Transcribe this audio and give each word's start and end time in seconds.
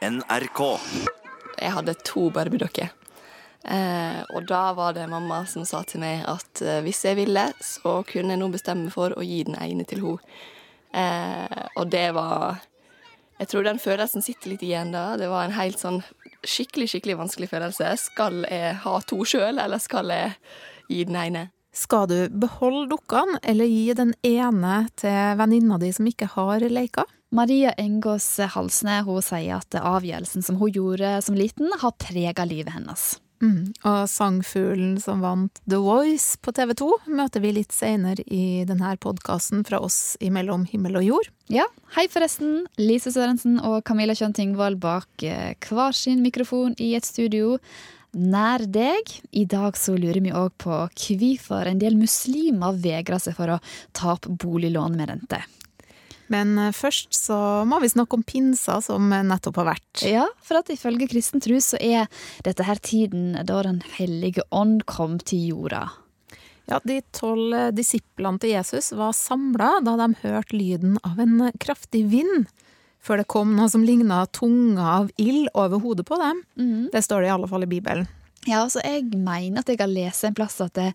NRK. 0.00 0.60
Jeg 1.60 1.72
hadde 1.76 1.94
to 2.08 2.30
barbiedokker. 2.32 2.88
Eh, 3.68 4.20
og 4.32 4.46
da 4.48 4.70
var 4.72 4.94
det 4.96 5.04
mamma 5.10 5.42
som 5.44 5.66
sa 5.68 5.82
til 5.84 6.00
meg 6.00 6.22
at 6.24 6.62
eh, 6.64 6.80
hvis 6.86 7.02
jeg 7.04 7.18
ville, 7.18 7.42
så 7.60 7.98
kunne 8.08 8.32
jeg 8.32 8.40
nå 8.40 8.48
bestemme 8.54 8.88
for 8.94 9.12
å 9.12 9.26
gi 9.26 9.42
den 9.44 9.58
ene 9.60 9.84
til 9.88 10.00
henne. 10.06 10.40
Eh, 10.96 11.68
og 11.76 11.92
det 11.92 12.08
var 12.16 12.64
Jeg 13.40 13.48
tror 13.48 13.64
den 13.64 13.78
følelsen 13.80 14.24
sitter 14.24 14.50
litt 14.50 14.64
igjen 14.64 14.90
da. 14.92 15.16
Det 15.16 15.28
var 15.30 15.46
en 15.46 15.54
helt 15.56 15.80
sånn 15.80 16.02
skikkelig, 16.44 16.90
skikkelig 16.92 17.20
vanskelig 17.20 17.48
følelse. 17.48 17.94
Skal 17.96 18.42
jeg 18.44 18.74
ha 18.82 18.96
to 19.00 19.22
sjøl, 19.24 19.56
eller 19.56 19.80
skal 19.80 20.12
jeg 20.12 20.34
gi 20.88 21.06
den 21.08 21.16
ene? 21.16 21.46
Skal 21.72 22.08
du 22.10 22.18
beholde 22.28 22.90
dukkene, 22.90 23.40
eller 23.40 23.64
gi 23.64 23.94
den 23.96 24.12
ene 24.20 24.82
til 25.00 25.40
venninna 25.40 25.80
di 25.80 25.92
som 25.96 26.08
ikke 26.08 26.28
har 26.34 26.68
leker? 26.68 27.08
Maria 27.30 27.72
Engås 27.78 28.26
Halsne 28.54 29.00
hun 29.06 29.22
sier 29.22 29.60
at 29.60 29.76
avgjørelsen 29.78 30.42
som 30.42 30.58
hun 30.58 30.72
gjorde 30.74 31.18
som 31.22 31.36
liten, 31.38 31.70
har 31.78 31.98
prega 32.02 32.46
livet 32.48 32.74
hennes. 32.74 33.12
Mm. 33.40 33.70
Og 33.88 34.00
sangfuglen 34.10 34.98
som 35.00 35.22
vant 35.24 35.62
The 35.64 35.78
Voice 35.80 36.36
på 36.44 36.52
TV 36.52 36.74
2, 36.76 36.88
møter 37.16 37.40
vi 37.40 37.54
litt 37.56 37.72
seinere 37.72 38.24
i 38.26 38.66
denne 38.68 38.92
podkasten 39.00 39.62
fra 39.64 39.80
oss 39.80 40.18
i 40.20 40.28
Mellom 40.34 40.66
himmel 40.68 40.98
og 41.00 41.06
jord. 41.06 41.30
Ja, 41.48 41.64
hei 41.96 42.04
forresten. 42.12 42.66
Lise 42.82 43.14
Sørensen 43.14 43.56
og 43.62 43.80
Camilla 43.88 44.16
Kjønn 44.18 44.36
Tingvold 44.36 44.80
bak 44.82 45.24
eh, 45.24 45.54
hver 45.64 45.96
sin 45.96 46.20
mikrofon 46.26 46.76
i 46.78 46.92
et 46.98 47.08
studio 47.08 47.56
nær 48.10 48.66
deg. 48.66 49.14
I 49.30 49.46
dag 49.48 49.78
så 49.78 49.94
lurer 49.96 50.20
vi 50.20 50.34
òg 50.34 50.52
på 50.60 50.82
hvorfor 50.90 51.70
en 51.70 51.80
del 51.80 51.96
muslimer 51.96 52.76
vegrer 52.82 53.22
seg 53.22 53.38
for 53.38 53.54
å 53.56 53.62
ta 53.96 54.16
opp 54.18 54.28
boliglån 54.42 54.98
med 54.98 55.14
rente. 55.14 55.40
Men 56.30 56.54
eh, 56.58 56.72
først 56.76 57.14
så 57.16 57.38
må 57.68 57.80
vi 57.82 57.90
snakke 57.92 58.18
om 58.18 58.24
pinsa 58.26 58.78
som 58.84 59.10
nettopp 59.10 59.58
har 59.62 59.72
vært. 59.72 60.04
Ja, 60.06 60.26
for 60.46 60.60
at 60.60 60.70
ifølge 60.72 61.08
kristen 61.10 61.42
tro 61.42 61.58
så 61.64 61.80
er 61.82 62.06
dette 62.46 62.66
her 62.68 62.78
tiden 62.78 63.34
da 63.46 63.62
Den 63.66 63.82
hellige 63.98 64.46
ånd 64.54 64.84
kom 64.86 65.18
til 65.18 65.50
jorda. 65.50 65.88
Ja, 66.70 66.78
De 66.86 67.00
tolv 67.16 67.74
disiplene 67.74 68.38
til 68.38 68.54
Jesus 68.54 68.92
var 68.94 69.16
samla 69.16 69.80
da 69.82 69.96
de 69.98 70.12
hørte 70.22 70.54
lyden 70.54 70.98
av 71.02 71.18
en 71.18 71.50
kraftig 71.58 72.04
vind. 72.12 72.46
Før 73.02 73.22
det 73.22 73.30
kom 73.32 73.56
noe 73.56 73.66
som 73.72 73.82
ligna 73.82 74.22
tunga 74.30 74.86
av 75.00 75.10
ild 75.18 75.48
over 75.56 75.80
hodet 75.82 76.04
på 76.06 76.18
dem. 76.20 76.42
Det 76.92 77.02
står 77.02 77.24
det 77.24 77.30
i 77.30 77.34
alle 77.34 77.48
fall 77.50 77.64
i 77.64 77.70
Bibelen. 77.70 78.06
Ja, 78.48 78.62
altså 78.62 78.80
Jeg 78.84 79.10
mener 79.12 79.60
at 79.60 79.68
jeg 79.68 79.80
har 79.80 79.90
lest 79.90 80.24
en 80.24 80.36
plass 80.36 80.60
at 80.64 80.72
det, 80.78 80.92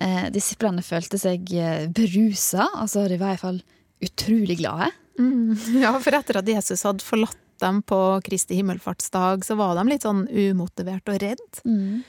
eh, 0.00 0.28
disiplene 0.32 0.84
følte 0.84 1.18
seg 1.20 1.50
eh, 1.52 1.88
berusa. 1.92 2.68
Altså, 2.78 3.08
de 3.08 3.18
var 3.20 3.34
i 3.34 3.36
hvert 3.36 3.44
fall 3.44 3.60
utrolig 4.04 4.58
glade. 4.62 4.90
Mm. 5.18 5.56
Ja, 5.82 5.94
for 6.00 6.14
etter 6.14 6.40
at 6.40 6.48
Jesus 6.48 6.84
hadde 6.86 7.04
forlatt 7.04 7.38
dem 7.58 7.82
på 7.82 7.98
Kristi 8.24 8.54
himmelfartsdag, 8.60 9.42
så 9.44 9.56
var 9.58 9.74
de 9.78 9.88
litt 9.90 10.06
sånn 10.06 10.28
umotivert 10.30 11.10
og 11.10 11.18
redd. 11.24 11.62
Mm. 11.66 12.04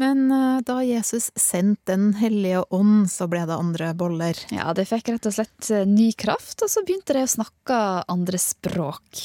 Men 0.00 0.24
eh, 0.32 0.60
da 0.66 0.78
Jesus 0.84 1.30
sendte 1.36 1.92
Den 1.92 2.12
hellige 2.16 2.64
ånd, 2.72 3.10
så 3.12 3.28
ble 3.30 3.44
det 3.48 3.56
andre 3.56 3.92
boller. 3.96 4.38
Ja, 4.52 4.72
de 4.76 4.84
fikk 4.88 5.12
rett 5.12 5.28
og 5.28 5.36
slett 5.36 5.70
eh, 5.70 5.86
ny 5.88 6.10
kraft, 6.16 6.60
og 6.64 6.72
så 6.72 6.84
begynte 6.84 7.16
de 7.16 7.24
å 7.26 7.30
snakke 7.30 7.78
andre 8.12 8.40
språk. 8.40 9.24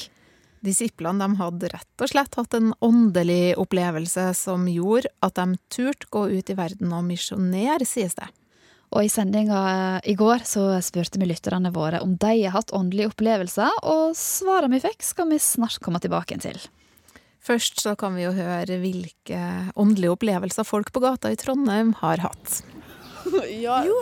Disiplene 0.66 1.22
de 1.24 1.40
hadde 1.40 1.70
rett 1.72 2.04
og 2.04 2.12
slett 2.12 2.36
hatt 2.36 2.56
en 2.58 2.74
åndelig 2.84 3.56
opplevelse 3.62 4.32
som 4.36 4.66
gjorde 4.68 5.12
at 5.24 5.38
de 5.38 5.60
turte 5.72 6.10
gå 6.12 6.26
ut 6.34 6.50
i 6.50 6.58
verden 6.58 6.96
og 6.98 7.06
misjonere, 7.08 7.86
sies 7.88 8.18
det. 8.18 8.28
Og 8.96 9.04
i 9.04 9.10
sendinga 9.12 10.00
i 10.08 10.16
går 10.16 10.46
så 10.48 10.70
spurte 10.86 11.20
vi 11.20 11.28
lytterne 11.28 11.74
våre 11.76 12.00
om 12.04 12.16
de 12.16 12.34
har 12.46 12.56
hatt 12.56 12.72
åndelige 12.76 13.12
opplevelser, 13.12 13.82
og 13.84 14.16
svarene 14.16 14.78
vi 14.78 14.84
fikk 14.86 15.04
skal 15.04 15.28
vi 15.34 15.40
snart 15.44 15.82
komme 15.84 16.00
tilbake 16.04 16.38
til. 16.44 16.60
Først 17.44 17.80
så 17.84 17.94
kan 18.00 18.16
vi 18.16 18.26
jo 18.26 18.34
høre 18.36 18.80
hvilke 18.82 19.42
åndelige 19.80 20.16
opplevelser 20.16 20.68
folk 20.68 20.92
på 20.96 21.04
gata 21.04 21.32
i 21.32 21.40
Trondheim 21.40 21.94
har 22.02 22.24
hatt. 22.26 22.62
Ja. 23.52 23.82
Jo. 23.84 23.96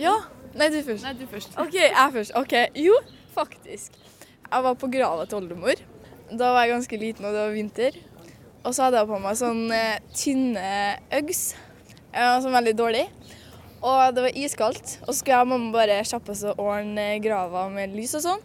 Ja. 0.00 0.14
Nei, 0.56 0.70
du 0.72 0.78
først. 0.82 1.04
Nei, 1.04 1.12
du 1.18 1.26
først. 1.28 1.52
OK, 1.60 1.74
jeg 1.76 2.12
først. 2.14 2.32
Ok, 2.38 2.54
Jo, 2.80 2.94
faktisk. 3.34 3.98
Jeg 4.50 4.64
var 4.64 4.78
på 4.80 4.88
grava 4.90 5.26
til 5.28 5.36
oldemor. 5.42 5.82
Da 6.30 6.48
var 6.54 6.64
jeg 6.64 6.72
ganske 6.72 6.98
liten, 6.98 7.26
og 7.28 7.36
det 7.36 7.42
var 7.44 7.52
vinter. 7.54 7.98
Og 8.64 8.72
så 8.72 8.86
hadde 8.86 9.02
jeg 9.02 9.10
på 9.10 9.20
meg 9.20 9.36
sånne 9.38 9.76
eh, 9.76 10.00
tynne 10.16 10.64
Uggs, 11.20 11.42
ja, 12.12 12.32
som 12.40 12.50
var 12.50 12.58
veldig 12.62 12.74
dårlig. 12.80 13.04
Og 13.80 14.14
det 14.14 14.24
var 14.26 14.36
iskaldt. 14.36 14.98
Og 15.06 15.12
så 15.12 15.18
skulle 15.20 15.36
jeg 15.36 15.46
og 15.46 15.50
mamma 15.54 15.72
bare 15.74 16.00
kjappe 16.04 16.34
oss 16.34 16.44
og 16.50 16.60
ordne 16.60 17.06
grava 17.24 17.66
med 17.72 17.94
lys 17.96 18.12
og 18.18 18.24
sånn. 18.26 18.42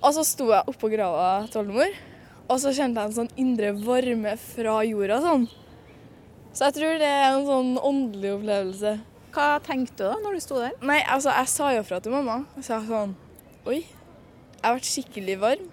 Og 0.00 0.12
så 0.16 0.24
sto 0.24 0.48
jeg 0.52 0.68
oppå 0.70 0.90
grava 0.92 1.46
til 1.50 1.62
oldemor, 1.62 1.92
og 2.46 2.58
så 2.62 2.72
kjente 2.76 3.02
jeg 3.02 3.10
en 3.10 3.16
sånn 3.16 3.30
indre 3.40 3.72
varme 3.80 4.36
fra 4.38 4.78
jorda 4.86 5.20
sånn. 5.24 5.46
Så 6.56 6.68
jeg 6.68 6.76
tror 6.76 7.00
det 7.00 7.08
er 7.10 7.24
en 7.30 7.46
sånn 7.48 7.72
åndelig 7.84 8.34
opplevelse. 8.36 8.92
Hva 9.36 9.48
tenkte 9.64 9.98
du 9.98 10.06
da 10.08 10.20
når 10.22 10.36
du 10.36 10.44
sto 10.44 10.60
der? 10.60 10.76
Nei, 10.80 11.02
altså, 11.04 11.32
jeg 11.34 11.52
sa 11.52 11.72
jo 11.74 11.82
fra 11.84 11.98
til 12.00 12.14
mamma. 12.14 12.38
Jeg 12.56 12.68
sa 12.70 12.78
sånn 12.86 13.12
Oi, 13.66 13.82
jeg 13.82 14.62
har 14.62 14.76
vært 14.78 14.88
skikkelig 14.88 15.36
varm. 15.42 15.66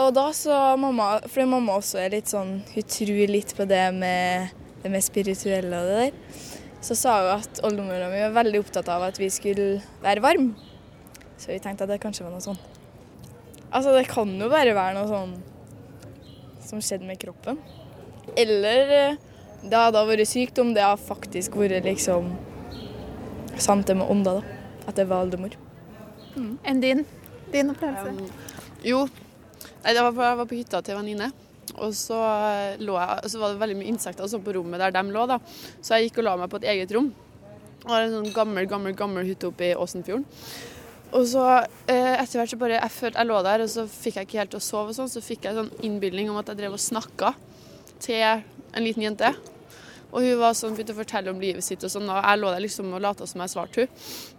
Og 0.00 0.12
da 0.14 0.28
så 0.36 0.56
mamma 0.78 1.16
Fordi 1.26 1.48
mamma 1.50 1.74
også 1.80 1.98
er 1.98 2.12
litt 2.14 2.30
sånn 2.30 2.60
Hun 2.70 2.84
tror 2.94 3.32
litt 3.32 3.50
på 3.58 3.64
det 3.66 3.82
med 3.96 4.52
det 4.80 4.92
med 4.94 5.04
spirituelle 5.04 5.76
og 5.76 5.88
det 5.90 5.96
der. 5.98 6.36
Så 6.80 6.96
sa 6.96 7.16
hun 7.20 7.30
at 7.36 7.60
oldemora 7.66 8.08
mi 8.12 8.20
var 8.22 8.36
veldig 8.40 8.60
opptatt 8.62 8.88
av 8.92 9.04
at 9.10 9.20
vi 9.20 9.28
skulle 9.32 9.82
være 10.02 10.24
varme. 10.24 10.54
Så 11.40 11.52
vi 11.52 11.60
tenkte 11.62 11.84
at 11.86 11.92
det 11.92 12.00
kanskje 12.02 12.26
var 12.26 12.34
noe 12.34 12.44
sånn. 12.44 12.58
Altså, 13.70 13.92
det 13.94 14.06
kan 14.10 14.32
jo 14.34 14.48
bare 14.50 14.74
være 14.76 14.96
noe 14.96 15.08
sånn 15.08 15.34
som 16.64 16.82
skjedde 16.84 17.08
med 17.08 17.20
kroppen. 17.20 17.60
Eller 18.38 18.94
eh, 18.96 19.18
det 19.62 19.76
hadde 19.76 20.04
vært 20.08 20.28
sykdom. 20.28 20.74
Det 20.76 20.84
hadde 20.84 21.04
faktisk 21.04 21.56
vært 21.60 21.86
liksom 21.88 22.32
sant 23.60 23.88
det 23.88 23.96
med 24.00 24.08
ånda, 24.10 24.40
da. 24.40 24.58
At 24.88 24.96
det 24.96 25.08
var 25.10 25.26
oldemor. 25.26 25.56
Enn 26.36 26.80
din? 26.82 27.04
Din 27.52 27.72
opplevelse? 27.72 28.30
Jo, 28.86 29.04
Nei, 29.80 29.94
det 29.96 30.02
var 30.04 30.12
på, 30.12 30.24
jeg 30.24 30.36
var 30.36 30.48
på 30.48 30.56
hytta 30.58 30.80
til 30.84 30.94
en 30.94 31.00
venninne. 31.00 31.30
Og 31.76 31.94
så, 31.94 32.18
eh, 32.18 32.80
lå 32.82 32.96
jeg, 32.98 33.30
så 33.30 33.40
var 33.40 33.52
det 33.52 33.62
veldig 33.62 33.78
mye 33.78 33.92
insekter 33.92 34.28
sånn 34.30 34.44
på 34.44 34.54
rommet 34.56 34.82
der 34.82 34.94
de 34.96 35.02
lå. 35.10 35.26
da. 35.26 35.38
Så 35.80 35.96
jeg 35.96 36.10
gikk 36.10 36.18
og 36.18 36.24
la 36.24 36.36
meg 36.36 36.50
på 36.50 36.60
et 36.62 36.68
eget 36.74 36.92
rom. 36.96 37.12
Det 37.80 37.88
var 37.88 38.02
en 38.02 38.16
sånn 38.18 38.34
gammel 38.34 38.66
gammel, 38.68 38.94
gammel 38.96 39.24
hytte 39.24 39.48
oppe 39.48 39.70
i 39.70 39.74
Åsenfjorden. 39.74 40.26
Og 41.10 41.24
så 41.26 41.44
eh, 41.90 42.16
etter 42.20 42.38
hvert 42.38 42.52
så 42.52 42.58
bare, 42.60 42.78
jeg, 42.78 42.94
følte, 42.94 43.18
jeg 43.18 43.26
lå 43.30 43.38
der, 43.42 43.64
og 43.64 43.70
så 43.72 43.86
fikk 43.90 44.18
jeg 44.18 44.28
ikke 44.28 44.42
helt 44.42 44.52
til 44.54 44.60
å 44.60 44.66
sove. 44.66 44.92
og 44.92 44.98
sånn, 44.98 45.10
Så 45.10 45.22
fikk 45.24 45.46
jeg 45.46 45.54
en 45.54 45.64
sånn 45.64 45.86
innbilning 45.86 46.30
om 46.30 46.38
at 46.38 46.52
jeg 46.52 46.60
drev 46.60 46.76
og 46.76 46.82
snakka 46.82 47.32
til 48.02 48.20
en 48.22 48.84
liten 48.84 49.02
jente. 49.02 49.32
Og 50.10 50.26
hun 50.26 50.38
var 50.42 50.54
sånn, 50.58 50.76
begynte 50.76 50.94
å 50.94 51.00
fortelle 51.00 51.32
om 51.32 51.40
livet 51.42 51.66
sitt, 51.66 51.82
og 51.86 51.90
sånn, 51.90 52.08
og 52.10 52.18
jeg 52.18 52.38
lå 52.42 52.52
der 52.52 52.62
liksom 52.66 52.94
og 52.94 53.02
lata 53.02 53.26
som 53.30 53.42
jeg 53.42 53.54
svarte 53.54 53.84
henne. 53.84 54.38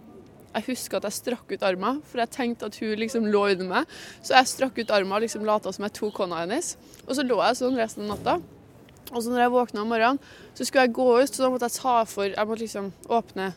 Jeg 0.52 0.66
husker 0.66 0.98
at 0.98 1.06
jeg 1.08 1.16
strakk 1.16 1.52
ut 1.54 1.62
armen, 1.64 2.00
for 2.04 2.20
jeg 2.20 2.32
tenkte 2.34 2.68
at 2.68 2.76
hun 2.82 2.96
liksom 3.00 3.28
lå 3.32 3.46
under 3.54 3.68
meg. 3.70 3.94
Så 4.20 4.34
jeg 4.36 4.50
strakk 4.50 4.80
ut 4.82 4.92
armen 4.92 5.16
og 5.16 5.24
liksom 5.24 5.46
lata 5.48 5.72
som 5.72 5.86
jeg 5.86 5.94
tok 5.96 6.20
hånda 6.24 6.42
hennes. 6.42 6.74
Og 7.06 7.14
så 7.16 7.24
lå 7.24 7.38
jeg 7.40 7.60
sånn 7.60 7.78
resten 7.80 8.04
av 8.04 8.16
natta. 8.16 8.36
Og 9.12 9.18
så 9.20 9.32
når 9.32 9.44
jeg 9.44 9.52
våkna 9.52 9.82
om 9.82 9.90
morgenen, 9.92 10.20
så 10.56 10.64
skulle 10.64 10.86
jeg 10.86 10.96
gå 10.96 11.08
ut, 11.20 11.32
så 11.32 11.44
da 11.44 11.50
måtte 11.52 11.68
jeg 11.68 11.80
ta 11.80 11.94
for 12.08 12.28
Jeg 12.28 12.48
måtte 12.48 12.64
liksom 12.64 12.92
åpne 13.12 13.48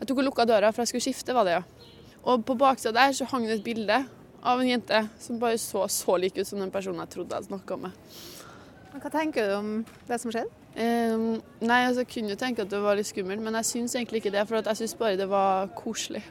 Jeg 0.00 0.08
tok 0.08 0.20
og 0.22 0.26
lukka 0.28 0.46
døra, 0.46 0.70
for 0.72 0.82
jeg 0.82 0.92
skulle 0.92 1.06
skifte, 1.06 1.34
var 1.36 1.46
det, 1.46 1.58
ja. 1.58 1.96
Og 2.24 2.44
på 2.44 2.56
baksida 2.58 2.92
der 2.96 3.14
så 3.16 3.26
hang 3.30 3.46
det 3.48 3.58
et 3.58 3.64
bilde 3.64 4.02
av 4.40 4.60
en 4.60 4.68
jente 4.68 5.00
som 5.20 5.38
bare 5.40 5.58
så 5.60 5.86
så 5.88 6.16
lik 6.20 6.38
ut 6.38 6.48
som 6.48 6.60
den 6.60 6.72
personen 6.72 7.02
jeg 7.04 7.14
trodde 7.14 7.36
jeg 7.36 7.48
snakka 7.48 7.76
med. 7.80 7.96
Hva 8.90 9.10
tenker 9.12 9.46
du 9.46 9.54
om 9.54 9.68
det 10.08 10.18
som 10.18 10.32
skjedde? 10.34 10.50
Um, 10.70 11.40
nei, 11.62 11.80
altså, 11.86 12.04
jeg 12.04 12.10
kunne 12.12 12.32
jo 12.32 12.38
tenke 12.38 12.64
at 12.64 12.70
det 12.70 12.78
var 12.82 12.98
litt 12.98 13.08
skummelt, 13.08 13.42
men 13.42 13.58
jeg 13.60 13.68
syns 13.68 13.94
egentlig 13.96 14.22
ikke 14.22 14.34
det. 14.34 14.46
For 14.48 14.60
at 14.60 14.70
jeg 14.70 14.82
syns 14.82 14.96
bare 14.98 15.18
det 15.18 15.28
var 15.30 15.70
koselig. 15.78 16.22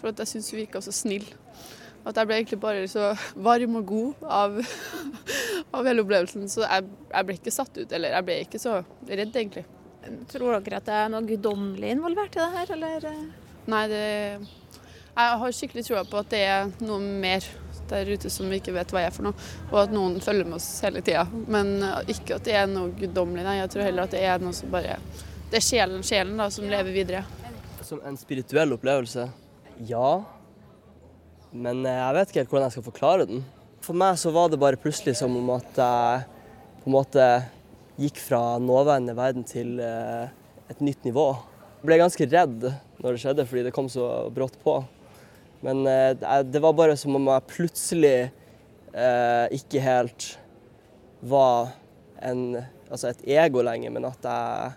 For 0.00 0.10
at 0.10 0.22
jeg 0.22 0.34
syns 0.34 0.50
hun 0.50 0.60
virka 0.62 0.82
så 0.82 0.94
snill. 0.94 1.26
At 2.06 2.16
jeg 2.16 2.28
ble 2.28 2.38
egentlig 2.40 2.60
bare 2.62 2.86
så 2.88 3.10
varm 3.36 3.76
og 3.80 3.90
god 3.90 4.22
av, 4.24 4.56
av 5.76 5.90
hele 5.90 6.04
opplevelsen. 6.04 6.48
Så 6.50 6.64
jeg, 6.64 6.88
jeg 7.10 7.28
ble 7.28 7.38
ikke 7.38 7.54
satt 7.54 7.76
ut, 7.76 7.92
eller 7.92 8.16
jeg 8.16 8.28
ble 8.28 8.38
ikke 8.46 8.62
så 8.62 8.80
redd, 9.10 9.30
egentlig. 9.30 9.66
Tror 10.30 10.56
dere 10.64 10.80
at 10.80 10.88
det 10.88 10.96
er 10.96 11.10
noe 11.12 11.26
guddommelig 11.28 11.94
involvert 11.94 12.38
i 12.38 12.40
det 12.40 12.50
her, 12.56 12.74
eller? 12.78 13.08
Nei, 13.70 13.82
det 13.90 14.04
Jeg 15.10 15.40
har 15.42 15.52
skikkelig 15.52 15.84
troa 15.84 16.06
på 16.08 16.22
at 16.22 16.30
det 16.32 16.40
er 16.48 16.70
noe 16.80 17.02
mer 17.02 17.44
der 17.90 18.08
ute 18.10 18.30
som 18.32 18.50
vi 18.50 18.60
ikke 18.60 18.74
vet 18.76 18.94
hva 18.94 19.04
er 19.06 19.14
for 19.14 19.28
noe, 19.28 19.48
og 19.70 19.76
at 19.84 19.94
noen 19.94 20.18
følger 20.24 20.48
med 20.48 20.58
oss 20.60 20.68
hele 20.86 21.02
tida. 21.04 21.26
Men 21.50 21.76
uh, 21.84 22.00
ikke 22.10 22.38
at 22.38 22.48
det 22.48 22.56
er 22.56 22.70
noe 22.70 22.94
guddommelig, 22.96 23.44
nei. 23.46 23.58
Jeg 23.60 23.72
tror 23.74 23.86
heller 23.88 24.08
at 24.08 24.16
det 24.16 24.24
er 24.26 24.42
noe 24.42 24.56
som 24.56 24.72
bare 24.72 24.98
Det 25.50 25.58
er 25.58 25.66
sjelen, 25.66 26.02
sjelen 26.06 26.36
da, 26.38 26.46
som 26.54 26.68
lever 26.70 26.94
videre. 26.94 27.24
Som 27.86 28.02
en 28.06 28.18
spirituell 28.18 28.76
opplevelse? 28.76 29.26
Ja. 29.88 30.20
Men 31.50 31.82
eh, 31.82 31.96
jeg 31.96 32.14
vet 32.14 32.30
ikke 32.30 32.44
helt 32.44 32.52
hvordan 32.52 32.68
jeg 32.68 32.76
skal 32.76 32.86
forklare 32.86 33.26
den. 33.26 33.42
For 33.82 33.96
meg 33.98 34.18
så 34.20 34.30
var 34.34 34.52
det 34.52 34.60
bare 34.62 34.78
plutselig 34.78 35.16
som 35.18 35.34
om 35.34 35.48
at 35.56 35.80
jeg 35.80 36.28
på 36.84 36.88
en 36.90 36.94
måte 36.94 37.24
gikk 38.00 38.20
fra 38.22 38.60
nåværende 38.62 39.16
verden 39.16 39.44
til 39.48 39.80
eh, 39.82 40.30
et 40.70 40.84
nytt 40.84 41.04
nivå. 41.08 41.32
Jeg 41.80 41.88
ble 41.88 41.98
ganske 42.00 42.28
redd 42.28 42.70
når 43.00 43.16
det 43.16 43.22
skjedde, 43.24 43.46
fordi 43.48 43.66
det 43.66 43.74
kom 43.74 43.88
så 43.92 44.06
brått 44.32 44.58
på. 44.62 44.78
Men 45.62 45.82
eh, 45.86 46.42
det- 46.44 46.60
var 46.62 46.72
bare 46.72 46.96
som 46.96 47.16
om 47.16 47.26
jeg 47.28 47.46
plutselig 47.50 48.30
eh, 48.94 49.46
ikke 49.52 49.80
helt 49.84 50.38
var 51.22 51.72
en, 52.22 52.64
altså 52.90 53.10
et 53.10 53.20
ego 53.28 53.62
lenger, 53.62 53.90
men 53.92 54.04
at 54.08 54.24
jeg 54.24 54.72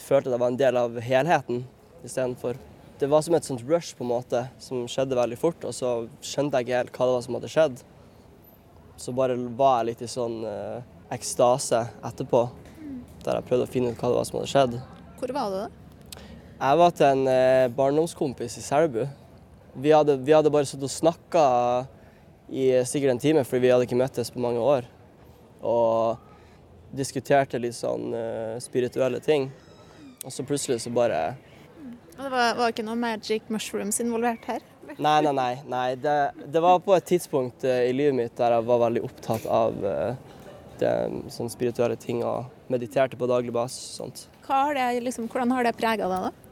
følte 0.00 0.30
at 0.30 0.34
jeg 0.36 0.40
var 0.40 0.48
en 0.54 0.56
del 0.60 0.76
av 0.80 0.96
helheten 1.04 1.64
istedenfor. 2.04 2.56
Det 3.00 3.08
var 3.08 3.22
som 3.24 3.34
et 3.36 3.44
sånt 3.44 3.62
rush 3.68 3.94
på 3.96 4.04
en 4.04 4.10
måte, 4.12 4.42
som 4.60 4.86
skjedde 4.88 5.16
veldig 5.16 5.38
fort, 5.40 5.64
og 5.64 5.72
så 5.76 5.92
skjønte 6.24 6.58
jeg 6.60 6.66
ikke 6.68 6.80
helt 6.80 6.96
hva 6.96 7.06
det 7.08 7.14
var 7.16 7.22
som 7.26 7.36
hadde 7.38 7.52
skjedd. 7.52 7.82
Så 9.00 9.14
bare 9.16 9.36
var 9.56 9.78
jeg 9.80 9.90
litt 9.92 10.02
i 10.04 10.10
sånn 10.12 10.40
eh, 10.48 10.80
ekstase 11.16 11.84
etterpå, 12.04 12.42
der 13.24 13.38
jeg 13.38 13.48
prøvde 13.48 13.68
å 13.68 13.72
finne 13.72 13.92
ut 13.92 14.00
hva 14.00 14.10
det 14.12 14.18
var 14.20 14.28
som 14.28 14.40
hadde 14.40 14.52
skjedd. 14.52 14.76
Hvor 15.20 15.32
var 15.36 15.52
du 15.52 15.56
da? 15.60 15.68
Jeg 16.60 16.80
var 16.82 16.92
til 16.96 17.06
en 17.08 17.24
eh, 17.32 17.68
barndomskompis 17.76 18.58
i 18.60 18.64
Selbu. 18.64 19.06
Vi 19.74 19.92
hadde, 19.94 20.16
vi 20.16 20.34
hadde 20.34 20.52
bare 20.52 20.66
sittet 20.68 20.88
og 20.88 20.92
snakka 20.92 21.44
i 22.50 22.72
sikkert 22.88 23.14
en 23.14 23.22
time, 23.22 23.44
fordi 23.46 23.66
vi 23.66 23.70
hadde 23.70 23.86
ikke 23.86 23.98
møttes 23.98 24.32
på 24.34 24.42
mange 24.42 24.62
år. 24.62 24.88
Og 25.62 26.18
diskuterte 26.96 27.60
litt 27.62 27.76
sånn 27.78 28.10
uh, 28.14 28.56
spirituelle 28.62 29.20
ting. 29.22 29.50
Og 30.24 30.34
så 30.34 30.44
plutselig 30.44 30.82
så 30.82 30.90
bare 30.92 31.36
Det 32.16 32.28
var, 32.28 32.56
var 32.58 32.72
ikke 32.72 32.84
noe 32.84 32.98
magic 32.98 33.46
mushrooms 33.48 34.00
involvert 34.02 34.44
her? 34.50 34.64
Nei, 34.98 35.20
nei, 35.22 35.32
nei. 35.32 35.54
nei. 35.70 35.86
Det, 35.96 36.16
det 36.50 36.60
var 36.60 36.82
på 36.84 36.92
et 36.96 37.06
tidspunkt 37.06 37.64
eh, 37.64 37.86
i 37.88 37.94
livet 37.94 38.16
mitt 38.18 38.34
der 38.36 38.56
jeg 38.56 38.66
var 38.66 38.82
veldig 38.82 39.04
opptatt 39.06 39.46
av 39.46 39.76
eh, 39.86 40.18
det, 40.82 40.92
sånn 41.32 41.52
spirituelle 41.52 41.96
ting 42.00 42.24
og 42.26 42.50
mediterte 42.72 43.16
på 43.16 43.28
daglig 43.30 43.54
basis 43.54 43.86
og 43.86 44.02
sånt. 44.02 44.24
Hva 44.44 44.64
har 44.66 44.76
det, 44.76 44.88
liksom, 45.06 45.30
hvordan 45.30 45.54
har 45.54 45.68
det 45.68 45.76
prega 45.78 46.10
deg, 46.10 46.26
da? 46.26 46.49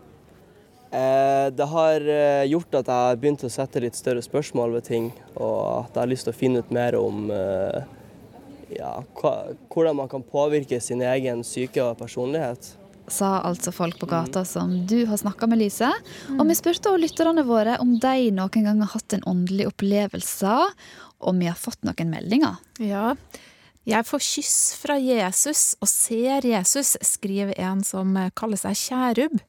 Eh, 0.91 1.47
det 1.53 1.65
har 1.65 2.01
eh, 2.09 2.45
gjort 2.49 2.79
at 2.79 2.89
jeg 2.89 3.09
har 3.09 3.17
begynt 3.21 3.45
å 3.45 3.53
sette 3.53 3.81
litt 3.85 3.97
større 3.99 4.23
spørsmål 4.25 4.79
ved 4.79 4.87
ting, 4.89 5.11
og 5.37 5.85
at 5.85 5.93
jeg 5.93 6.01
har 6.01 6.11
lyst 6.15 6.25
til 6.29 6.33
å 6.33 6.39
finne 6.39 6.63
ut 6.65 6.71
mer 6.73 6.97
om 6.97 7.27
eh, 7.29 7.83
ja, 8.73 8.95
hvordan 9.21 9.99
man 10.01 10.09
kan 10.09 10.25
påvirke 10.25 10.81
sin 10.81 11.05
egen 11.05 11.45
syke 11.45 11.85
og 11.85 11.99
personlighet. 12.01 12.71
Sa 13.09 13.39
altså 13.41 13.73
folk 13.73 13.99
på 14.01 14.09
gata 14.09 14.45
som 14.49 14.73
du 14.89 15.03
har 15.09 15.21
snakka 15.21 15.49
med, 15.49 15.61
Lise. 15.61 15.89
Og 16.35 16.43
vi 16.49 16.57
spurte 16.57 16.93
også 16.93 17.01
lytterne 17.01 17.45
våre 17.49 17.79
om 17.85 17.95
de 18.01 18.33
noen 18.37 18.69
gang 18.69 18.83
har 18.85 18.93
hatt 18.93 19.17
en 19.17 19.25
åndelig 19.29 19.69
opplevelse, 19.69 20.57
og 21.19 21.39
vi 21.41 21.49
har 21.49 21.57
fått 21.57 21.85
noen 21.89 22.13
meldinger. 22.13 22.61
Ja. 22.81 23.15
Jeg 23.89 24.05
får 24.05 24.25
kyss 24.25 24.57
fra 24.77 24.99
Jesus 25.01 25.71
og 25.81 25.89
ser 25.89 26.45
Jesus, 26.45 26.97
skriver 27.05 27.57
en 27.61 27.81
som 27.85 28.13
kaller 28.37 28.61
seg 28.61 28.77
Kjærub. 28.77 29.41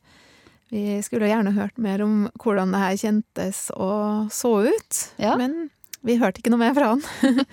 Vi 0.70 1.00
skulle 1.02 1.30
gjerne 1.30 1.56
hørt 1.56 1.78
mer 1.82 2.02
om 2.06 2.28
hvordan 2.44 2.74
det 2.76 2.82
her 2.84 2.98
kjentes 3.02 3.62
og 3.76 4.30
så 4.34 4.52
ut, 4.70 5.00
Ja. 5.18 5.36
men 5.40 5.70
vi 6.06 6.18
hørte 6.22 6.42
ikke 6.44 6.52
noe 6.54 6.62
mer 6.68 6.76
fra 6.78 6.94
han. 6.96 7.06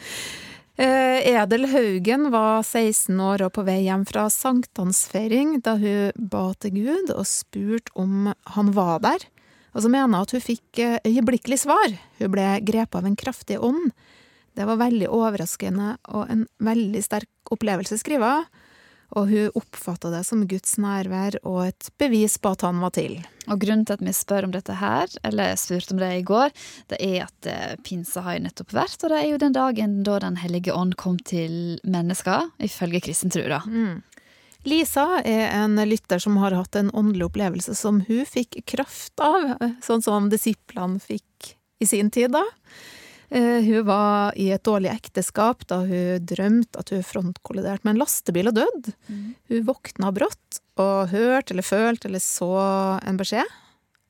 Eh, 0.76 1.22
Edel 1.32 1.62
Haugen 1.72 2.26
var 2.28 2.58
16 2.60 3.16
år 3.16 3.46
og 3.46 3.54
på 3.56 3.62
vei 3.64 3.78
hjem 3.86 4.02
fra 4.04 4.26
sankthansfeiring 4.28 5.54
da 5.64 5.72
hun 5.80 6.12
ba 6.28 6.50
til 6.60 6.74
Gud 6.74 7.12
og 7.14 7.24
spurte 7.24 7.94
om 7.96 8.26
han 8.52 8.68
var 8.76 9.00
der. 9.00 9.24
Og 9.72 9.80
så 9.80 9.88
mener 9.88 10.10
hun 10.10 10.18
at 10.18 10.34
hun 10.36 10.44
fikk 10.44 10.82
eh, 10.84 10.98
øyeblikkelig 11.08 11.62
svar. 11.62 11.94
Hun 12.20 12.28
ble 12.34 12.44
grepet 12.60 13.00
av 13.00 13.08
en 13.08 13.16
kraftig 13.16 13.56
ånd. 13.56 13.88
Det 14.52 14.68
var 14.68 14.76
veldig 14.84 15.08
overraskende 15.08 15.94
og 16.12 16.28
en 16.34 16.44
veldig 16.60 17.00
sterk 17.08 17.54
opplevelse, 17.56 17.96
skriver 18.04 18.42
hun. 18.42 18.62
Og 19.14 19.30
hun 19.30 19.54
oppfatta 19.54 20.10
det 20.10 20.24
som 20.26 20.42
Guds 20.50 20.74
nærvær 20.82 21.38
og 21.44 21.60
et 21.68 21.88
bevis 22.00 22.36
på 22.42 22.54
at 22.56 22.64
han 22.66 22.80
var 22.82 22.94
til. 22.96 23.20
Og 23.46 23.60
grunnen 23.62 23.84
til 23.86 23.94
at 23.94 24.02
vi 24.02 24.14
spør 24.16 24.48
om 24.48 24.54
dette 24.54 24.74
her, 24.80 25.06
eller 25.26 25.54
spurte 25.60 25.94
om 25.94 26.02
det 26.02 26.10
i 26.16 26.24
går, 26.26 26.50
det 26.90 26.98
er 26.98 27.28
at 27.28 27.48
eh, 27.50 27.76
pinsa 27.86 28.24
har 28.26 28.38
jo 28.38 28.44
nettopp 28.48 28.74
vært, 28.74 28.98
og 29.04 29.14
det 29.14 29.20
er 29.20 29.30
jo 29.30 29.40
den 29.44 29.54
dagen 29.54 29.96
da 30.06 30.18
Den 30.26 30.40
hellige 30.42 30.74
ånd 30.74 30.96
kom 30.98 31.20
til 31.22 31.78
mennesker, 31.86 32.50
ifølge 32.58 33.04
kristen 33.06 33.30
tro, 33.30 33.46
da. 33.52 33.62
Lisa 34.66 35.20
er 35.22 35.52
en 35.54 35.78
lytter 35.86 36.18
som 36.18 36.40
har 36.42 36.56
hatt 36.58 36.74
en 36.74 36.90
åndelig 36.90 37.28
opplevelse 37.28 37.76
som 37.78 38.00
hun 38.08 38.26
fikk 38.26 38.64
kraft 38.66 39.14
av, 39.22 39.54
sånn 39.84 40.02
som 40.02 40.26
disiplene 40.32 40.98
fikk 40.98 41.52
i 41.78 41.86
sin 41.86 42.10
tid, 42.10 42.34
da. 42.34 42.42
Eh, 43.28 43.60
Hun 43.66 43.86
var 43.86 44.36
i 44.38 44.50
et 44.54 44.62
dårlig 44.62 44.90
ekteskap 44.92 45.64
da 45.66 45.80
hun 45.82 46.26
drømte 46.26 46.78
at 46.78 46.92
hun 46.94 47.02
frontkolliderte 47.02 47.82
med 47.84 47.96
en 47.96 48.02
lastebil 48.04 48.50
og 48.52 48.54
døde. 48.54 48.94
Hun 49.50 49.64
våkna 49.66 50.12
brått 50.14 50.60
og 50.78 51.08
hørte 51.10 51.54
eller 51.54 51.66
følte 51.66 52.08
eller 52.08 52.22
så 52.22 52.52
en 53.02 53.18
beskjed. 53.18 53.48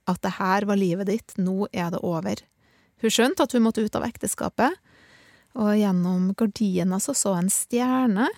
At 0.07 0.21
det 0.23 0.37
her 0.39 0.67
var 0.69 0.77
livet 0.79 1.09
ditt, 1.09 1.35
nå 1.41 1.67
er 1.73 1.91
det 1.91 2.03
over. 2.05 2.43
Hun 3.03 3.11
skjønte 3.13 3.43
at 3.43 3.53
hun 3.57 3.65
måtte 3.65 3.83
ut 3.83 3.97
av 3.99 4.05
ekteskapet, 4.07 4.77
og 5.57 5.73
gjennom 5.77 6.35
gardina 6.37 7.01
så 7.01 7.15
så 7.17 7.33
en 7.39 7.49
stjerne, 7.51 8.29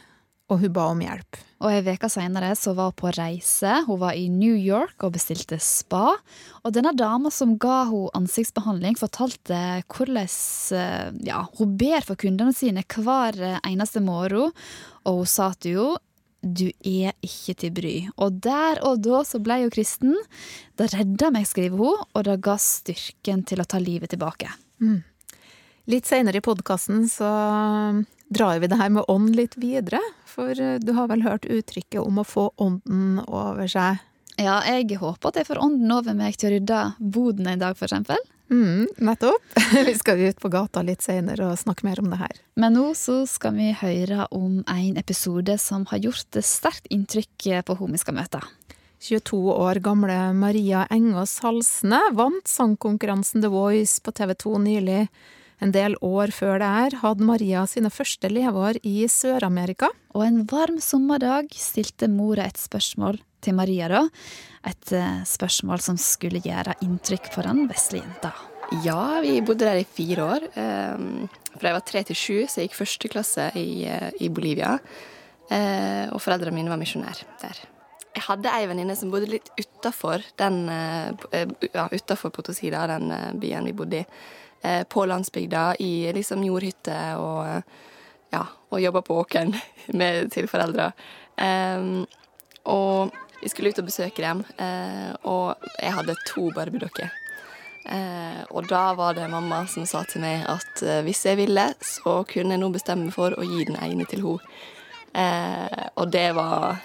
og 0.48 0.62
hun 0.62 0.72
ba 0.72 0.88
om 0.92 1.00
hjelp. 1.04 1.38
Og 1.58 1.72
ei 1.74 1.82
uke 1.82 2.08
seinere 2.10 2.52
så 2.56 2.72
var 2.78 2.92
hun 2.92 2.98
på 3.00 3.12
reise. 3.16 3.72
Hun 3.88 4.00
var 4.00 4.16
i 4.16 4.28
New 4.32 4.54
York 4.54 5.02
og 5.04 5.16
bestilte 5.16 5.58
spa. 5.62 6.14
Og 6.62 6.74
denne 6.74 6.94
dama 6.96 7.32
som 7.34 7.56
ga 7.60 7.82
henne 7.90 8.12
ansiktsbehandling, 8.16 8.96
fortalte 9.00 9.60
hvordan 9.90 10.20
eh, 10.78 11.08
ja, 11.28 11.42
hun 11.58 11.74
ber 11.80 12.06
for 12.06 12.20
kundene 12.20 12.54
sine 12.56 12.86
hver 12.86 13.40
eneste 13.58 14.00
morgen. 14.04 14.54
Og 15.04 15.22
hun 15.22 15.32
sa 15.36 15.52
til 15.58 15.82
henne 15.82 16.04
du 16.38 16.68
er 16.86 17.16
ikke 17.24 17.56
til 17.58 17.72
bry. 17.74 17.94
Og 18.22 18.38
der 18.44 18.78
og 18.86 19.02
da 19.02 19.24
så 19.26 19.40
ble 19.42 19.58
hun 19.64 19.72
kristen. 19.74 20.14
Det 20.78 20.92
redda 20.94 21.32
meg, 21.34 21.48
skriver 21.50 21.82
hun, 21.82 22.04
og 22.14 22.26
det 22.28 22.38
ga 22.46 22.54
styrken 22.62 23.42
til 23.42 23.62
å 23.62 23.66
ta 23.66 23.80
livet 23.82 24.14
tilbake. 24.14 24.52
Litt 25.88 26.06
senere 26.06 26.36
i 26.36 26.44
podkasten 26.44 27.06
så 27.08 27.28
drar 28.28 28.58
vi 28.60 28.68
det 28.68 28.76
her 28.76 28.90
med 28.92 29.08
ånd 29.08 29.32
litt 29.36 29.54
videre, 29.56 30.00
for 30.28 30.52
eh, 30.52 30.76
du 30.84 30.92
har 30.92 31.08
vel 31.08 31.22
hørt 31.24 31.48
uttrykket 31.48 32.02
om 32.02 32.20
å 32.20 32.26
få 32.28 32.50
ånden 32.60 33.22
over 33.24 33.64
seg? 33.72 34.02
Ja, 34.36 34.60
jeg 34.68 34.98
håper 35.00 35.30
at 35.30 35.38
jeg 35.40 35.48
får 35.48 35.62
ånden 35.64 35.94
over 35.96 36.12
meg 36.18 36.36
til 36.36 36.50
å 36.50 36.52
rydde 36.52 36.82
boden 37.00 37.48
en 37.48 37.62
dag, 37.62 37.78
for 37.78 37.88
eksempel. 37.88 38.20
Mm, 38.52 38.84
nettopp. 39.00 39.56
Vi 39.88 39.94
skal 39.96 40.20
ut 40.28 40.44
på 40.44 40.50
gata 40.52 40.84
litt 40.84 41.06
senere 41.06 41.48
og 41.54 41.62
snakke 41.62 41.88
mer 41.88 42.04
om 42.04 42.12
det 42.12 42.20
her. 42.20 42.36
Men 42.60 42.76
nå 42.76 42.92
så 42.92 43.22
skal 43.28 43.56
vi 43.56 43.70
høre 43.80 44.28
om 44.28 44.60
en 44.68 45.00
episode 45.00 45.56
som 45.60 45.88
har 45.88 46.04
gjort 46.04 46.36
sterkt 46.44 46.88
inntrykk 46.92 47.64
på 47.64 47.78
hun 47.80 47.96
vi 47.96 48.00
skal 48.00 48.16
møte. 48.20 48.44
22 49.04 49.40
år 49.56 49.80
gamle 49.80 50.20
Maria 50.36 50.84
Engås 50.92 51.38
Halsne 51.44 52.00
vant 52.18 52.48
sangkonkurransen 52.50 53.40
The 53.44 53.52
Voice 53.52 54.02
på 54.04 54.12
TV 54.12 54.36
2 54.36 54.56
nylig. 54.68 55.02
En 55.58 55.72
del 55.74 55.96
år 56.06 56.30
før 56.34 56.60
det 56.62 56.68
her 56.70 56.96
hadde 57.00 57.26
Maria 57.26 57.64
sine 57.66 57.90
første 57.90 58.30
leveår 58.30 58.78
i 58.86 59.08
Sør-Amerika. 59.10 59.90
Og 60.14 60.22
en 60.26 60.44
varm 60.50 60.78
sommerdag 60.82 61.50
stilte 61.58 62.06
mora 62.10 62.46
et 62.46 62.60
spørsmål 62.60 63.18
til 63.42 63.56
Maria, 63.58 63.88
da. 63.90 64.04
Et 64.66 64.92
eh, 64.94 65.24
spørsmål 65.26 65.82
som 65.82 65.98
skulle 65.98 66.42
gjøre 66.44 66.76
inntrykk 66.86 67.30
på 67.34 67.44
den 67.46 67.66
vesle 67.70 68.02
jenta. 68.02 68.32
Ja, 68.84 69.18
vi 69.24 69.38
bodde 69.40 69.64
der 69.64 69.80
i 69.80 69.86
fire 69.88 70.26
år. 70.28 70.48
Um, 70.54 71.28
fra 71.54 71.70
jeg 71.70 71.76
var 71.78 71.86
tre 71.88 72.02
til 72.04 72.18
sju, 72.18 72.34
så 72.46 72.60
jeg 72.60 72.68
gikk 72.68 72.80
første 72.82 73.10
klasse 73.10 73.50
i, 73.58 73.86
eh, 73.88 74.10
i 74.20 74.30
Bolivia. 74.30 74.76
Eh, 75.48 76.06
og 76.12 76.20
foreldrene 76.20 76.54
mine 76.54 76.70
var 76.70 76.78
misjonær 76.78 77.22
der. 77.42 77.62
Jeg 78.14 78.26
hadde 78.26 78.50
ei 78.50 78.66
venninne 78.66 78.94
som 78.98 79.10
bodde 79.12 79.30
litt 79.30 79.48
utafor 79.58 80.24
den 80.40 80.66
ja, 80.66 81.84
den 82.90 83.12
byen 83.38 83.68
vi 83.68 83.74
bodde 83.78 84.00
i. 84.00 84.06
Eh, 84.62 84.84
på 84.84 85.06
landsbygda, 85.06 85.76
i 85.78 86.12
liksom 86.12 86.42
jordhytte 86.44 86.96
og 87.22 87.46
eh, 87.46 87.76
ja, 88.34 88.42
og 88.68 88.80
jobba 88.82 89.02
på 89.06 89.20
åkeren 89.22 89.54
med, 89.98 90.32
til 90.32 90.48
foreldra. 90.50 90.90
Um, 91.38 92.06
og 92.66 93.14
vi 93.38 93.48
skulle 93.48 93.70
ut 93.70 93.78
og 93.78 93.86
besøke 93.86 94.24
dem, 94.24 94.42
uh, 94.58 95.14
og 95.22 95.68
jeg 95.78 95.94
hadde 95.94 96.16
to 96.26 96.48
barbiedokker. 96.56 97.14
Uh, 97.86 98.42
og 98.50 98.66
da 98.68 98.82
var 98.98 99.14
det 99.16 99.30
mamma 99.30 99.62
som 99.70 99.86
sa 99.88 100.02
til 100.10 100.26
meg 100.26 100.42
at 100.50 100.82
uh, 100.82 100.98
hvis 101.06 101.22
jeg 101.24 101.38
ville, 101.38 101.68
så 101.78 102.18
kunne 102.28 102.56
jeg 102.56 102.60
nå 102.60 102.72
bestemme 102.74 103.14
for 103.14 103.38
å 103.38 103.46
gi 103.46 103.62
den 103.70 103.78
ene 103.78 104.08
til 104.10 104.26
henne. 104.26 104.58
Og 105.96 106.10
det 106.12 106.28
var 106.36 106.82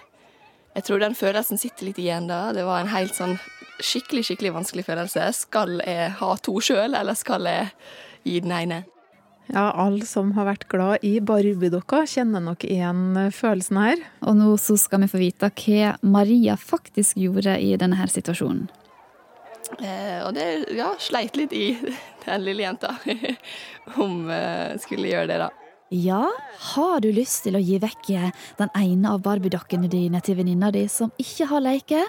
Jeg 0.73 0.87
tror 0.87 1.03
den 1.03 1.13
følelsen 1.17 1.59
sitter 1.61 1.89
litt 1.89 1.99
igjen 2.01 2.29
da. 2.29 2.47
Det 2.55 2.63
var 2.65 2.81
en 2.81 2.89
helt 2.93 3.13
sånn 3.13 3.35
skikkelig, 3.83 4.25
skikkelig 4.29 4.53
vanskelig 4.55 4.87
følelse. 4.87 5.27
Skal 5.37 5.77
jeg 5.85 6.09
ha 6.19 6.31
to 6.41 6.57
sjøl, 6.63 6.97
eller 6.97 7.17
skal 7.17 7.45
jeg 7.49 7.69
gi 8.25 8.39
den 8.41 8.55
ene? 8.57 8.81
Ja, 9.51 9.67
alle 9.75 10.05
som 10.07 10.31
har 10.37 10.47
vært 10.47 10.69
glad 10.71 11.03
i 11.05 11.17
Barbie-dokka, 11.21 12.05
kjenner 12.09 12.41
nok 12.41 12.63
igjen 12.63 13.17
eh, 13.19 13.33
følelsen 13.35 13.79
her. 13.81 14.05
Og 14.23 14.37
nå 14.39 14.53
så 14.61 14.77
skal 14.79 15.03
vi 15.03 15.11
få 15.11 15.19
vite 15.21 15.51
hva 15.51 15.97
Maria 16.01 16.55
faktisk 16.57 17.19
gjorde 17.19 17.57
i 17.59 17.73
denne 17.77 17.99
her 17.99 18.09
situasjonen. 18.09 18.69
Eh, 19.81 20.19
og 20.23 20.33
det 20.37 20.47
ja, 20.77 20.93
sleit 21.01 21.37
litt 21.37 21.53
i 21.53 21.73
den 22.25 22.45
lille 22.47 22.65
jenta 22.65 22.95
om 24.03 24.31
eh, 24.31 24.79
skulle 24.81 25.11
gjøre 25.11 25.29
det, 25.33 25.41
da. 25.43 25.51
Ja, 25.93 26.25
har 26.73 27.03
du 27.03 27.11
lyst 27.13 27.43
til 27.45 27.53
å 27.53 27.59
gi 27.61 27.75
vekk 27.77 28.07
den 28.57 28.71
ene 28.73 29.11
av 29.13 29.19
barbiedokkene 29.21 29.85
dine 29.85 30.23
til 30.25 30.39
venninna 30.39 30.71
di 30.73 30.87
som 30.89 31.11
ikke 31.21 31.45
har 31.51 31.61
leike?» 31.61 31.99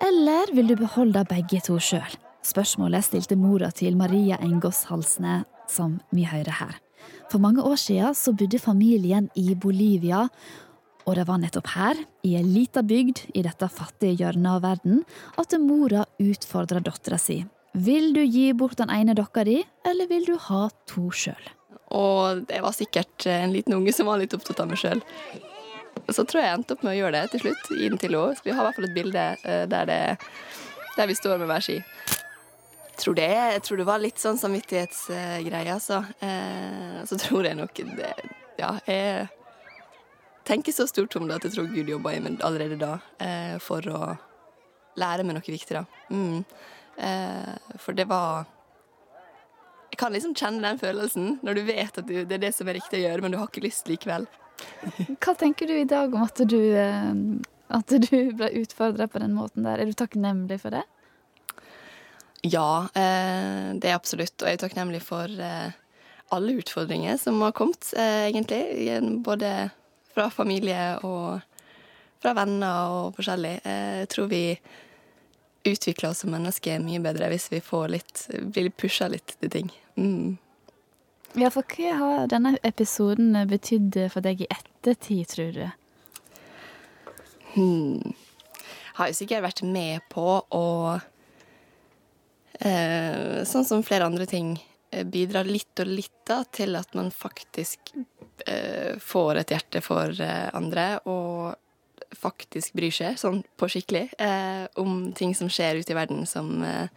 eller 0.00 0.54
vil 0.56 0.70
du 0.70 0.76
beholde 0.76 1.20
begge 1.28 1.60
to 1.60 1.76
sjøl? 1.76 2.16
Spørsmålet 2.40 3.04
stilte 3.04 3.36
mora 3.36 3.68
til 3.76 3.96
Maria 3.96 4.38
Engås 4.40 4.86
Halsne, 4.88 5.44
som 5.68 5.98
vi 6.12 6.24
hører 6.24 6.56
her. 6.62 6.78
For 7.28 7.36
mange 7.38 7.60
år 7.60 7.76
siden 7.76 8.16
så 8.16 8.32
bodde 8.32 8.58
familien 8.58 9.28
i 9.36 9.54
Bolivia, 9.54 10.28
og 11.04 11.18
det 11.18 11.26
var 11.28 11.42
nettopp 11.42 11.68
her, 11.74 12.00
i 12.24 12.38
ei 12.38 12.44
lita 12.44 12.80
bygd 12.80 13.26
i 13.34 13.44
dette 13.44 13.68
fattige 13.68 14.16
hjørnet 14.16 14.48
av 14.54 14.64
verden, 14.64 15.04
at 15.36 15.52
mora 15.60 16.06
utfordra 16.22 16.80
dattera 16.80 17.20
si. 17.20 17.42
Vil 17.74 18.14
du 18.16 18.22
gi 18.24 18.52
bort 18.56 18.80
den 18.80 18.88
ene 18.88 19.12
dokka 19.12 19.44
di, 19.44 19.60
eller 19.84 20.08
vil 20.08 20.24
du 20.24 20.36
ha 20.48 20.70
to 20.88 21.10
sjøl? 21.12 21.52
Og 21.94 22.42
det 22.48 22.60
var 22.64 22.74
sikkert 22.74 23.26
en 23.30 23.52
liten 23.54 23.76
unge 23.76 23.92
som 23.94 24.08
var 24.10 24.18
litt 24.18 24.34
opptatt 24.34 24.60
av 24.62 24.70
meg 24.70 24.80
sjøl. 24.80 25.02
Så 26.08 26.22
tror 26.24 26.42
jeg 26.42 26.50
jeg 26.50 26.58
endte 26.60 26.76
opp 26.76 26.84
med 26.86 26.94
å 26.94 26.98
gjøre 26.98 27.20
det 27.20 27.32
til 27.32 27.42
slutt. 27.46 27.70
Gi 27.72 27.88
den 27.90 28.00
til 28.00 28.16
henne. 28.16 28.42
Vi 28.44 28.54
har 28.54 28.62
i 28.62 28.68
hvert 28.68 28.78
fall 28.78 28.88
et 28.88 28.96
bilde 28.96 29.24
eh, 29.42 29.64
der, 29.70 29.88
det, 29.90 30.00
der 30.96 31.10
vi 31.10 31.18
står 31.18 31.40
med 31.40 31.50
hver 31.50 31.64
ski. 31.64 31.78
Jeg 32.86 33.02
tror, 33.02 33.16
det, 33.18 33.28
jeg 33.28 33.62
tror 33.66 33.80
det 33.80 33.88
var 33.90 34.00
litt 34.00 34.20
sånn 34.22 34.38
samvittighetsgreie, 34.40 35.72
altså. 35.74 36.00
Eh, 36.24 37.00
så 37.08 37.18
tror 37.20 37.48
jeg 37.48 37.58
nok 37.58 37.82
det 37.98 38.12
Ja, 38.56 38.70
jeg 38.88 39.26
tenker 40.48 40.72
så 40.72 40.86
stort 40.88 41.12
om 41.18 41.26
det 41.28 41.36
at 41.36 41.44
jeg 41.44 41.56
tror 41.56 41.68
Gud 41.74 41.90
jobba 41.90 42.14
i 42.16 42.22
meg 42.24 42.40
allerede 42.46 42.78
da 42.80 42.94
eh, 43.20 43.58
for 43.60 43.84
å 43.92 44.14
lære 44.96 45.26
meg 45.28 45.36
noe 45.36 45.44
viktig, 45.44 45.76
da. 45.76 45.84
Mm. 46.08 46.40
For 47.76 47.92
det 47.92 48.06
var 48.08 48.46
Jeg 49.96 50.02
kan 50.02 50.12
liksom 50.12 50.34
kjenne 50.36 50.60
den 50.60 50.76
følelsen 50.76 51.28
når 51.40 51.56
du 51.56 51.60
vet 51.64 51.98
at 52.02 52.04
du, 52.04 52.18
det 52.28 52.34
er 52.36 52.40
det 52.42 52.50
som 52.52 52.68
er 52.68 52.76
riktig 52.76 52.98
å 52.98 53.06
gjøre, 53.06 53.22
men 53.24 53.32
du 53.32 53.38
har 53.40 53.48
ikke 53.48 53.62
lyst 53.64 53.86
likevel. 53.88 54.26
Hva 55.24 55.32
tenker 55.40 55.70
du 55.70 55.72
i 55.72 55.86
dag 55.88 56.12
om 56.12 56.20
at 56.20 56.42
du, 56.44 56.58
eh, 56.76 57.14
at 57.72 57.94
du 58.04 58.18
ble 58.36 58.50
utfordra 58.60 59.06
på 59.08 59.22
den 59.22 59.32
måten 59.32 59.64
der? 59.64 59.80
Er 59.80 59.88
du 59.88 59.96
takknemlig 59.96 60.58
for 60.60 60.76
det? 60.76 60.82
Ja, 62.44 62.90
eh, 62.92 63.72
det 63.80 63.88
er 63.88 63.96
absolutt. 63.96 64.36
Og 64.36 64.44
jeg 64.44 64.58
er 64.58 64.62
takknemlig 64.66 65.00
for 65.00 65.32
eh, 65.32 65.72
alle 66.36 66.58
utfordringer 66.60 67.16
som 67.16 67.40
har 67.40 67.56
kommet, 67.56 67.88
egentlig. 67.96 69.00
Både 69.24 69.70
fra 70.12 70.28
familie 70.28 70.98
og 71.08 71.40
fra 72.20 72.36
venner 72.36 72.92
og 72.98 73.16
forskjellig. 73.16 73.56
Jeg 73.64 74.12
tror 74.12 74.28
vi 74.28 74.44
utvikler 75.64 76.12
oss 76.12 76.20
som 76.26 76.36
mennesker 76.36 76.84
mye 76.84 77.00
bedre 77.00 77.32
hvis 77.32 77.48
vi 77.48 77.64
får 77.64 77.90
litt, 77.96 78.28
blir 78.52 78.68
pusha 78.76 79.08
litt 79.08 79.38
til 79.40 79.56
ting. 79.56 79.74
Mm. 79.96 80.36
Ja, 81.36 81.50
for 81.52 81.66
hva 81.76 81.96
har 82.00 82.30
denne 82.32 82.54
episoden 82.64 83.36
betydd 83.50 83.98
for 84.12 84.24
deg 84.24 84.44
i 84.44 84.48
ettertid, 84.52 85.26
tror 85.32 85.52
du? 85.56 85.66
Hmm. 87.56 88.14
Har 88.96 89.10
jo 89.10 89.18
sikkert 89.18 89.44
vært 89.44 89.62
med 89.64 90.04
på 90.12 90.24
å 90.40 90.66
eh, 92.60 93.44
Sånn 93.48 93.68
som 93.68 93.84
flere 93.84 94.08
andre 94.08 94.28
ting 94.28 94.56
bidrar 94.56 95.10
bidra 95.12 95.42
litt 95.44 95.80
og 95.82 95.88
litt 95.90 96.20
da, 96.24 96.38
til 96.44 96.76
at 96.78 96.94
man 96.96 97.10
faktisk 97.12 97.92
eh, 98.46 98.96
får 99.02 99.42
et 99.42 99.52
hjerte 99.52 99.82
for 99.84 100.12
eh, 100.22 100.48
andre 100.56 100.86
og 101.04 101.56
faktisk 102.16 102.76
bryr 102.78 102.94
seg, 102.94 103.18
sånn 103.20 103.42
på 103.58 103.68
skikkelig, 103.68 104.08
eh, 104.22 104.64
om 104.80 105.10
ting 105.16 105.34
som 105.36 105.50
skjer 105.52 105.82
ute 105.82 105.92
i 105.92 105.98
verden 105.98 106.24
som, 106.26 106.62
eh, 106.62 106.88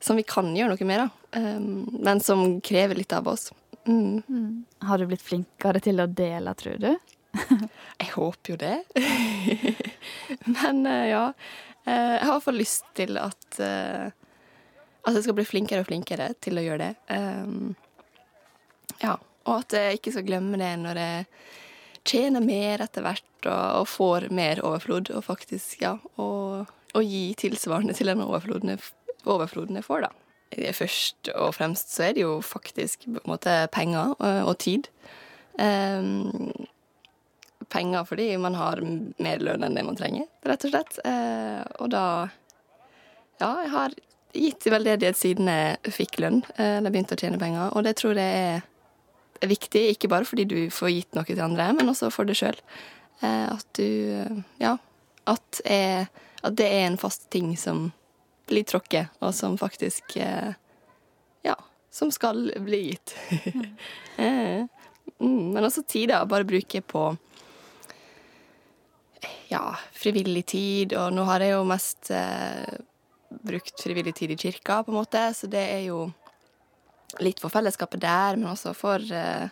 som 0.00 0.18
vi 0.18 0.24
kan 0.28 0.48
gjøre 0.56 0.74
noe 0.74 0.88
med, 0.88 1.04
da. 1.04 1.40
men 2.06 2.20
som 2.20 2.60
krever 2.64 2.98
litt 2.98 3.14
av 3.16 3.28
oss. 3.28 3.50
Mm. 3.86 4.64
Har 4.78 4.98
du 4.98 5.06
blitt 5.06 5.22
flinkere 5.22 5.80
til 5.80 6.02
å 6.02 6.08
dele, 6.10 6.54
tror 6.58 6.80
du? 6.82 6.90
Jeg 8.00 8.12
håper 8.14 8.52
jo 8.52 8.58
det. 8.60 8.76
Men 10.56 10.86
eh, 10.86 11.08
ja. 11.12 11.24
Eh, 11.86 12.14
jeg 12.16 12.22
har 12.24 12.30
i 12.30 12.32
hvert 12.32 12.46
fall 12.46 12.58
lyst 12.58 12.86
til 12.98 13.18
at 13.20 13.58
eh, 13.62 14.08
At 15.06 15.14
jeg 15.14 15.22
skal 15.22 15.36
bli 15.38 15.44
flinkere 15.46 15.84
og 15.84 15.86
flinkere 15.86 16.32
til 16.42 16.58
å 16.58 16.64
gjøre 16.64 16.82
det. 16.82 16.94
Um, 17.14 17.76
ja. 18.98 19.12
Og 19.46 19.60
at 19.60 19.76
jeg 19.76 20.00
ikke 20.00 20.16
skal 20.16 20.24
glemme 20.26 20.58
det 20.58 20.72
når 20.82 20.98
jeg 20.98 21.26
tjener 22.10 22.42
mer 22.42 22.82
etter 22.82 23.04
hvert 23.06 23.46
og, 23.46 23.84
og 23.84 23.86
får 23.86 24.26
mer 24.34 24.64
overflod. 24.66 25.12
Og 25.14 25.22
faktisk, 25.22 25.76
ja, 25.84 25.92
og, 26.18 26.72
og 26.90 27.06
gi 27.06 27.28
tilsvarende 27.38 27.94
til 27.94 28.10
den 28.10 28.24
overfloden 28.24 28.74
jeg, 28.74 28.82
overfloden 29.26 29.78
jeg 29.78 29.86
får, 29.86 30.06
da. 30.06 30.12
Først 30.76 31.30
og 31.34 31.52
fremst 31.56 31.90
så 31.92 32.06
er 32.06 32.16
det 32.16 32.22
jo 32.22 32.38
faktisk 32.44 33.08
på 33.08 33.18
en 33.18 33.32
måte 33.32 33.54
penger 33.74 34.14
og, 34.14 34.50
og 34.52 34.58
tid. 34.62 34.86
Um, 35.58 36.52
penger 37.72 38.04
fordi 38.06 38.28
man 38.38 38.54
har 38.54 38.82
mer 38.82 39.42
lønn 39.42 39.66
enn 39.66 39.76
det 39.76 39.84
man 39.86 39.98
trenger, 39.98 40.28
rett 40.46 40.66
og 40.68 40.74
slett. 40.74 40.98
Uh, 41.04 41.62
og 41.80 41.90
da 41.94 42.04
Ja, 43.36 43.50
jeg 43.60 43.68
har 43.68 43.92
gitt 44.36 44.66
i 44.66 44.72
veldedighet 44.72 45.18
siden 45.18 45.50
jeg 45.50 45.92
fikk 45.92 46.20
lønn, 46.22 46.38
eh, 46.56 46.78
eller 46.78 46.92
begynte 46.92 47.16
å 47.16 47.20
tjene 47.20 47.40
penger, 47.40 47.68
og 47.76 47.84
det 47.84 47.96
tror 48.00 48.16
jeg 48.16 48.40
er, 48.56 48.62
viktig, 49.44 49.82
ikke 49.92 50.08
bare 50.08 50.24
fordi 50.24 50.46
du 50.48 50.56
får 50.72 50.92
gitt 50.94 51.16
noe 51.16 51.28
til 51.28 51.42
andre, 51.44 51.66
men 51.76 51.92
også 51.92 52.08
for 52.12 52.28
deg 52.28 52.38
sjøl. 52.38 52.56
Eh, 53.20 53.46
at 53.52 53.66
du 53.76 54.32
Ja. 54.60 54.78
At, 55.26 55.60
er, 55.66 56.06
at 56.46 56.54
det 56.54 56.66
er 56.70 56.86
en 56.86 56.96
fast 56.96 57.28
ting 57.34 57.56
som 57.58 57.90
blir 58.46 58.66
tråkket, 58.66 59.12
og 59.20 59.34
som 59.34 59.58
faktisk 59.58 60.16
eh, 60.16 60.54
Ja, 61.46 61.56
som 61.90 62.10
skal 62.12 62.50
bli 62.62 62.82
gitt. 62.90 63.14
mm. 64.16 64.68
men 65.18 65.64
også 65.64 65.82
tid, 65.86 66.10
da. 66.10 66.24
Bare 66.26 66.48
bruke 66.48 66.82
på 66.82 67.04
ja, 69.48 69.76
frivillig 69.94 70.46
tid, 70.46 70.94
og 70.98 71.14
nå 71.14 71.24
har 71.28 71.44
jeg 71.44 71.54
jo 71.54 71.64
mest 71.68 72.10
eh, 72.14 72.78
brukt 73.46 73.82
frivillig 73.82 74.14
tid 74.14 74.34
i 74.34 74.38
kirka, 74.40 74.82
på 74.82 74.92
en 74.92 74.98
måte, 75.00 75.22
så 75.34 75.48
det 75.50 75.62
er 75.76 75.84
jo 75.88 76.06
litt 77.22 77.40
for 77.40 77.52
fellesskapet 77.52 78.02
der, 78.02 78.38
men 78.38 78.50
også 78.50 78.74
for 78.76 79.02
eh, 79.02 79.46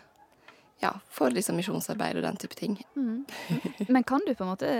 ja, 0.79 0.91
for 1.09 1.31
liksom 1.31 1.57
misjonsarbeid 1.59 2.19
og 2.19 2.25
den 2.25 2.37
type 2.39 2.57
ting. 2.57 2.77
Mm. 2.95 3.25
Men 3.87 4.03
kan 4.03 4.23
du 4.27 4.33
på 4.35 4.43
en 4.43 4.51
måte 4.51 4.71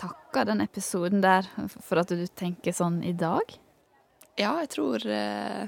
takke 0.00 0.44
den 0.48 0.62
episoden 0.64 1.22
der 1.24 1.46
for 1.68 2.02
at 2.02 2.12
du 2.12 2.26
tenker 2.26 2.74
sånn 2.74 3.00
i 3.06 3.14
dag? 3.16 3.54
Ja, 4.38 4.56
jeg 4.62 4.72
tror 4.74 5.02
uh, 5.02 5.64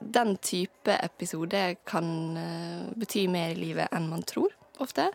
den 0.00 0.36
type 0.42 0.98
episode 0.98 1.62
kan 1.88 2.10
uh, 2.38 2.90
bety 2.98 3.26
mer 3.30 3.54
i 3.54 3.58
livet 3.60 3.94
enn 3.94 4.10
man 4.10 4.26
tror, 4.26 4.54
ofte. 4.82 5.08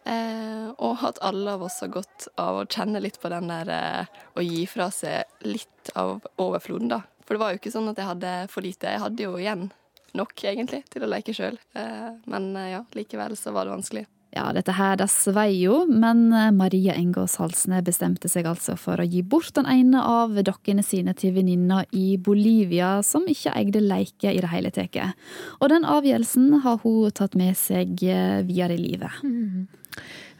Uh, 0.00 0.72
og 0.80 1.04
at 1.04 1.20
alle 1.24 1.58
av 1.58 1.66
oss 1.68 1.80
har 1.84 1.92
godt 1.92 2.30
av 2.40 2.62
å 2.62 2.68
kjenne 2.68 3.02
litt 3.04 3.20
på 3.20 3.30
den 3.32 3.52
der 3.52 4.08
å 4.32 4.44
gi 4.44 4.64
fra 4.68 4.88
seg 4.94 5.28
litt 5.44 5.92
av 5.94 6.24
overfloden, 6.40 6.92
da. 6.92 7.02
For 7.24 7.36
det 7.36 7.44
var 7.44 7.52
jo 7.52 7.60
ikke 7.60 7.72
sånn 7.72 7.92
at 7.92 8.00
jeg 8.00 8.08
hadde 8.08 8.32
for 8.50 8.64
lite. 8.64 8.90
Jeg 8.90 9.04
hadde 9.04 9.28
jo 9.28 9.36
igjen 9.38 9.68
nok, 10.18 10.34
egentlig, 10.44 10.84
til 10.92 11.04
å 11.04 11.10
leke 11.10 11.34
sjøl. 11.36 11.58
Eh, 11.76 12.08
men 12.30 12.54
eh, 12.56 12.72
ja, 12.76 12.84
likevel 12.96 13.36
så 13.38 13.54
var 13.54 13.66
det 13.68 13.76
vanskelig. 13.76 14.06
Ja, 14.30 14.44
dette 14.54 14.76
her 14.76 14.94
det 15.00 15.08
svei 15.10 15.48
jo, 15.64 15.82
men 15.90 16.28
eh, 16.36 16.52
Maria 16.54 16.94
Engås 16.94 17.34
Halsne 17.40 17.80
bestemte 17.86 18.30
seg 18.30 18.46
altså 18.46 18.76
for 18.78 19.02
å 19.02 19.06
gi 19.06 19.24
bort 19.26 19.50
den 19.58 19.66
ene 19.70 20.04
av 20.06 20.38
dokkene 20.46 20.84
sine 20.86 21.16
til 21.18 21.34
venninna 21.34 21.82
i 21.90 22.14
Bolivia 22.18 23.00
som 23.06 23.26
ikke 23.30 23.56
eide 23.58 23.82
leike 23.82 24.30
i 24.30 24.40
det 24.42 24.52
hele 24.52 24.72
tatt. 24.74 25.12
Og 25.58 25.72
den 25.74 25.88
avgjørelsen 25.88 26.60
har 26.64 26.80
hun 26.84 27.10
tatt 27.14 27.34
med 27.38 27.58
seg 27.58 27.98
videre 27.98 28.76
i 28.76 28.82
livet. 28.82 29.22
Mm. 29.26 29.66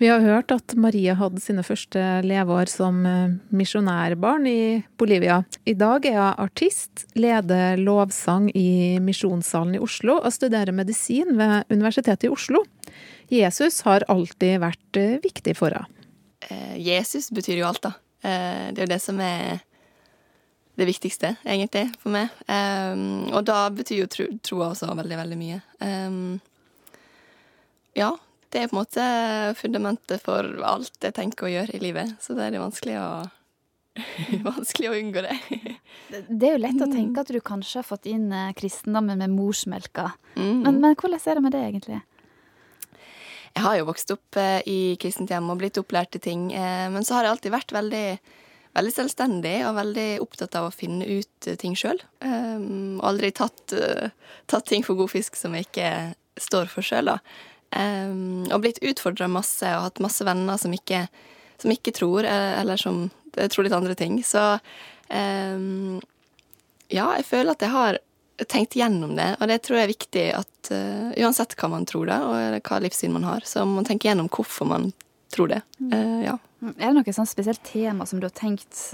Vi 0.00 0.09
har 0.09 0.23
hørt 0.25 0.49
at 0.54 0.73
Maria 0.80 1.12
hadde 1.12 1.42
sine 1.45 1.61
første 1.61 2.00
leveår 2.25 2.71
som 2.73 3.02
eh, 3.04 3.35
misjonærbarn 3.52 4.47
i 4.49 4.61
Bolivia. 4.97 5.42
I 5.69 5.75
dag 5.76 6.07
er 6.09 6.16
hun 6.16 6.38
artist, 6.47 7.02
leder 7.21 7.76
lovsang 7.76 8.47
i 8.57 8.97
Misjonssalen 9.04 9.76
i 9.76 9.80
Oslo 9.85 10.14
og 10.23 10.33
studerer 10.33 10.73
medisin 10.73 11.35
ved 11.37 11.69
Universitetet 11.69 12.25
i 12.25 12.30
Oslo. 12.33 12.62
Jesus 13.28 13.83
har 13.85 14.07
alltid 14.09 14.62
vært 14.62 15.00
eh, 15.02 15.19
viktig 15.21 15.54
for 15.59 15.76
henne. 15.76 15.92
Jesus 16.80 17.28
betyr 17.37 17.59
jo 17.61 17.69
alt, 17.69 17.85
da. 17.85 17.92
Det 18.25 18.80
er 18.80 18.87
jo 18.87 18.88
det 18.95 19.00
som 19.04 19.21
er 19.21 19.61
det 20.80 20.87
viktigste, 20.88 21.35
egentlig, 21.45 21.85
for 22.00 22.14
meg. 22.14 22.33
og 22.49 23.45
da 23.45 23.59
betyr 23.69 24.00
jo 24.00 24.09
troa 24.40 24.71
også 24.71 24.88
veldig, 24.97 25.19
veldig 25.21 25.38
mye. 25.38 25.61
ja, 28.00 28.09
det 28.50 28.62
er 28.62 28.71
på 28.71 28.75
en 28.75 28.80
måte 28.80 29.04
fundamentet 29.59 30.23
for 30.25 30.47
alt 30.66 30.97
jeg 31.04 31.14
tenker 31.16 31.47
å 31.47 31.52
gjøre 31.52 31.76
i 31.76 31.83
livet. 31.83 32.16
Så 32.23 32.35
det 32.35 32.49
er 32.49 32.57
det 32.57 32.62
vanskelig 32.62 32.97
å, 32.99 33.11
vanskelig 34.50 34.90
å 34.90 34.97
unngå 34.99 35.23
det. 35.26 35.37
det 36.26 36.49
er 36.49 36.57
jo 36.57 36.62
lett 36.64 36.83
å 36.83 36.90
tenke 36.90 37.23
at 37.23 37.30
du 37.30 37.38
kanskje 37.38 37.80
har 37.80 37.87
fått 37.87 38.09
inn 38.11 38.30
eh, 38.35 38.52
kristendommen 38.59 39.23
med 39.23 39.35
morsmelka. 39.35 40.11
Mm. 40.35 40.64
Men, 40.64 40.80
men, 40.83 40.97
hvordan 40.97 41.23
er 41.23 41.38
det 41.38 41.45
med 41.47 41.54
det, 41.54 41.64
egentlig? 41.69 42.00
Jeg 43.50 43.66
har 43.66 43.78
jo 43.78 43.88
vokst 43.88 44.12
opp 44.14 44.38
eh, 44.40 44.61
i 44.66 44.80
kristent 45.02 45.30
hjem 45.30 45.50
og 45.52 45.61
blitt 45.62 45.78
opplært 45.78 46.19
i 46.19 46.23
ting. 46.23 46.49
Eh, 46.54 46.87
men 46.90 47.07
så 47.07 47.16
har 47.16 47.26
jeg 47.26 47.37
alltid 47.37 47.54
vært 47.54 47.75
veldig, 47.75 48.07
veldig 48.78 48.95
selvstendig 48.97 49.57
og 49.69 49.78
veldig 49.78 50.09
opptatt 50.26 50.59
av 50.59 50.69
å 50.69 50.75
finne 50.75 51.07
ut 51.07 51.50
ting 51.62 51.78
sjøl. 51.78 52.02
Um, 52.23 52.99
aldri 53.07 53.33
tatt, 53.35 53.75
uh, 53.75 54.11
tatt 54.50 54.66
ting 54.71 54.87
for 54.87 54.99
god 54.99 55.11
fisk 55.11 55.38
som 55.38 55.57
jeg 55.57 55.66
ikke 55.66 55.90
står 56.40 56.71
for 56.71 56.87
sjøl, 56.87 57.11
da. 57.11 57.19
Um, 57.70 58.48
og 58.50 58.64
blitt 58.64 58.80
utfordra 58.82 59.28
masse 59.30 59.68
og 59.76 59.84
hatt 59.84 60.00
masse 60.02 60.24
venner 60.26 60.58
som 60.58 60.72
ikke, 60.74 61.04
som 61.62 61.70
ikke 61.70 61.94
tror, 61.94 62.26
eh, 62.26 62.54
eller 62.58 62.80
som 62.80 63.04
tror 63.30 63.66
litt 63.66 63.76
andre 63.76 63.94
ting. 63.94 64.16
Så 64.26 64.42
um, 65.08 66.00
ja, 66.90 67.06
jeg 67.14 67.28
føler 67.28 67.54
at 67.54 67.62
jeg 67.62 67.74
har 67.74 68.00
tenkt 68.50 68.74
gjennom 68.74 69.14
det, 69.18 69.34
og 69.38 69.52
det 69.52 69.60
tror 69.62 69.78
jeg 69.78 69.86
er 69.86 69.92
viktig 69.92 70.24
at 70.34 70.72
uh, 70.74 71.12
uansett 71.20 71.54
hva 71.60 71.70
man 71.70 71.86
tror, 71.86 72.10
da, 72.10 72.18
og 72.26 72.66
hva 72.66 72.80
livssyn 72.82 73.14
man 73.14 73.28
har, 73.28 73.46
så 73.46 73.62
må 73.62 73.78
man 73.78 73.86
tenke 73.86 74.08
gjennom 74.08 74.30
hvorfor 74.32 74.66
man 74.70 74.90
tror 75.30 75.52
det. 75.52 75.60
Uh, 75.78 76.24
ja. 76.26 76.38
Er 76.74 76.90
det 76.90 76.96
noe 76.98 77.14
sånn 77.14 77.28
spesielt 77.28 77.62
tema 77.64 78.04
som 78.08 78.18
du 78.20 78.26
har 78.26 78.34
tenkt 78.36 78.90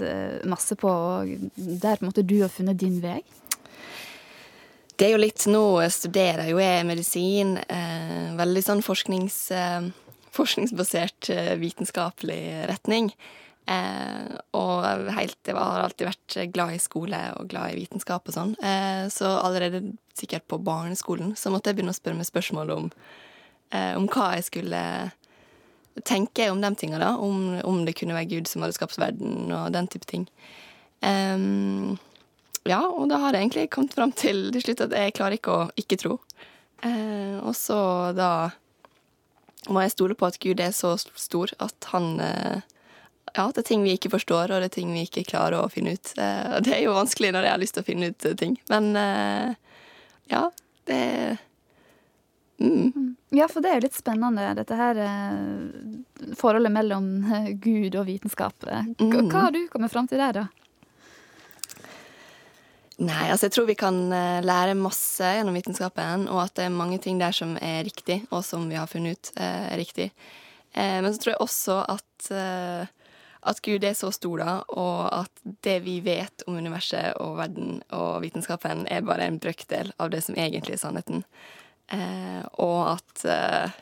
masse 0.47 0.77
på, 0.79 0.87
og 0.87 1.49
der 1.57 1.97
på 1.97 2.05
en 2.05 2.11
måte 2.11 2.23
du 2.23 2.37
har 2.43 2.53
funnet 2.53 2.77
din 2.79 3.01
vei? 3.03 3.17
Det 4.97 5.05
er 5.05 5.13
jo 5.13 5.21
litt 5.21 5.43
Nå 5.45 5.63
studerer 5.93 6.47
jo 6.49 6.57
jeg 6.57 6.85
medisin. 6.89 7.57
veldig 8.37 8.63
sånn 8.65 8.81
forsknings, 8.81 9.35
forskningsbasert 10.33 11.29
vitenskapelig 11.61 12.41
retning. 12.71 13.11
Eh, 13.67 14.35
og 14.55 14.85
helt, 15.11 15.39
jeg 15.43 15.55
har 15.57 15.81
alltid 15.83 16.07
vært 16.07 16.35
glad 16.53 16.77
i 16.77 16.79
skole 16.79 17.19
og 17.35 17.49
glad 17.51 17.73
i 17.73 17.81
vitenskap 17.81 18.29
og 18.29 18.35
sånn. 18.35 18.53
Eh, 18.63 19.07
så 19.11 19.33
allerede 19.41 19.81
sikkert 20.15 20.47
på 20.47 20.61
barneskolen 20.63 21.33
så 21.35 21.51
måtte 21.51 21.69
jeg 21.69 21.79
begynne 21.79 21.91
å 21.91 21.97
spørre 21.97 22.19
meg 22.19 22.29
spørsmål 22.29 22.71
om, 22.77 22.87
eh, 23.75 23.91
om 23.99 24.07
hva 24.07 24.35
jeg 24.37 24.47
skulle 24.47 24.81
tenke 26.07 26.47
om 26.51 26.61
de 26.63 26.71
tinga, 26.79 27.01
da. 27.01 27.11
Om, 27.17 27.59
om, 27.67 27.83
det 27.83 27.97
kunne 27.99 28.15
være 28.15 28.31
Gud 28.37 28.47
som 28.47 28.63
hadde 28.63 28.77
skapt 28.77 28.99
verden 29.01 29.51
og 29.51 29.73
den 29.75 29.91
type 29.91 30.07
ting. 30.07 30.29
Ja, 32.67 32.81
og 32.87 33.09
da 33.11 33.21
har 33.23 33.35
jeg 33.35 33.47
egentlig 33.47 33.69
kommet 33.73 33.95
fram 33.97 34.13
til 34.15 34.47
til 34.55 34.63
slutt 34.63 34.85
at 34.87 34.95
jeg 34.95 35.15
klarer 35.17 35.39
ikke 35.39 35.57
å 35.57 35.67
ikke 35.79 35.99
tro. 36.03 36.19
Eh, 36.85 37.37
og 37.41 37.55
så 37.57 37.79
da 38.17 38.31
må 39.71 39.83
jeg 39.83 39.95
stole 39.95 40.15
på 40.15 40.27
at 40.27 40.39
Gud 40.39 40.61
er 40.63 40.73
så 40.75 40.93
stor 40.99 41.51
at 41.63 41.89
han 41.91 42.19
eh, 42.23 42.65
ja, 43.37 43.51
det 43.53 43.61
er 43.61 43.67
ting 43.67 43.83
vi 43.85 43.95
ikke 43.97 44.11
forstår, 44.13 44.51
og 44.51 44.61
det 44.61 44.71
er 44.71 44.75
ting 44.79 44.93
vi 44.95 45.03
ikke 45.05 45.25
klarer 45.27 45.59
å 45.61 45.71
finne 45.71 45.95
ut. 45.97 46.13
Eh, 46.17 46.57
det 46.65 46.73
er 46.77 46.85
jo 46.85 46.95
vanskelig 46.97 47.33
når 47.35 47.47
jeg 47.47 47.53
har 47.53 47.61
lyst 47.61 47.77
til 47.77 47.85
å 47.85 47.89
finne 47.89 48.11
ut 48.11 48.25
eh, 48.25 48.37
ting. 48.39 48.55
Men 48.71 48.89
eh, 48.97 49.51
ja, 50.31 50.47
det 50.89 51.01
mm. 52.63 53.13
Ja, 53.35 53.49
for 53.51 53.61
det 53.61 53.69
er 53.69 53.81
jo 53.81 53.85
litt 53.85 53.97
spennende, 53.97 54.47
dette 54.55 54.75
her 54.79 54.99
forholdet 56.39 56.71
mellom 56.71 57.09
Gud 57.59 57.97
og 57.99 58.07
vitenskap. 58.07 58.63
Mm. 58.63 59.27
Hva 59.27 59.49
har 59.49 59.51
du 59.53 59.65
kommet 59.69 59.91
fram 59.91 60.07
til 60.07 60.23
der, 60.23 60.39
da? 60.39 60.45
Nei, 62.97 63.27
altså 63.29 63.45
jeg 63.45 63.53
tror 63.53 63.67
vi 63.67 63.77
kan 63.77 63.97
lære 64.41 64.73
masse 64.73 65.21
gjennom 65.21 65.53
vitenskapen, 65.53 66.25
og 66.33 66.39
at 66.47 66.55
det 66.57 66.65
er 66.65 66.73
mange 66.73 66.97
ting 67.03 67.19
der 67.21 67.35
som 67.35 67.51
er 67.61 67.83
riktig, 67.85 68.23
og 68.33 68.41
som 68.45 68.65
vi 68.71 68.79
har 68.79 68.89
funnet 68.89 69.19
ut 69.19 69.29
er 69.37 69.75
riktig. 69.77 70.07
Men 70.73 71.05
så 71.13 71.21
tror 71.21 71.35
jeg 71.35 71.43
også 71.45 71.75
at 71.93 72.31
at 73.47 73.61
Gud 73.61 73.83
er 73.85 73.95
så 73.95 74.09
stor, 74.11 74.41
da, 74.41 74.53
og 74.75 75.07
at 75.13 75.43
det 75.65 75.77
vi 75.85 75.99
vet 76.05 76.43
om 76.47 76.57
universet 76.59 77.17
og 77.23 77.37
verden 77.39 77.81
og 77.95 78.21
vitenskapen, 78.25 78.85
er 78.91 79.05
bare 79.07 79.27
en 79.27 79.39
brøkdel 79.41 79.93
av 80.01 80.11
det 80.13 80.23
som 80.25 80.37
egentlig 80.37 80.75
er 80.75 80.81
sannheten. 80.81 81.23
Eh, 81.93 82.41
og 82.63 82.97
at 82.97 83.25
eh, 83.31 83.77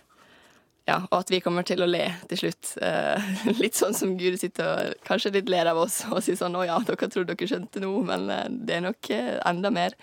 ja, 0.86 1.00
og 1.10 1.18
at 1.24 1.32
vi 1.34 1.40
kommer 1.42 1.66
til 1.66 1.82
å 1.82 1.90
le 1.90 2.04
til 2.30 2.44
slutt. 2.44 2.76
Eh, 2.86 3.30
litt 3.64 3.78
sånn 3.78 3.96
som 3.98 4.14
Gud 4.20 4.38
sitter 4.42 4.70
og 4.70 5.06
kanskje 5.08 5.34
litt 5.40 5.50
ler 5.50 5.72
av 5.72 5.82
oss 5.82 6.04
og 6.12 6.22
sier 6.22 6.38
sånn 6.38 6.56
'Å 6.56 6.66
ja, 6.68 6.78
dere 6.86 7.10
trodde 7.10 7.34
dere 7.34 7.50
skjønte 7.50 7.82
noe, 7.82 8.04
men 8.06 8.30
eh, 8.30 8.48
det 8.50 8.78
er 8.78 8.86
nok 8.86 9.10
eh, 9.10 9.36
enda 9.50 9.74
mer'. 9.74 9.98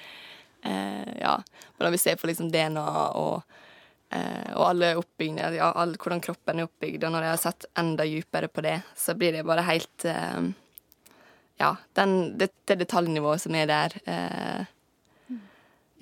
Eh, 0.67 1.13
ja. 1.23 1.37
Men 1.77 1.87
når 1.87 1.95
vi 1.95 2.03
ser 2.03 2.19
på 2.19 2.31
liksom 2.31 2.51
DNA 2.51 2.87
og 3.19 3.43
Eh, 4.13 4.51
og 4.59 4.67
alle 4.67 4.91
oppbyggene, 5.01 5.55
ja, 5.57 5.71
all, 5.73 5.95
hvordan 5.97 6.21
kroppen 6.21 6.59
er 6.61 6.67
oppbygd. 6.67 7.05
Og 7.07 7.15
når 7.15 7.25
jeg 7.25 7.33
har 7.33 7.39
sett 7.41 7.65
enda 7.81 8.05
dypere 8.05 8.51
på 8.53 8.61
det, 8.61 8.75
så 8.93 9.15
blir 9.17 9.33
det 9.33 9.47
bare 9.49 9.65
helt 9.65 10.05
Ja, 11.57 11.77
den, 11.97 12.37
det, 12.37 12.51
det, 12.69 12.77
detaljnivået 12.83 13.41
som 13.41 13.55
er 13.57 13.71
der. 13.71 13.95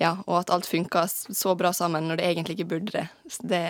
Ja, 0.01 0.17
og 0.25 0.41
at 0.41 0.51
alt 0.51 0.67
funker 0.67 1.07
så 1.07 1.55
bra 1.55 1.71
sammen 1.71 2.09
når 2.09 2.19
det 2.19 2.27
egentlig 2.27 2.57
ikke 2.57 2.71
burde 2.73 2.91
det. 2.97 3.07
Det 3.47 3.63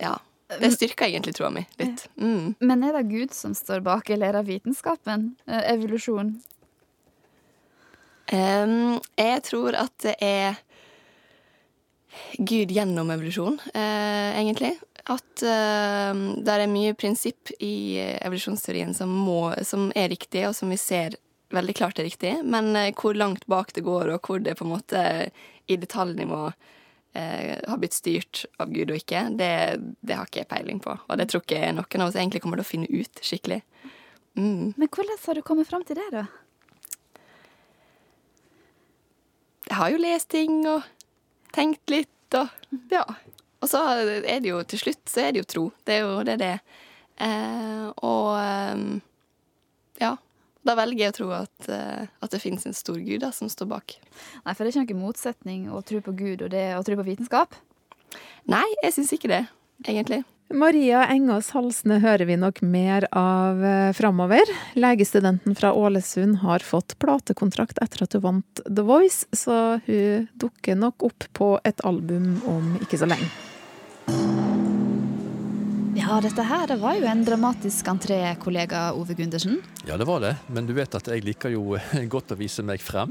Ja. 0.00 0.18
Det 0.60 0.70
styrker 0.70 1.08
egentlig 1.08 1.34
troa 1.34 1.50
mi 1.50 1.64
litt. 1.80 2.04
Mm. 2.22 2.54
Men 2.62 2.84
er 2.86 2.94
det 2.94 3.08
Gud 3.10 3.32
som 3.34 3.54
står 3.54 3.82
bak, 3.86 4.10
eller 4.14 4.30
er 4.30 4.38
det 4.38 4.46
vitenskapen? 4.52 5.32
Eh, 5.46 5.72
evolusjon? 5.72 6.36
Um, 8.32 8.98
jeg 9.18 9.42
tror 9.46 9.76
at 9.78 9.94
det 10.02 10.14
er 10.22 10.56
Gud 12.38 12.72
gjennom 12.74 13.10
evolusjon, 13.14 13.58
uh, 13.74 14.30
egentlig. 14.38 14.76
At 15.06 15.42
uh, 15.42 16.14
det 16.14 16.54
er 16.54 16.70
mye 16.70 16.94
prinsipp 16.98 17.52
i 17.58 17.98
evolusjonsteorien 17.98 18.94
som, 18.94 19.10
må, 19.10 19.50
som, 19.66 19.90
er 19.98 20.10
riktig, 20.14 20.46
og 20.48 20.56
som 20.58 20.70
vi 20.70 20.78
ser 20.80 21.18
veldig 21.54 21.76
klart 21.78 22.00
er 22.02 22.08
riktig, 22.08 22.36
men 22.46 22.70
uh, 22.74 22.90
hvor 22.98 23.18
langt 23.18 23.46
bak 23.50 23.74
det 23.74 23.86
går, 23.86 24.14
og 24.14 24.26
hvor 24.26 24.42
det 24.42 24.56
på 24.58 24.66
en 24.66 24.74
måte 24.74 25.04
i 25.66 25.78
detaljnivå 25.78 26.48
eh, 27.16 27.54
har 27.66 27.80
blitt 27.80 27.96
styrt 27.96 28.44
av 28.62 28.72
Gud 28.72 28.92
og 28.92 28.98
ikke, 28.98 29.26
det, 29.38 29.52
det, 30.00 30.16
har 30.18 30.28
ikke 30.28 30.42
jeg 30.42 30.50
peiling 30.50 30.80
på. 30.84 30.96
Og 30.96 31.20
det 31.20 31.28
tror 31.32 31.44
ikke 31.44 31.72
noen 31.76 32.04
av 32.04 32.10
oss 32.10 32.18
egentlig 32.18 32.42
kommer 32.44 32.60
til 32.60 32.66
å 32.66 32.72
finne 32.72 32.90
ut 32.92 33.22
skikkelig. 33.24 33.62
Mm. 34.36 34.74
Men 34.76 34.90
hvordan 34.90 35.22
har 35.24 35.38
du 35.38 35.44
kommet 35.46 35.68
fram 35.70 35.86
til 35.88 35.98
det, 35.98 36.08
da? 36.12 36.26
Jeg 39.66 39.78
har 39.80 39.90
jo 39.90 40.02
lest 40.02 40.28
ting 40.30 40.60
og 40.70 40.84
tenkt 41.56 41.90
litt 41.90 42.36
og 42.36 42.52
Ja. 42.92 43.06
Og 43.64 43.70
så 43.72 43.80
er 43.80 44.42
det 44.44 44.50
jo 44.50 44.60
til 44.68 44.78
slutt 44.78 45.08
så 45.08 45.22
er 45.24 45.32
det 45.32 45.40
jo 45.40 45.48
tro. 45.48 45.62
Det 45.88 45.94
er 45.96 46.02
jo 46.04 46.20
det 46.28 46.36
det 46.42 46.48
er. 46.58 46.82
Eh, 47.24 47.86
og 48.04 48.36
eh, 48.36 48.82
ja. 50.02 50.12
Da 50.66 50.74
velger 50.74 51.04
jeg 51.04 51.14
å 51.14 51.16
tro 51.20 51.32
at, 51.36 51.68
eh, 51.70 52.06
at 52.22 52.32
det 52.32 52.42
finnes 52.42 52.66
en 52.66 52.74
stor 52.74 52.98
gud 52.98 53.22
da, 53.22 53.30
som 53.34 53.50
står 53.50 53.70
bak. 53.70 53.98
Nei, 54.44 54.54
For 54.54 54.64
det 54.64 54.72
er 54.72 54.82
ikke 54.82 54.96
noen 54.96 55.06
motsetning 55.06 55.68
å 55.70 55.82
tro 55.86 56.00
på 56.02 56.16
Gud 56.16 56.42
og 56.42 56.50
det 56.54 56.68
å 56.74 56.82
tro 56.86 56.98
på 56.98 57.06
vitenskap? 57.06 57.54
Nei, 58.50 58.66
jeg 58.82 58.96
syns 58.96 59.12
ikke 59.14 59.30
det, 59.30 59.44
egentlig. 59.86 60.24
Maria 60.54 61.00
Engås 61.10 61.48
Halsne 61.56 61.98
hører 61.98 62.28
vi 62.28 62.36
nok 62.38 62.60
mer 62.62 63.08
av 63.10 63.62
eh, 63.66 63.94
framover. 63.98 64.46
Legestudenten 64.78 65.58
fra 65.58 65.72
Ålesund 65.74 66.38
har 66.44 66.62
fått 66.62 66.94
platekontrakt 67.02 67.82
etter 67.82 68.06
at 68.06 68.14
hun 68.14 68.26
vant 68.28 68.62
The 68.66 68.86
Voice, 68.86 69.26
så 69.34 69.80
hun 69.86 70.30
dukker 70.38 70.78
nok 70.78 71.10
opp 71.10 71.30
på 71.34 71.56
et 71.66 71.82
album 71.86 72.38
om 72.46 72.74
ikke 72.82 73.02
så 73.02 73.10
lenge. 73.10 73.45
Ja, 76.06 76.20
dette 76.22 76.42
her 76.46 76.68
det 76.70 76.76
var 76.78 76.94
jo 76.94 77.06
en 77.10 77.24
dramatisk 77.26 77.88
entré, 77.90 78.20
kollega 78.38 78.92
Ove 78.94 79.14
Gundersen. 79.18 79.56
Ja, 79.88 79.96
det 79.98 80.04
var 80.06 80.20
det. 80.22 80.36
Men 80.46 80.68
du 80.68 80.70
vet 80.76 80.94
at 80.94 81.08
jeg 81.10 81.24
liker 81.26 81.50
jo 81.50 81.74
godt 82.12 82.30
å 82.30 82.36
vise 82.38 82.62
meg 82.62 82.78
frem. 82.78 83.10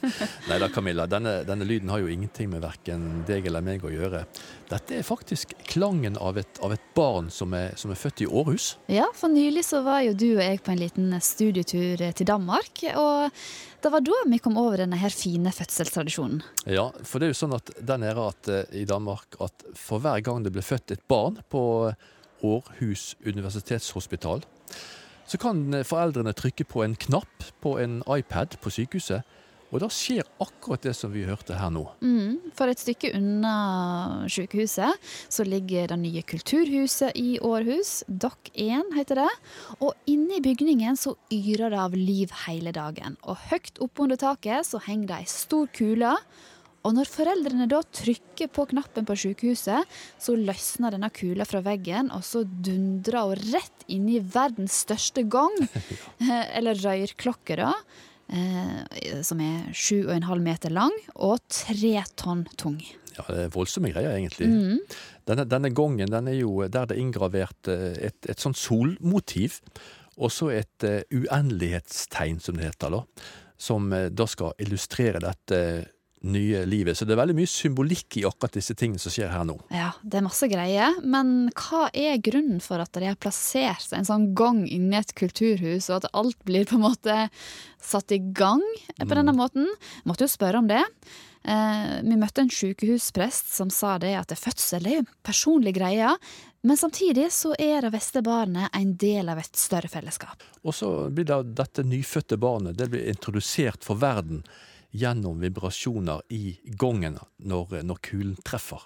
Nei 0.50 0.58
da, 0.60 0.68
Camilla. 0.68 1.06
Denne, 1.08 1.38
denne, 1.48 1.64
lyden 1.64 1.88
har 1.88 2.02
jo 2.04 2.10
ingenting 2.12 2.50
med 2.52 2.60
verken 2.60 3.22
deg 3.24 3.48
eller 3.48 3.64
meg 3.64 3.86
å 3.88 3.94
gjøre. 3.94 4.26
Dette 4.68 4.98
er 4.98 5.08
faktisk 5.08 5.56
klangen 5.72 6.20
av 6.20 6.36
et, 6.42 6.60
av 6.60 6.76
et 6.76 6.86
barn 6.92 7.32
som 7.32 7.56
er, 7.56 7.72
som 7.80 7.94
er, 7.94 8.00
født 8.02 8.26
i 8.26 8.28
Århus. 8.28 8.74
Ja, 8.92 9.08
for 9.16 9.32
nylig 9.32 9.64
så 9.64 9.80
var 9.86 10.04
jo 10.04 10.12
du 10.12 10.34
og 10.34 10.44
jeg 10.44 10.60
på 10.60 10.74
en 10.74 10.84
liten 10.84 11.16
studietur 11.24 12.04
til 12.12 12.28
Danmark. 12.28 12.84
Og 12.92 13.40
det 13.80 13.92
var 13.96 14.04
da 14.04 14.20
vi 14.28 14.44
kom 14.44 14.60
over 14.60 14.84
denne 14.84 15.00
her 15.00 15.16
fine 15.16 15.48
fødselstradisjonen. 15.48 16.44
Ja, 16.68 16.90
for 17.08 17.24
det 17.24 17.30
er 17.30 17.38
jo 17.38 17.40
sånn 17.46 17.56
at 17.56 17.72
der 17.80 18.04
nede 18.04 18.32
at, 18.34 18.52
eh, 18.52 18.82
i 18.84 18.88
Danmark 18.88 19.40
at 19.40 19.64
for 19.80 20.04
hver 20.04 20.20
gang 20.24 20.44
det 20.44 20.52
ble 20.52 20.64
født 20.64 20.92
et 20.98 21.08
barn 21.08 21.40
på 21.48 21.64
Århus 22.44 23.14
universitetshospital, 23.24 24.44
så 25.24 25.40
kan 25.40 25.64
foreldrene 25.88 26.34
trykke 26.36 26.66
på 26.68 26.84
en 26.84 26.98
knapp 27.06 27.48
på 27.64 27.78
en 27.80 28.02
iPad 28.04 28.58
på 28.60 28.72
sykehuset. 28.74 29.24
Og 29.74 29.80
da 29.82 29.88
skjer 29.90 30.22
akkurat 30.38 30.84
det 30.86 30.92
som 30.94 31.10
vi 31.10 31.24
hørte 31.26 31.56
her 31.58 31.72
nå. 31.74 31.82
Mm, 32.04 32.52
for 32.54 32.70
et 32.70 32.78
stykke 32.78 33.10
unna 33.18 33.54
sykehuset 34.30 35.00
så 35.26 35.46
ligger 35.48 35.90
det 35.90 35.98
nye 35.98 36.22
kulturhuset 36.22 37.16
i 37.18 37.40
Århus. 37.42 38.04
Dokk 38.06 38.52
1 38.54 38.94
heter 38.94 39.24
det. 39.24 39.30
Og 39.80 39.90
inne 40.10 40.38
i 40.38 40.44
bygningen 40.44 40.94
så 41.00 41.16
yrer 41.34 41.74
det 41.74 41.82
av 41.88 41.98
liv 41.98 42.30
hele 42.44 42.70
dagen. 42.76 43.18
Og 43.26 43.40
høyt 43.50 43.82
oppunder 43.82 44.20
taket 44.20 44.68
så 44.68 44.78
henger 44.86 45.10
det 45.10 45.22
ei 45.24 45.30
stor 45.32 45.66
kule. 45.74 46.14
Og 46.84 46.92
når 46.92 47.08
foreldrene 47.08 47.66
da 47.70 47.80
trykker 47.96 48.50
på 48.52 48.66
knappen 48.74 49.06
på 49.08 49.16
sykehuset, 49.16 49.88
så 50.20 50.34
løsner 50.36 50.92
denne 50.92 51.08
kula 51.14 51.46
fra 51.48 51.62
veggen, 51.64 52.10
og 52.12 52.24
så 52.26 52.42
dundrer 52.44 53.30
hun 53.30 53.46
rett 53.54 53.86
inn 53.88 54.10
i 54.12 54.20
verdens 54.20 54.82
største 54.84 55.24
gong, 55.32 55.56
eller 56.56 56.76
røyrklokke, 56.84 57.56
da. 57.62 57.72
Eh, 58.24 59.20
som 59.24 59.40
er 59.44 59.66
7,5 59.76 60.40
meter 60.40 60.72
lang 60.72 60.94
og 61.14 61.42
3 61.52 61.98
tonn 62.16 62.46
tung. 62.56 62.78
Ja, 63.14 63.24
det 63.28 63.42
er 63.42 63.52
voldsomme 63.52 63.90
greier, 63.92 64.14
egentlig. 64.16 64.48
Mm. 64.48 64.78
Denne, 65.28 65.44
denne, 65.48 65.70
gongen 65.76 66.10
den 66.10 66.30
er 66.32 66.38
jo 66.38 66.64
der 66.64 66.88
det 66.88 66.96
er 66.96 67.02
inngravert 67.02 67.70
eh, 67.70 67.92
et, 68.08 68.18
et 68.28 68.40
sånt 68.40 68.58
solmotiv, 68.58 69.60
og 70.14 70.30
så 70.30 70.52
et 70.54 70.84
uh, 70.86 71.00
uendelighetstegn, 71.10 72.36
som 72.38 72.54
det 72.54 72.68
heter. 72.68 72.94
da, 72.94 73.00
Som 73.58 73.88
uh, 73.90 74.06
da 74.14 74.28
skal 74.30 74.54
illustrere 74.62 75.18
dette 75.22 75.58
nye 76.24 76.64
livet. 76.68 76.96
Så 76.98 77.06
det 77.06 77.14
er 77.14 77.20
veldig 77.22 77.36
mye 77.38 77.50
symbolikk 77.50 78.18
i 78.20 78.24
akkurat 78.28 78.56
disse 78.56 78.76
tingene 78.78 79.02
som 79.02 79.12
skjer 79.14 79.32
her 79.32 79.44
nå. 79.48 79.58
Ja, 79.74 79.92
det 80.02 80.20
er 80.20 80.26
masse 80.26 80.48
greier, 80.50 80.96
men 81.04 81.50
hva 81.58 81.88
er 81.92 82.22
grunnen 82.24 82.62
for 82.64 82.82
at 82.82 82.94
de 82.96 83.10
har 83.10 83.20
plassert 83.20 83.92
en 83.96 84.08
sånn 84.08 84.30
gang 84.38 84.64
inni 84.64 84.98
et 84.98 85.14
kulturhus, 85.18 85.90
og 85.90 86.00
at 86.00 86.10
alt 86.16 86.40
blir 86.48 86.66
på 86.68 86.78
en 86.78 86.86
måte 86.86 87.18
satt 87.84 88.14
i 88.16 88.22
gang 88.34 88.64
på 88.98 89.12
denne 89.12 89.36
måten? 89.36 89.68
Måtte 90.08 90.26
jo 90.26 90.32
spørre 90.32 90.64
om 90.64 90.70
det. 90.70 90.82
Eh, 91.44 92.00
vi 92.00 92.16
møtte 92.16 92.40
en 92.40 92.52
sykehusprest 92.52 93.50
som 93.52 93.68
sa 93.72 93.98
det 94.00 94.14
at 94.16 94.32
fødsel 94.38 94.86
er 94.88 95.00
jo 95.02 95.08
personlig 95.26 95.74
greie, 95.76 96.14
men 96.64 96.78
samtidig 96.80 97.26
så 97.36 97.52
er 97.60 97.84
det 97.84 97.92
vesle 97.92 98.22
barnet 98.24 98.72
en 98.72 98.94
del 98.96 99.28
av 99.28 99.42
et 99.42 99.58
større 99.60 99.90
fellesskap. 99.92 100.40
Og 100.64 100.72
så 100.72 100.92
blir 101.12 101.28
da 101.28 101.42
dette 101.44 101.84
nyfødte 101.84 102.40
barnet 102.40 102.78
det 102.80 102.88
blir 102.94 103.10
introdusert 103.12 103.84
for 103.84 104.00
verden 104.00 104.40
gjennom 104.94 105.40
vibrasjoner 105.42 106.22
i 106.32 106.56
gongen 106.78 107.18
når, 107.42 107.80
når 107.86 108.02
kulen 108.04 108.36
treffer. 108.46 108.84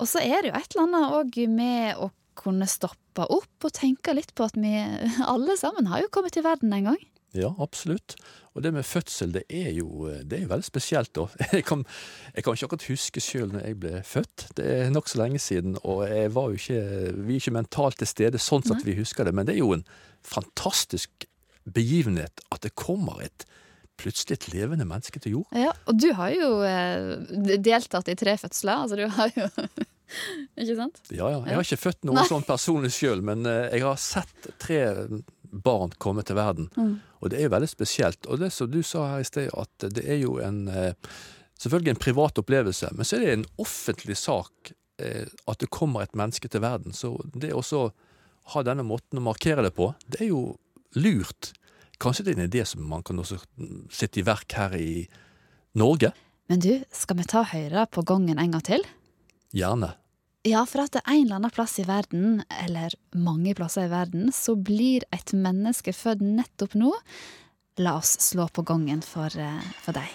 Og 0.00 0.08
så 0.08 0.22
er 0.22 0.42
det 0.42 0.52
jo 0.52 0.58
et 0.58 0.74
eller 0.74 0.84
annet 0.88 1.16
òg 1.18 1.38
med 1.52 2.02
å 2.02 2.10
kunne 2.38 2.68
stoppe 2.70 3.26
opp 3.28 3.66
og 3.66 3.74
tenke 3.76 4.14
litt 4.16 4.32
på 4.36 4.46
at 4.48 4.56
vi 4.56 4.72
alle 5.28 5.56
sammen 5.60 5.90
har 5.90 6.04
jo 6.04 6.12
kommet 6.12 6.36
til 6.36 6.46
verden 6.46 6.72
en 6.72 6.92
gang. 6.92 7.02
Ja, 7.32 7.48
absolutt. 7.64 8.16
Og 8.52 8.64
det 8.64 8.74
med 8.76 8.84
fødsel, 8.84 9.32
det 9.32 9.44
er 9.48 9.70
jo, 9.72 10.10
det 10.20 10.36
er 10.36 10.50
veldig 10.50 10.66
spesielt, 10.66 11.14
da. 11.16 11.24
Jeg 11.56 11.64
kan, 11.64 11.84
jeg 12.34 12.44
kan 12.44 12.56
ikke 12.56 12.68
akkurat 12.68 12.88
huske 12.90 13.22
sjøl 13.24 13.54
når 13.54 13.64
jeg 13.64 13.78
ble 13.80 14.02
født. 14.04 14.44
Det 14.58 14.66
er 14.68 14.92
nokså 14.92 15.20
lenge 15.20 15.40
siden, 15.40 15.78
og 15.80 16.04
ikke, 16.04 16.80
vi 17.16 17.38
er 17.38 17.40
ikke 17.40 17.54
mentalt 17.56 17.96
til 18.02 18.10
stede 18.10 18.40
sånn 18.40 18.66
at 18.74 18.84
vi 18.84 18.98
husker 18.98 19.24
det. 19.24 19.32
Men 19.36 19.48
det 19.48 19.56
er 19.56 19.62
jo 19.62 19.72
en 19.78 19.86
fantastisk 20.20 21.24
begivenhet 21.64 22.44
at 22.52 22.64
det 22.66 22.74
kommer 22.76 23.24
et 23.24 23.46
plutselig 24.00 24.38
et 24.38 24.48
levende 24.54 24.86
menneske 24.88 25.20
til 25.22 25.38
jord. 25.38 25.56
Ja, 25.56 25.72
og 25.86 25.98
du 26.00 26.08
har 26.16 26.32
jo 26.34 26.50
eh, 26.66 27.58
deltatt 27.62 28.10
i 28.10 28.16
tre 28.18 28.36
fødsler, 28.40 28.84
altså 28.84 28.98
du 28.98 29.06
har 29.08 29.32
jo 29.36 29.48
Ikke 30.60 30.74
sant? 30.76 30.98
Ja, 31.08 31.30
ja. 31.32 31.38
Jeg 31.46 31.56
har 31.56 31.64
ikke 31.64 31.84
født 31.86 32.02
noen 32.04 32.26
sånn 32.28 32.44
personlig 32.44 32.92
sjøl, 32.92 33.22
men 33.24 33.46
eh, 33.48 33.70
jeg 33.72 33.86
har 33.86 34.00
sett 34.00 34.50
tre 34.60 34.82
barn 35.52 35.92
komme 36.00 36.24
til 36.26 36.36
verden. 36.36 36.68
Mm. 36.76 36.94
Og 37.20 37.32
det 37.32 37.38
er 37.38 37.46
jo 37.46 37.54
veldig 37.54 37.70
spesielt. 37.70 38.28
Og 38.28 38.40
det 38.42 38.50
som 38.54 38.70
du 38.72 38.82
sa 38.86 39.06
her 39.14 39.24
i 39.24 39.28
sted, 39.28 39.52
at 39.56 39.88
det 39.96 40.04
er 40.04 40.20
jo 40.24 40.38
en 40.42 40.66
eh, 40.68 41.14
Selvfølgelig 41.62 41.92
en 41.92 41.98
privat 42.02 42.38
opplevelse, 42.40 42.88
men 42.98 43.06
så 43.06 43.14
er 43.14 43.20
det 43.22 43.34
en 43.36 43.44
offentlig 43.62 44.16
sak 44.18 44.72
eh, 44.98 45.28
at 45.46 45.60
det 45.62 45.68
kommer 45.70 46.02
et 46.02 46.16
menneske 46.18 46.48
til 46.50 46.64
verden. 46.64 46.90
Så 46.90 47.12
det 47.38 47.52
å 47.54 47.62
ha 48.50 48.62
denne 48.66 48.82
måten 48.82 49.20
å 49.20 49.22
markere 49.22 49.62
det 49.62 49.70
på, 49.76 49.92
det 50.10 50.24
er 50.24 50.32
jo 50.32 50.40
lurt. 50.98 51.52
Kanskje 52.02 52.24
det 52.26 52.32
er 52.32 52.40
en 52.40 52.48
idé 52.48 52.64
som 52.66 52.82
man 52.88 53.04
kan 53.06 53.20
også 53.22 53.38
sitte 53.94 54.22
i 54.22 54.26
verk 54.26 54.56
her 54.58 54.74
i 54.74 55.06
Norge? 55.78 56.10
Men 56.50 56.62
du, 56.62 56.72
skal 56.90 57.20
vi 57.20 57.26
ta 57.30 57.44
Høyre 57.46 57.86
på 57.94 58.02
gangen 58.06 58.40
en 58.42 58.56
gang 58.56 58.64
til? 58.66 58.82
Gjerne. 59.54 59.92
Ja, 60.42 60.64
for 60.66 60.82
at 60.82 60.96
det 60.96 61.04
er 61.04 61.14
en 61.14 61.28
eller 61.28 61.38
annen 61.38 61.54
plass 61.54 61.76
i 61.78 61.86
verden, 61.86 62.40
eller 62.64 62.96
mange 63.14 63.54
plasser 63.54 63.86
i 63.86 63.92
verden, 63.92 64.32
så 64.34 64.56
blir 64.58 65.06
et 65.14 65.30
menneske 65.30 65.94
født 65.94 66.24
nettopp 66.26 66.74
nå. 66.74 66.90
La 67.78 67.94
oss 68.00 68.16
slå 68.24 68.48
på 68.50 68.64
gangen 68.66 69.04
for, 69.06 69.30
eh, 69.38 69.62
for 69.84 69.94
deg. 69.94 70.10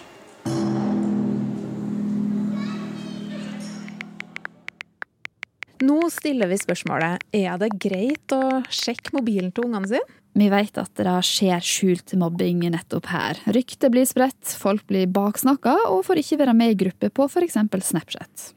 Nå 5.88 5.98
stiller 6.10 6.50
vi 6.50 6.58
spørsmålet 6.60 7.24
er 7.32 7.56
det 7.62 7.72
greit 7.80 8.34
å 8.34 8.60
sjekke 8.68 9.14
mobilen 9.16 9.54
til 9.54 9.64
ungene 9.70 9.88
sine. 9.88 10.18
Vi 10.38 10.46
vet 10.52 10.78
at 10.78 10.92
det 10.94 11.14
skjer 11.26 11.64
skjult 11.64 12.12
mobbing 12.20 12.60
nettopp 12.70 13.08
her. 13.10 13.40
Rykter 13.50 13.90
blir 13.90 14.06
spredt, 14.06 14.52
folk 14.54 14.84
blir 14.86 15.08
baksnakka 15.10 15.74
og 15.88 16.04
får 16.06 16.22
ikke 16.22 16.38
være 16.44 16.54
med 16.54 16.76
i 16.76 16.78
gruppe 16.84 17.10
på 17.10 17.26
f.eks. 17.26 17.58
Snapchat. 17.88 18.52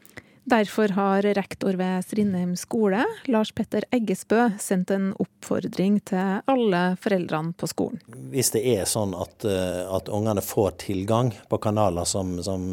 Derfor 0.51 0.93
har 0.97 1.25
rektor 1.37 1.77
ved 1.77 2.05
Strindheim 2.05 2.55
skole, 2.57 3.03
Lars 3.29 3.51
Petter 3.53 3.85
Eggesbø, 3.93 4.49
sendt 4.61 4.93
en 4.93 5.11
oppfordring 5.21 5.99
til 6.09 6.41
alle 6.49 6.81
foreldrene 7.01 7.53
på 7.57 7.69
skolen. 7.69 8.01
Hvis 8.33 8.49
det 8.53 8.63
er 8.73 8.89
sånn 8.89 9.13
at, 9.17 9.45
eh, 9.45 9.83
at 9.85 10.09
ungene 10.09 10.41
får 10.45 10.79
tilgang 10.85 11.29
på 11.49 11.61
kanaler 11.61 12.09
som, 12.09 12.39
som, 12.45 12.63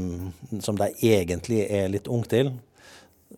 som 0.65 0.81
de 0.81 0.91
egentlig 1.05 1.67
er 1.69 1.93
litt 1.93 2.09
unge 2.09 2.33
til, 2.33 2.57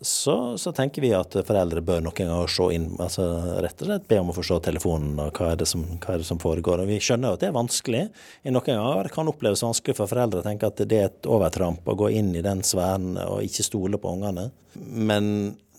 så, 0.00 0.58
så, 0.58 0.72
tenker 0.72 1.02
vi 1.04 1.10
at 1.12 1.34
foreldre 1.44 1.82
bør 1.84 2.00
noen 2.00 2.16
ganger 2.16 2.48
se 2.48 2.68
inn, 2.72 2.86
altså 3.02 3.24
rett 3.60 3.82
og 3.82 3.90
slett 3.90 4.06
be 4.08 4.20
om 4.22 4.30
å 4.32 4.44
se 4.44 4.56
telefonen 4.64 5.18
og 5.20 5.36
hva 5.36 5.50
er 5.52 5.60
det 5.60 5.66
som, 5.68 5.82
er 6.00 6.22
det 6.22 6.28
som 6.28 6.40
foregår. 6.40 6.80
Og 6.80 6.88
Vi 6.88 7.00
skjønner 7.04 7.28
jo 7.28 7.36
at 7.36 7.42
det 7.42 7.50
er 7.50 7.56
vanskelig. 7.56 8.04
I 8.42 8.54
noen 8.54 8.66
ganger 8.70 9.08
det 9.08 9.12
kan 9.12 9.28
oppleves 9.28 9.64
vanskelig 9.66 9.98
for 9.98 10.10
foreldre 10.10 10.40
å 10.40 10.46
tenke 10.46 10.70
at 10.70 10.80
det 10.80 10.96
er 10.96 11.10
et 11.10 11.28
overtramp 11.28 11.84
å 11.84 11.96
gå 12.00 12.12
inn 12.16 12.32
i 12.32 12.44
den 12.44 12.64
sfæren 12.64 13.18
og 13.26 13.44
ikke 13.44 13.66
stole 13.66 14.00
på 14.00 14.14
ungene. 14.16 14.48
Men 14.80 15.26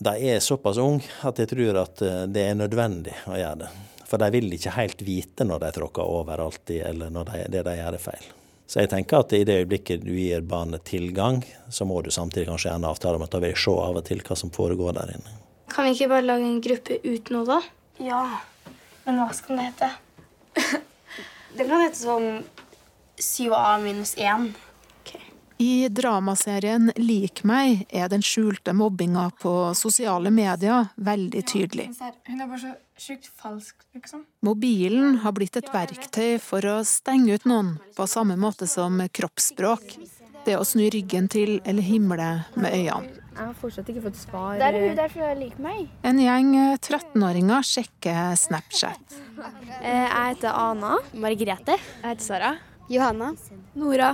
de 0.02 0.12
er 0.30 0.44
såpass 0.44 0.78
unge 0.82 1.08
at 1.26 1.40
jeg 1.42 1.50
tror 1.54 1.80
at 1.82 2.04
eh, 2.06 2.22
det 2.30 2.46
er 2.50 2.60
nødvendig 2.60 3.16
å 3.26 3.38
gjøre 3.38 3.64
det. 3.64 3.72
For 4.06 4.20
de 4.20 4.28
vil 4.34 4.54
ikke 4.54 4.76
helt 4.76 5.02
vite 5.06 5.46
når 5.48 5.64
de 5.64 5.72
tråkker 5.80 6.14
over 6.20 6.44
alltid, 6.44 6.82
eller 6.92 7.10
når 7.10 7.30
de, 7.32 7.42
det 7.56 7.66
de 7.66 7.76
gjør 7.78 7.98
er 7.98 8.06
feil. 8.06 8.30
Så 8.72 8.80
jeg 8.80 8.88
tenker 8.88 9.20
at 9.20 9.32
i 9.36 9.42
det 9.44 9.58
øyeblikket 9.60 10.00
du 10.00 10.14
gir 10.16 10.40
barnet 10.48 10.86
tilgang, 10.88 11.42
så 11.68 11.84
må 11.84 11.98
du 12.00 12.08
samtidig 12.08 12.46
kanskje 12.48 12.70
gjerne 12.70 12.88
avtale 12.88 13.18
om 13.18 13.24
at 13.26 13.34
da 13.34 13.40
vil 13.42 13.50
jeg 13.52 13.60
se 13.60 13.74
av 13.76 13.98
og 14.00 14.06
til 14.06 14.22
hva 14.24 14.36
som 14.40 14.52
foregår 14.54 14.94
der 14.96 15.12
inne. 15.12 15.34
Kan 15.68 15.84
vi 15.84 15.92
ikke 15.92 16.08
bare 16.08 16.24
lage 16.24 16.46
en 16.48 16.62
gruppe 16.64 16.96
uten 17.04 17.36
noe, 17.36 17.44
da? 17.50 17.58
Ja, 18.00 18.22
men 19.04 19.20
hva 19.20 19.28
skal 19.36 19.58
den 19.58 19.66
hete? 19.66 19.90
den 21.58 21.68
kan 21.68 21.84
hete 21.84 22.00
sånn 22.00 22.30
7A 23.20 23.76
minus 23.84 24.14
1. 24.16 24.48
I 25.62 25.88
dramaserien 25.94 26.90
Lik 26.98 27.44
meg 27.46 27.84
er 27.94 28.08
den 28.10 28.22
skjulte 28.26 28.72
mobbinga 28.74 29.28
på 29.38 29.52
sosiale 29.78 30.32
medier 30.34 30.88
veldig 30.96 31.42
tydelig. 31.46 31.84
Hun 32.26 32.40
er 32.40 32.48
bare 32.50 32.58
så 32.58 32.72
sjukt 32.98 33.28
falsk, 33.38 33.76
liksom. 33.94 34.24
Mobilen 34.42 35.20
har 35.22 35.34
blitt 35.36 35.58
et 35.60 35.70
verktøy 35.70 36.40
for 36.42 36.66
å 36.66 36.80
stenge 36.88 37.36
ut 37.36 37.46
noen, 37.46 37.76
på 37.94 38.08
samme 38.10 38.34
måte 38.34 38.66
som 38.70 38.98
kroppsspråk. 39.06 39.94
Det 40.42 40.56
å 40.58 40.64
snu 40.66 40.88
ryggen 40.90 41.30
til 41.30 41.60
eller 41.62 41.86
himle 41.86 42.30
med 42.56 42.74
øynene. 42.80 43.20
Jeg 43.32 43.46
har 43.46 43.54
fortsatt 43.62 43.86
ikke 43.94 44.02
fått 44.08 44.18
svar. 44.18 44.58
Der 44.60 44.74
er 44.74 44.88
hun 44.88 44.98
derfor 44.98 45.22
jeg 45.28 45.38
liker 45.44 45.62
meg. 45.62 45.86
En 46.02 46.18
gjeng 46.20 46.50
13-åringer 46.82 47.70
sjekker 47.70 48.34
Snapchat. 48.36 49.16
Jeg 49.78 50.10
heter 50.10 50.58
Ana. 50.66 50.98
Margrethe. 51.14 51.78
Jeg 51.78 52.10
heter 52.10 52.26
Sara. 52.26 52.52
Johanna. 52.90 53.32
Nora. 53.78 54.12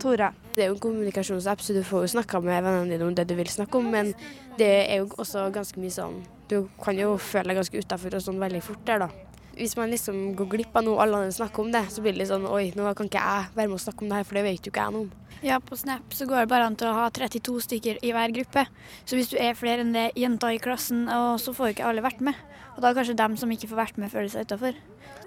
Tora. 0.00 0.32
Det 0.54 0.62
er 0.62 0.70
jo 0.70 0.76
en 0.76 0.82
kommunikasjonsapp, 0.84 1.62
så 1.66 1.74
du 1.74 1.82
får 1.82 2.04
jo 2.04 2.12
snakka 2.12 2.38
med 2.44 2.62
vennene 2.62 2.94
dine 2.94 3.06
om 3.08 3.14
det 3.16 3.26
du 3.26 3.34
vil 3.34 3.50
snakke 3.50 3.80
om, 3.80 3.88
men 3.90 4.12
det 4.58 4.70
er 4.84 5.00
jo 5.02 5.08
også 5.18 5.48
ganske 5.54 5.80
mye 5.82 5.90
sånn 5.90 6.20
Du 6.46 6.68
kan 6.78 6.94
jo 6.98 7.16
føle 7.18 7.50
deg 7.50 7.58
ganske 7.58 7.80
utafor 7.82 8.14
og 8.14 8.22
sånn 8.22 8.38
veldig 8.38 8.60
fort 8.62 8.84
der, 8.86 9.06
da. 9.06 9.08
Hvis 9.54 9.76
man 9.78 9.90
liksom 9.90 10.34
går 10.38 10.48
glipp 10.52 10.76
av 10.78 10.86
noe 10.86 11.02
alle 11.02 11.24
andre 11.24 11.34
snakker 11.34 11.62
om 11.62 11.74
det, 11.74 11.84
så 11.90 12.02
blir 12.02 12.14
det 12.14 12.22
litt 12.22 12.30
sånn 12.30 12.46
Oi, 12.46 12.68
nå 12.74 12.86
kan 12.98 13.10
ikke 13.10 13.22
jeg 13.22 13.50
være 13.54 13.70
med 13.70 13.78
og 13.78 13.82
snakke 13.82 14.04
om 14.04 14.10
det 14.10 14.20
her, 14.20 14.26
for 14.28 14.38
det 14.38 14.46
vet 14.46 14.66
jo 14.66 14.72
ikke 14.72 14.86
jeg 14.86 14.94
noe 14.94 15.04
om. 15.06 15.12
Ja, 15.44 15.58
på 15.60 15.76
Snap 15.76 16.14
så 16.16 16.26
går 16.30 16.44
det 16.44 16.50
bare 16.54 16.66
an 16.70 16.78
til 16.78 16.88
å 16.88 16.96
ha 16.96 17.06
32 17.12 17.54
stykker 17.66 18.00
i 18.06 18.12
hver 18.14 18.34
gruppe. 18.34 18.64
Så 19.04 19.18
hvis 19.18 19.30
du 19.30 19.36
er 19.38 19.58
flere 19.58 19.84
enn 19.84 19.94
det 19.94 20.06
jenter 20.18 20.54
i 20.54 20.60
klassen, 20.62 21.04
og 21.12 21.36
så 21.42 21.54
får 21.54 21.74
ikke 21.74 21.86
alle 21.90 22.04
vært 22.04 22.22
med. 22.24 22.38
Og 22.74 22.82
da 22.82 22.90
er 22.90 22.98
kanskje 22.98 23.18
dem 23.18 23.34
som 23.38 23.52
ikke 23.54 23.70
får 23.70 23.80
vært 23.82 23.98
med, 24.00 24.10
føler 24.14 24.30
seg 24.32 24.48
utafor. 24.48 24.78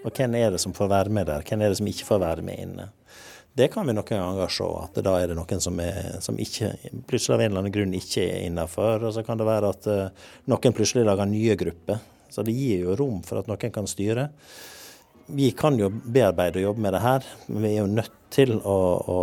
Og 0.04 0.12
hvem 0.12 0.36
er 0.40 0.52
det 0.56 0.62
som 0.64 0.76
får 0.76 0.92
være 0.92 1.14
med 1.14 1.30
der? 1.30 1.46
Hvem 1.48 1.64
er 1.64 1.72
det 1.72 1.80
som 1.80 1.92
ikke 1.92 2.08
får 2.08 2.24
være 2.24 2.48
med 2.48 2.64
inne? 2.64 2.90
Det 3.58 3.72
kan 3.74 3.88
vi 3.88 3.94
noen 3.96 4.06
ganger 4.06 4.52
se, 4.54 4.66
at 4.84 5.00
da 5.02 5.16
er 5.18 5.32
det 5.32 5.36
noen 5.38 5.62
som, 5.64 5.80
er, 5.82 6.20
som 6.22 6.38
ikke, 6.38 6.76
plutselig 7.10 7.34
av 7.34 7.42
en 7.42 7.48
eller 7.48 7.64
annen 7.64 7.74
grunn 7.74 7.96
ikke 7.98 8.28
er 8.28 8.44
innafor. 8.46 9.08
Og 9.08 9.16
så 9.16 9.24
kan 9.26 9.40
det 9.40 9.48
være 9.48 9.72
at 9.74 9.88
uh, 9.90 10.28
noen 10.52 10.76
plutselig 10.78 11.08
lager 11.08 11.26
nye 11.32 11.56
grupper. 11.58 12.04
Så 12.30 12.46
det 12.46 12.54
gir 12.54 12.84
jo 12.86 12.98
rom 13.00 13.24
for 13.26 13.42
at 13.42 13.50
noen 13.50 13.74
kan 13.74 13.90
styre. 13.90 14.28
Vi 15.34 15.50
kan 15.58 15.80
jo 15.80 15.90
bearbeide 15.90 16.62
og 16.62 16.68
jobbe 16.68 16.86
med 16.86 16.94
det 16.96 17.02
her, 17.04 17.26
men 17.48 17.66
vi 17.66 17.72
er 17.72 17.82
jo 17.82 17.90
nødt 17.96 18.14
til 18.32 18.54
å, 18.62 18.78
å 19.16 19.18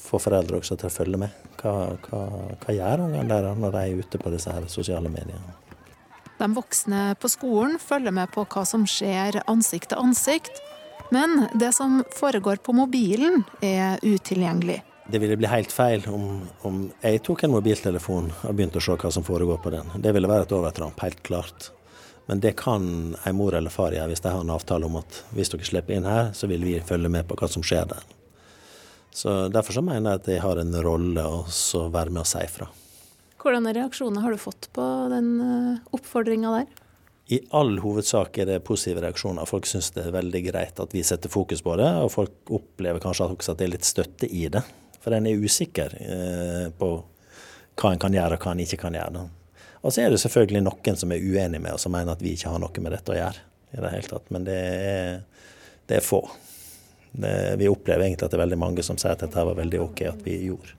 få 0.00 0.18
foreldre 0.20 0.58
også 0.58 0.80
til 0.80 0.90
å 0.90 0.92
følge 0.92 1.22
med. 1.22 1.38
Hva, 1.62 1.76
hva, 2.08 2.24
hva 2.64 2.74
gjør 2.74 3.06
ungene 3.06 3.30
der 3.30 3.46
når 3.62 3.76
de 3.76 3.84
er 3.84 4.02
ute 4.02 4.20
på 4.20 4.34
disse 4.34 4.52
her 4.52 4.66
sosiale 4.72 5.12
mediene? 5.12 5.54
De 6.40 6.50
voksne 6.56 7.12
på 7.22 7.30
skolen 7.30 7.78
følger 7.78 8.14
med 8.18 8.34
på 8.34 8.42
hva 8.42 8.66
som 8.66 8.88
skjer 8.90 9.38
ansikt 9.46 9.92
til 9.92 10.02
ansikt, 10.02 10.58
men 11.12 11.46
det 11.54 11.74
som 11.76 12.00
foregår 12.16 12.62
på 12.64 12.72
mobilen, 12.72 13.42
er 13.60 14.00
utilgjengelig. 14.02 14.80
Det 15.12 15.18
ville 15.18 15.36
bli 15.36 15.50
helt 15.50 15.72
feil 15.72 16.06
om, 16.08 16.46
om, 16.64 16.78
jeg 17.02 17.20
tok 17.26 17.42
en 17.44 17.52
mobiltelefon 17.52 18.30
og 18.32 18.54
begynte 18.56 18.80
å 18.80 18.84
se 18.84 18.96
hva 18.96 19.10
som 19.12 19.26
foregår 19.26 19.58
på 19.60 19.74
den. 19.74 19.90
Det 20.00 20.12
ville 20.16 20.30
være 20.30 20.46
et 20.46 20.54
overtramp, 20.56 21.00
helt 21.04 21.20
klart. 21.26 21.68
Men 22.30 22.40
det 22.40 22.54
kan 22.56 22.86
en 23.18 23.36
mor 23.36 23.52
eller 23.58 23.74
far 23.74 23.92
gjøre 23.92 24.08
hvis 24.14 24.24
de 24.24 24.32
har 24.32 24.40
en 24.40 24.54
avtale 24.54 24.88
om 24.88 24.96
at 25.02 25.18
hvis 25.36 25.52
dere 25.52 25.68
slipper 25.68 25.98
inn 25.98 26.08
her, 26.08 26.30
så 26.32 26.48
vil 26.48 26.64
vi 26.64 26.78
følge 26.80 27.10
med 27.12 27.28
på 27.28 27.36
hva 27.36 27.50
som 27.50 27.66
skjer 27.66 27.90
der. 27.92 28.06
Så 29.12 29.34
Derfor 29.52 29.76
så 29.76 29.84
mener 29.84 30.14
jeg 30.14 30.22
at 30.22 30.30
jeg 30.32 30.44
har 30.46 30.62
en 30.62 30.78
rolle 30.86 31.26
å 31.28 31.42
være 31.92 32.14
med 32.14 32.22
og 32.22 32.30
si 32.30 32.46
fra. 32.54 32.70
Hvordan 33.42 33.68
reaksjoner 33.74 34.24
har 34.24 34.32
du 34.32 34.40
fått 34.40 34.70
på 34.72 34.86
den 35.12 35.34
eh, 35.42 35.92
oppfordringa 35.92 36.54
der? 36.60 36.81
I 37.32 37.38
all 37.56 37.78
hovedsak 37.80 38.36
er 38.42 38.48
det 38.50 38.58
positive 38.66 39.00
reaksjoner. 39.00 39.48
Folk 39.48 39.64
syns 39.68 39.92
det 39.94 40.02
er 40.04 40.12
veldig 40.12 40.42
greit 40.50 40.80
at 40.82 40.92
vi 40.92 41.04
setter 41.06 41.32
fokus 41.32 41.62
på 41.64 41.76
det, 41.80 41.88
og 42.02 42.10
folk 42.12 42.52
opplever 42.52 43.00
kanskje 43.00 43.30
også 43.30 43.54
at 43.54 43.62
det 43.62 43.68
er 43.68 43.72
litt 43.72 43.88
støtte 43.88 44.28
i 44.28 44.42
det. 44.52 44.60
For 45.00 45.16
en 45.16 45.28
er 45.30 45.40
usikker 45.40 45.94
eh, 45.96 46.66
på 46.76 46.90
hva 47.80 47.92
en 47.92 48.02
kan 48.02 48.12
gjøre 48.12 48.36
og 48.36 48.44
hva 48.44 48.52
en 48.52 48.60
ikke 48.66 48.82
kan 48.84 48.98
gjøre. 48.98 49.24
Og 49.80 49.94
så 49.94 50.04
er 50.04 50.12
det 50.12 50.20
selvfølgelig 50.22 50.62
noen 50.66 50.98
som 50.98 51.14
er 51.14 51.24
uenig 51.24 51.62
med 51.62 51.72
oss 51.74 51.88
og 51.88 51.94
mener 51.94 52.12
at 52.12 52.22
vi 52.22 52.34
ikke 52.36 52.52
har 52.52 52.60
noe 52.62 52.84
med 52.84 52.94
dette 52.94 53.14
å 53.14 53.18
gjøre. 53.18 53.48
i 53.72 53.80
det 53.80 53.90
hele 53.94 54.10
tatt. 54.12 54.28
Men 54.30 54.44
det 54.44 54.58
er, 54.92 55.22
det 55.88 55.96
er 55.96 56.04
få. 56.04 56.20
Det, 57.12 57.32
vi 57.60 57.68
opplever 57.68 58.04
egentlig 58.04 58.26
at 58.26 58.34
det 58.34 58.38
er 58.38 58.44
veldig 58.44 58.60
mange 58.60 58.84
som 58.84 59.00
sier 59.00 59.16
at 59.16 59.24
dette 59.24 59.46
var 59.48 59.56
veldig 59.56 59.80
OK 59.80 60.04
at 60.10 60.20
vi 60.26 60.36
gjorde. 60.50 60.76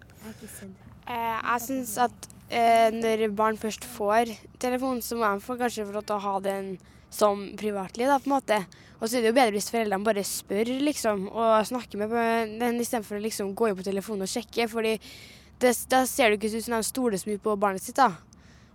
Jeg 1.09 1.65
syns 1.65 1.97
at 2.05 2.29
eh, 2.49 2.89
når 2.93 3.27
barn 3.38 3.60
først 3.60 3.86
får 3.86 4.34
telefon, 4.60 5.01
så 5.01 5.19
må 5.19 5.29
de 5.29 5.60
kanskje 5.62 5.86
få 5.88 5.95
lov 5.95 6.08
til 6.08 6.17
å 6.17 6.25
ha 6.25 6.39
den 6.43 6.73
som 7.13 7.45
privatliv, 7.60 8.10
da, 8.10 8.17
på 8.19 8.29
en 8.29 8.36
måte. 8.38 8.60
Og 8.99 9.10
så 9.10 9.17
er 9.17 9.23
det 9.23 9.34
jo 9.34 9.38
bedre 9.38 9.58
hvis 9.58 9.69
foreldrene 9.69 10.08
bare 10.08 10.25
spør, 10.25 10.73
liksom, 10.88 11.27
og 11.29 11.67
snakker 11.67 12.01
med 12.01 12.58
den 12.62 12.82
istedenfor 12.82 13.19
å 13.19 13.23
liksom 13.25 13.53
gå 13.58 13.69
inn 13.69 13.77
på 13.79 13.86
telefonen 13.86 14.25
og 14.25 14.32
sjekke. 14.32 14.67
fordi 14.71 14.97
det, 15.60 15.73
da 15.91 16.03
ser 16.10 16.32
det 16.32 16.39
ikke 16.39 16.58
ut 16.58 16.65
som 16.65 16.77
de 16.77 16.88
stoler 16.88 17.19
så 17.19 17.29
mye 17.29 17.43
på 17.43 17.56
barnet 17.60 17.84
sitt. 17.84 17.99
da. 17.99 18.15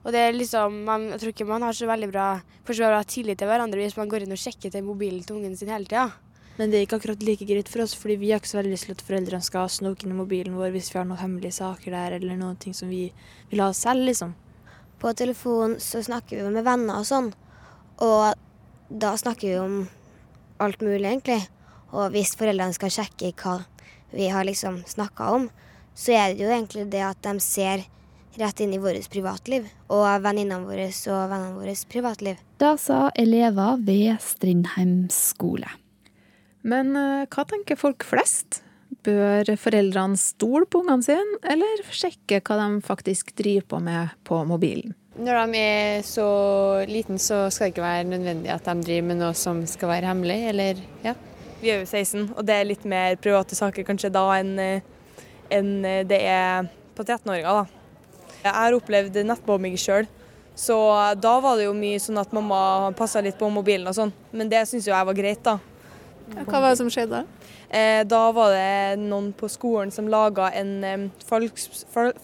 Og 0.05 0.13
det 0.15 0.21
er 0.21 0.37
liksom, 0.37 0.85
man, 0.85 1.11
Jeg 1.11 1.21
tror 1.21 1.33
ikke 1.35 1.49
man 1.49 1.63
har 1.67 1.73
så 1.73 1.89
veldig 1.89 2.09
bra, 2.13 2.29
bra 2.65 3.03
tillit 3.05 3.39
til 3.39 3.49
hverandre 3.51 3.83
hvis 3.83 3.97
man 3.99 4.09
går 4.09 4.25
inn 4.25 4.33
og 4.33 4.41
sjekker 4.41 4.71
til 4.71 4.87
mobilen 4.87 5.25
til 5.25 5.37
ungen 5.37 5.57
sin 5.57 5.73
hele 5.73 5.89
tida. 5.89 6.11
Men 6.59 6.73
det 6.73 6.79
er 6.79 6.87
ikke 6.89 6.99
akkurat 6.99 7.23
like 7.23 7.47
greit 7.47 7.69
for 7.71 7.85
oss, 7.85 7.95
fordi 7.95 8.17
vi 8.19 8.33
har 8.33 8.41
ikke 8.43 8.51
så 8.51 8.59
veldig 8.59 8.73
lyst 8.73 8.89
til 8.89 8.97
at 8.97 9.03
foreldrene 9.07 9.47
skal 9.47 9.69
snoke 9.71 10.03
inn 10.05 10.15
i 10.17 10.19
mobilen 10.19 10.57
vår 10.59 10.73
hvis 10.75 10.91
vi 10.91 10.99
har 10.99 11.07
noen 11.07 11.21
hemmelige 11.21 11.55
saker 11.61 11.95
der, 11.95 12.17
eller 12.19 12.41
noen 12.41 12.59
ting 12.59 12.75
som 12.75 12.91
vi 12.91 13.05
vil 13.53 13.63
ha 13.63 13.71
selv, 13.77 14.03
liksom. 14.09 14.35
På 14.99 15.13
telefon 15.15 15.77
så 15.79 16.03
snakker 16.03 16.41
vi 16.41 16.51
med 16.57 16.67
venner 16.67 16.99
og 16.99 17.07
sånn, 17.07 17.31
og 18.03 18.35
da 18.91 19.15
snakker 19.21 19.47
vi 19.47 19.57
om 19.63 19.79
alt 20.59 20.83
mulig, 20.83 21.07
egentlig. 21.07 21.45
Og 21.95 22.11
hvis 22.13 22.35
foreldrene 22.37 22.75
skal 22.75 22.91
sjekke 22.93 23.33
hva 23.39 23.61
vi 24.11 24.27
har 24.33 24.49
liksom 24.49 24.83
snakka 24.89 25.31
om, 25.39 25.49
så 25.95 26.19
er 26.19 26.35
det 26.35 26.43
jo 26.43 26.51
egentlig 26.51 26.89
det 26.91 27.07
at 27.07 27.23
de 27.23 27.39
ser 27.45 27.87
rett 28.39 28.61
inn 28.63 28.75
i 28.75 28.83
vårt 28.83 29.07
privatliv, 29.11 29.67
og 29.91 30.07
venninnene 30.27 30.67
våre 30.67 30.91
og 30.91 31.31
vennene 31.31 31.59
våre 31.59 31.75
privatliv. 31.91 32.39
Det 32.59 32.75
sa 32.83 33.09
elever 33.15 33.79
ved 33.87 34.19
Strindheim 34.23 35.05
skole. 35.15 35.71
Men 36.67 36.95
uh, 36.97 37.27
hva 37.31 37.45
tenker 37.49 37.79
folk 37.79 38.07
flest? 38.07 38.63
Bør 39.05 39.47
foreldrene 39.61 40.19
stole 40.19 40.67
på 40.67 40.83
ungene 40.83 41.05
sine, 41.05 41.39
eller 41.47 41.85
sjekke 41.95 42.41
hva 42.43 42.57
de 42.61 42.81
faktisk 42.85 43.35
driver 43.39 43.69
på 43.69 43.81
med 43.85 44.17
på 44.27 44.41
mobilen? 44.49 44.97
Når 45.19 45.39
de 45.51 45.61
er 45.61 46.03
så 46.07 46.29
liten, 46.87 47.19
så 47.19 47.49
skal 47.51 47.69
det 47.69 47.73
ikke 47.75 47.85
være 47.85 48.07
nødvendig 48.07 48.53
at 48.55 48.69
de 48.69 48.87
driver 48.87 49.07
med 49.09 49.19
noe 49.19 49.33
som 49.39 49.65
skal 49.67 49.91
være 49.91 50.11
hemmelig, 50.13 50.39
eller 50.53 50.83
ja. 51.03 51.15
Vi 51.59 51.73
er 51.73 51.81
jo 51.81 51.89
16, 51.89 52.29
og 52.37 52.45
det 52.47 52.55
er 52.55 52.69
litt 52.69 52.85
mer 52.87 53.17
private 53.19 53.59
saker 53.59 53.87
kanskje 53.87 54.13
da 54.15 54.23
enn, 54.37 54.53
eh, 54.63 55.17
enn 55.51 55.73
det 56.07 56.21
er 56.23 56.69
på 56.95 57.03
13-åringer. 57.03 57.65
da. 57.65 57.67
Jeg 58.45 58.55
har 58.55 58.77
opplevd 58.77 59.19
nettbombing 59.27 59.75
sjøl, 59.81 60.07
så 60.59 60.77
da 61.19 61.35
var 61.43 61.59
det 61.59 61.67
jo 61.67 61.75
mye 61.75 61.99
sånn 62.03 62.21
at 62.23 62.33
mamma 62.35 62.93
passa 62.99 63.23
litt 63.23 63.39
på 63.39 63.51
mobilen 63.51 63.91
og 63.91 63.99
sånn. 63.99 64.15
Men 64.31 64.51
det 64.51 64.63
syns 64.71 64.87
jo 64.87 64.95
jeg 64.95 65.11
var 65.11 65.19
greit, 65.19 65.43
da. 65.43 65.59
Hva 66.35 66.61
var 66.61 66.73
det 66.73 66.79
som 66.81 66.91
skjedde 66.93 67.21
da? 67.21 67.49
Eh, 67.69 68.03
da 68.09 68.21
var 68.33 68.55
det 68.55 69.01
noen 69.03 69.31
på 69.37 69.49
skolen 69.53 69.91
som 69.93 70.09
laga 70.09 70.49
en 70.57 70.73
eh, 70.85 71.07
falsk, 71.29 71.61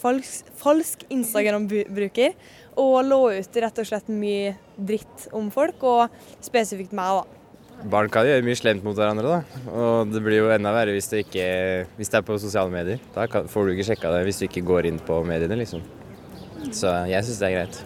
falsk, 0.00 0.52
falsk 0.60 1.04
Instagram-bruker. 1.12 2.36
Og 2.80 2.96
lå 3.06 3.20
ut 3.38 3.60
rett 3.62 3.80
og 3.80 3.86
slett 3.86 4.08
mye 4.10 4.54
dritt 4.74 5.28
om 5.36 5.50
folk, 5.54 5.84
og 5.86 6.42
spesifikt 6.42 6.94
meg, 6.96 7.20
da. 7.20 7.40
Barn 7.90 8.08
kan 8.10 8.26
gjøre 8.26 8.44
mye 8.46 8.56
slemt 8.58 8.84
mot 8.86 8.96
hverandre, 8.96 9.36
da. 9.36 9.62
Og 9.74 10.14
det 10.14 10.22
blir 10.24 10.40
jo 10.40 10.50
enda 10.54 10.72
verre 10.74 10.94
hvis 10.94 11.10
det, 11.12 11.24
ikke, 11.26 11.46
hvis 11.98 12.10
det 12.10 12.20
er 12.20 12.26
på 12.26 12.38
sosiale 12.40 12.72
medier. 12.72 13.02
Da 13.14 13.28
kan, 13.30 13.50
får 13.50 13.66
du 13.66 13.74
ikke 13.74 13.88
sjekka 13.90 14.14
det 14.14 14.24
hvis 14.28 14.40
du 14.40 14.46
ikke 14.48 14.64
går 14.66 14.88
inn 14.90 15.02
på 15.04 15.20
mediene, 15.28 15.58
liksom. 15.60 15.84
Så 16.72 16.90
jeg 17.10 17.26
syns 17.26 17.42
det 17.42 17.50
er 17.50 17.56
greit. 17.58 17.80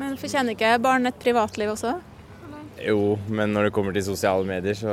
Men 0.00 0.20
fortjener 0.20 0.54
ikke 0.54 0.76
barn 0.84 1.08
et 1.08 1.18
privatliv 1.22 1.72
også? 1.72 1.96
Jo, 2.80 3.18
men 3.28 3.52
når 3.52 3.68
det 3.68 3.72
kommer 3.76 3.94
til 3.96 4.04
sosiale 4.06 4.46
medier, 4.48 4.76
så 4.78 4.92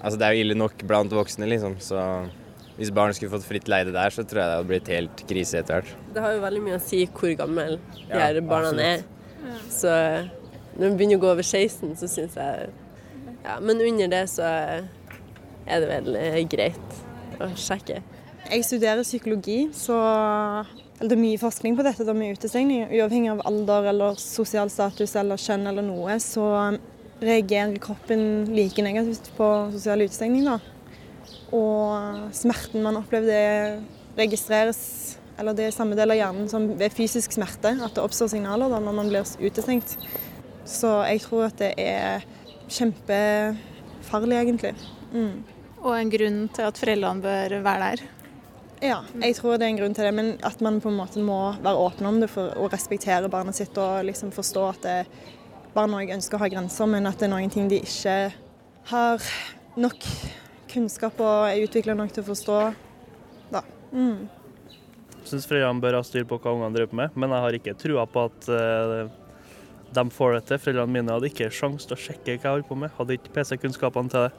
Altså, 0.00 0.16
det 0.18 0.26
er 0.26 0.34
jo 0.34 0.44
ille 0.44 0.58
nok 0.58 0.82
blant 0.88 1.12
voksne, 1.14 1.46
liksom. 1.50 1.76
Så 1.82 2.00
hvis 2.80 2.90
barn 2.96 3.14
skulle 3.14 3.32
fått 3.34 3.46
fritt 3.46 3.68
leide 3.68 3.92
der, 3.94 4.10
så 4.10 4.24
tror 4.24 4.40
jeg 4.40 4.48
det 4.48 4.56
hadde 4.56 4.70
blitt 4.70 4.90
helt 4.90 5.24
krise 5.28 5.60
etter 5.60 5.80
hvert. 5.80 5.94
Det 6.14 6.22
har 6.24 6.36
jo 6.36 6.44
veldig 6.44 6.62
mye 6.64 6.78
å 6.78 6.82
si 6.82 7.04
hvor 7.06 7.34
gammel 7.38 7.78
de 8.08 8.14
her 8.14 8.38
ja, 8.40 8.44
barna 8.46 8.72
er. 8.82 9.04
Så 9.70 9.90
når 10.76 10.86
de 10.86 10.94
begynner 10.96 11.20
å 11.20 11.24
gå 11.24 11.32
over 11.34 11.46
16, 11.46 11.94
så 12.00 12.08
syns 12.10 12.38
jeg 12.40 12.70
Ja, 13.44 13.58
men 13.60 13.80
under 13.80 14.10
det 14.12 14.24
så 14.32 14.44
er 14.46 15.84
det 15.84 15.88
vel 15.88 16.18
greit 16.50 17.00
å 17.40 17.50
sjekke. 17.56 18.00
Jeg 18.50 18.64
studerer 18.66 19.04
psykologi, 19.04 19.58
så 19.76 19.96
det 21.00 21.14
er 21.14 21.20
mye 21.20 21.40
forskning 21.40 21.76
på 21.78 21.84
dette 21.86 22.04
med 22.16 22.36
utestengning. 22.36 22.88
Uavhengig 22.90 23.30
av 23.32 23.44
alder 23.48 23.90
eller 23.92 24.18
sosial 24.20 24.72
status 24.72 25.14
eller 25.20 25.40
kjønn 25.40 25.68
eller 25.70 25.84
noe, 25.86 26.16
så 26.20 26.48
reagerer 27.20 27.76
kroppen 27.82 28.22
like 28.54 28.82
negativt 28.82 29.30
på 29.36 29.46
sosial 29.74 30.06
utestengning. 30.06 30.48
Da. 30.48 30.58
Og 31.56 32.34
smerten 32.36 32.84
man 32.84 32.98
opplever, 33.00 33.30
det 33.30 34.20
registreres 34.20 34.82
eller 35.40 35.56
det 35.56 35.70
er 35.70 35.72
samme 35.72 35.96
del 35.96 36.12
av 36.12 36.18
hjernen 36.18 36.48
som 36.52 36.66
ved 36.76 36.92
fysisk 36.92 37.32
smerte, 37.32 37.72
at 37.72 37.94
det 37.96 38.02
oppstår 38.02 38.28
signaler 38.34 38.68
da 38.68 38.80
når 38.82 38.96
man 38.98 39.08
blir 39.08 39.24
utestengt. 39.40 39.94
Så 40.68 40.90
jeg 41.08 41.22
tror 41.24 41.46
at 41.46 41.56
det 41.62 41.70
er 41.80 42.26
kjempefarlig, 42.70 44.36
egentlig. 44.36 44.74
Mm. 45.14 45.40
Og 45.80 45.94
en 45.96 46.12
grunn 46.12 46.40
til 46.52 46.68
at 46.68 46.78
foreldrene 46.78 47.24
bør 47.24 47.56
være 47.64 47.86
der? 47.86 48.04
Ja, 48.80 49.00
jeg 49.20 49.36
tror 49.36 49.56
det 49.56 49.66
er 49.66 49.72
en 49.74 49.80
grunn 49.80 49.96
til 49.96 50.06
det. 50.06 50.12
Men 50.16 50.30
at 50.46 50.60
man 50.64 50.80
på 50.80 50.92
en 50.92 51.00
måte 51.00 51.24
må 51.24 51.40
være 51.64 51.86
åpen 51.88 52.08
om 52.08 52.20
det 52.20 52.30
for 52.32 52.52
å 52.60 52.68
respektere 52.72 53.32
barnet 53.32 53.56
sitt 53.56 53.76
og 53.80 54.04
liksom 54.08 54.32
forstå 54.36 54.66
at 54.68 54.84
det, 54.84 54.98
barn 55.74 55.94
òg 55.96 56.12
ønsker 56.16 56.38
å 56.38 56.42
ha 56.42 56.50
grenser, 56.50 56.88
men 56.90 57.08
at 57.08 57.20
det 57.20 57.28
er 57.28 57.32
noen 57.34 57.52
ting 57.52 57.70
de 57.70 57.80
ikke 57.84 58.16
har 58.90 59.30
nok 59.78 60.06
kunnskap 60.70 61.18
og 61.22 61.48
er 61.50 61.64
utvikla 61.64 61.96
nok 61.98 62.12
til 62.14 62.24
å 62.24 62.28
forstå. 62.30 62.58
Da. 63.54 63.62
Mm. 63.92 64.28
Jeg 65.20 65.28
syns 65.28 65.48
foreldrene 65.48 65.82
bør 65.82 65.98
ha 65.98 66.04
styr 66.06 66.26
på 66.28 66.38
hva 66.40 66.54
ungene 66.56 66.74
driver 66.76 67.00
med, 67.02 67.16
men 67.18 67.34
jeg 67.34 67.44
har 67.44 67.58
ikke 67.58 67.76
trua 67.78 68.06
på 68.10 68.26
at 68.30 68.48
uh, 68.50 69.10
de 69.94 70.04
får 70.14 70.36
det 70.36 70.42
til. 70.48 70.62
Foreldrene 70.64 70.96
mine 70.96 71.14
hadde 71.16 71.30
ikke 71.30 71.50
sjanse 71.54 71.90
til 71.90 71.98
å 71.98 72.00
sjekke 72.00 72.36
hva 72.36 72.40
jeg 72.40 72.56
holdt 72.56 72.70
på 72.70 72.78
med, 72.78 72.94
hadde 72.96 73.18
ikke 73.18 73.34
PC-kunnskapene 73.36 74.12
til 74.12 74.26
det. 74.26 74.32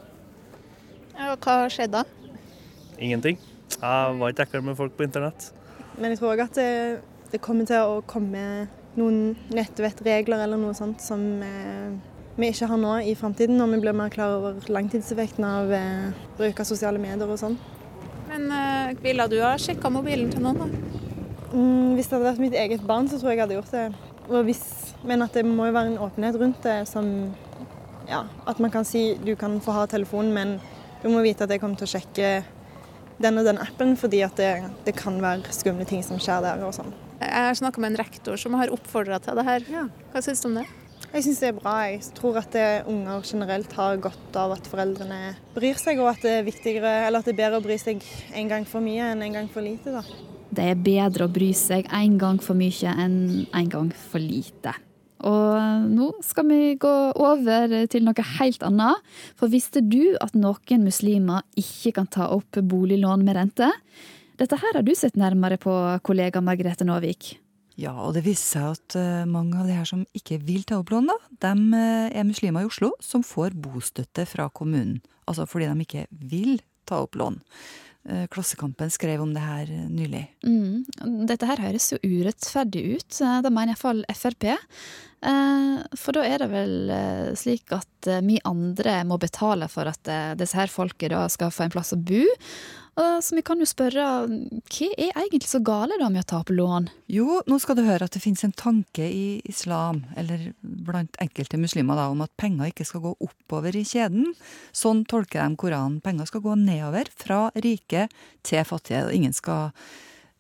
Ja, 1.16 1.36
hva 1.36 1.58
skjedde 1.72 2.02
da? 2.02 2.36
Ingenting. 3.02 3.40
Jeg 3.78 4.20
var 4.20 4.34
ikke 4.34 4.48
ekkel 4.48 4.64
med 4.66 4.78
folk 4.80 4.94
på 4.98 5.06
internett. 5.08 5.52
Men 5.98 6.14
jeg 6.14 6.22
tror 6.22 6.34
òg 6.34 6.44
at 6.46 6.58
det, 6.58 6.72
det 7.32 7.40
kommer 7.44 7.68
til 7.68 7.82
å 7.88 8.00
komme 8.08 8.44
noen 9.00 9.36
nettvettregler 9.54 10.44
eller 10.46 10.60
noe 10.60 10.76
sånt 10.76 11.04
som 11.04 11.22
eh, 11.46 11.92
vi 12.40 12.50
ikke 12.52 12.70
har 12.72 12.80
nå 12.80 12.96
i 13.08 13.16
framtiden, 13.18 13.58
når 13.60 13.76
vi 13.76 13.82
blir 13.86 13.96
mer 13.98 14.12
klar 14.14 14.38
over 14.38 14.72
langtidseffekten 14.72 15.46
av 15.48 15.72
eh, 15.76 16.10
bruk 16.40 16.60
av 16.64 16.68
sosiale 16.68 17.02
medier 17.02 17.30
og 17.30 17.40
sånn. 17.40 17.58
Men 18.32 18.48
eh, 18.56 18.94
ville 19.04 19.28
du 19.32 19.38
ha 19.44 19.54
sjekka 19.60 19.92
mobilen 19.92 20.32
til 20.34 20.44
noen, 20.46 20.64
da? 20.64 21.00
Mm, 21.52 21.98
hvis 21.98 22.08
det 22.08 22.16
hadde 22.16 22.30
vært 22.30 22.44
mitt 22.44 22.56
eget 22.56 22.84
barn, 22.88 23.10
så 23.12 23.20
tror 23.20 23.34
jeg 23.34 23.42
jeg 23.42 23.46
hadde 23.46 23.60
gjort 23.60 23.76
det. 23.76 23.86
Hvis, 24.48 24.64
men 25.08 25.26
at 25.26 25.36
det 25.36 25.44
må 25.48 25.68
jo 25.68 25.76
være 25.76 25.92
en 25.92 26.04
åpenhet 26.06 26.38
rundt 26.40 26.62
det 26.64 26.76
som 26.88 27.08
ja, 28.08 28.22
At 28.48 28.60
man 28.64 28.72
kan 28.72 28.86
si 28.88 29.18
du 29.20 29.34
kan 29.40 29.58
få 29.64 29.74
ha 29.76 29.86
telefonen, 29.90 30.32
men 30.36 30.54
du 31.02 31.10
må 31.12 31.24
vite 31.26 31.44
at 31.44 31.52
jeg 31.52 31.60
kommer 31.60 31.80
til 31.80 31.90
å 31.90 31.92
sjekke 31.92 32.32
den 33.22 33.40
og 33.40 33.48
den 33.48 33.60
appen, 33.62 33.96
fordi 34.00 34.22
at 34.26 34.40
det, 34.40 34.52
det 34.86 34.96
kan 34.98 35.20
være 35.22 35.52
skumle 35.56 35.86
ting 35.90 36.04
som 36.06 36.20
skjer 36.22 36.44
der 36.46 36.64
og 36.66 36.76
sånn. 36.76 36.94
Jeg 37.22 37.48
har 37.48 37.58
snakka 37.58 37.82
med 37.82 37.94
en 37.94 38.02
rektor 38.02 38.40
som 38.42 38.56
har 38.58 38.72
oppfordra 38.74 39.20
til 39.22 39.38
det 39.38 39.46
her. 39.46 39.66
Hva 40.12 40.24
syns 40.26 40.42
du 40.42 40.50
om 40.50 40.58
det? 40.58 40.66
Jeg 41.12 41.26
syns 41.26 41.42
det 41.44 41.48
er 41.52 41.58
bra. 41.58 41.76
Jeg 41.92 42.02
tror 42.18 42.40
at 42.40 42.56
unger 42.90 43.26
generelt 43.28 43.74
har 43.78 44.02
godt 44.02 44.38
av 44.40 44.56
at 44.56 44.68
foreldrene 44.72 45.36
bryr 45.54 45.80
seg, 45.80 46.00
og 46.00 46.14
at 46.14 46.22
det 46.24 46.36
er, 46.40 46.46
viktigere, 46.48 46.94
eller 47.08 47.20
at 47.20 47.28
det 47.28 47.36
er 47.36 47.42
bedre 47.44 47.60
å 47.60 47.66
bry 47.66 47.78
seg 47.82 48.06
en 48.34 48.52
gang 48.52 48.68
for 48.70 48.84
mye 48.84 49.12
enn 49.14 49.26
en 49.26 49.36
gang 49.36 49.50
for 49.52 49.66
lite. 49.66 49.92
Da. 49.94 50.06
Det 50.52 50.70
er 50.72 50.80
bedre 50.88 51.28
å 51.28 51.32
bry 51.32 51.52
seg 51.56 51.92
en 51.96 52.16
gang 52.22 52.40
for 52.44 52.58
mye 52.60 52.96
enn 53.06 53.20
en 53.46 53.70
gang 53.72 53.92
for 54.10 54.24
lite. 54.24 54.74
Og 55.28 55.86
nå 55.92 56.08
skal 56.26 56.48
vi 56.50 56.62
gå 56.82 56.94
over 57.22 57.76
til 57.92 58.08
noe 58.08 58.26
helt 58.40 58.64
annet. 58.66 59.04
For 59.38 59.52
visste 59.52 59.84
du 59.86 60.16
at 60.24 60.34
noen 60.34 60.88
muslimer 60.88 61.46
ikke 61.60 61.94
kan 62.00 62.10
ta 62.10 62.32
opp 62.34 62.58
boliglån 62.58 63.28
med 63.28 63.38
rente? 63.38 63.70
Dette 64.42 64.58
her 64.58 64.74
har 64.74 64.82
du 64.82 64.96
sett 64.98 65.20
nærmere 65.22 65.60
på, 65.62 65.72
kollega 66.02 66.42
Margrethe 66.42 66.86
Nåvik. 66.88 67.36
Ja, 67.78 67.92
og 68.02 68.16
det 68.16 68.24
viser 68.26 68.48
seg 68.48 68.72
at 68.72 68.96
uh, 68.98 69.30
mange 69.30 69.60
av 69.62 69.70
de 69.70 69.76
her 69.78 69.86
som 69.86 70.02
ikke 70.18 70.40
vil 70.42 70.66
ta 70.66 70.80
opp 70.82 70.90
lån, 70.90 71.12
da, 71.12 71.18
de 71.46 71.78
uh, 71.78 72.08
er 72.10 72.26
muslimer 72.26 72.66
i 72.66 72.72
Oslo 72.72 72.90
som 73.06 73.22
får 73.26 73.54
bostøtte 73.54 74.26
fra 74.26 74.50
kommunen. 74.50 74.98
Altså 75.30 75.46
fordi 75.46 75.70
de 75.70 75.86
ikke 75.86 76.08
vil 76.10 76.58
ta 76.90 77.04
opp 77.06 77.20
lån. 77.22 77.38
Uh, 78.10 78.26
Klassekampen 78.34 78.90
skrev 78.90 79.22
om 79.22 79.38
det 79.38 79.46
her 79.46 79.70
nylig. 79.94 80.26
Mm. 80.42 80.90
Dette 81.30 81.46
her 81.46 81.62
høres 81.62 81.92
jo 81.94 82.02
urettferdig 82.02 82.86
ut. 82.98 83.22
Det 83.22 83.54
mener 83.54 83.76
iallfall 83.76 84.02
Frp. 84.10 84.50
For 85.22 86.18
da 86.18 86.26
er 86.26 86.42
det 86.42 86.48
vel 86.50 86.94
slik 87.38 87.70
at 87.78 88.08
vi 88.26 88.40
andre 88.50 89.04
må 89.06 89.20
betale 89.22 89.68
for 89.70 89.86
at 89.86 90.10
disse 90.40 90.58
her 90.58 90.72
folket 90.74 91.14
da 91.14 91.28
skal 91.30 91.54
få 91.54 91.68
en 91.68 91.76
plass 91.76 91.94
å 91.94 92.00
bo. 92.02 92.24
Så 93.22 93.36
vi 93.36 93.42
kan 93.46 93.60
jo 93.62 93.66
spørre, 93.70 94.06
hva 94.28 94.88
er 94.98 95.12
egentlig 95.14 95.50
så 95.50 95.62
gale 95.66 95.98
da 96.02 96.08
med 96.12 96.24
å 96.24 96.28
ta 96.28 96.40
opp 96.42 96.52
lån? 96.54 96.88
Jo, 97.12 97.40
nå 97.50 97.58
skal 97.62 97.78
du 97.78 97.84
høre 97.86 98.08
at 98.08 98.16
det 98.16 98.22
finnes 98.24 98.44
en 98.46 98.56
tanke 98.58 99.06
i 99.06 99.40
islam, 99.50 100.04
eller 100.18 100.52
blant 100.62 101.18
enkelte 101.22 101.60
muslimer, 101.62 101.98
da, 101.98 102.10
om 102.14 102.24
at 102.26 102.34
penger 102.42 102.72
ikke 102.72 102.88
skal 102.88 103.04
gå 103.06 103.14
oppover 103.28 103.78
i 103.78 103.86
kjeden. 103.88 104.34
Sånn 104.76 105.04
tolker 105.10 105.42
de 105.44 105.60
Koranen. 105.62 106.00
Penger 106.04 106.30
skal 106.30 106.46
gå 106.46 106.56
nedover, 106.60 107.10
fra 107.14 107.44
rike 107.66 108.08
til 108.48 108.66
fattige. 108.68 109.06
Og 109.08 109.18
ingen 109.18 109.38
skal 109.38 109.72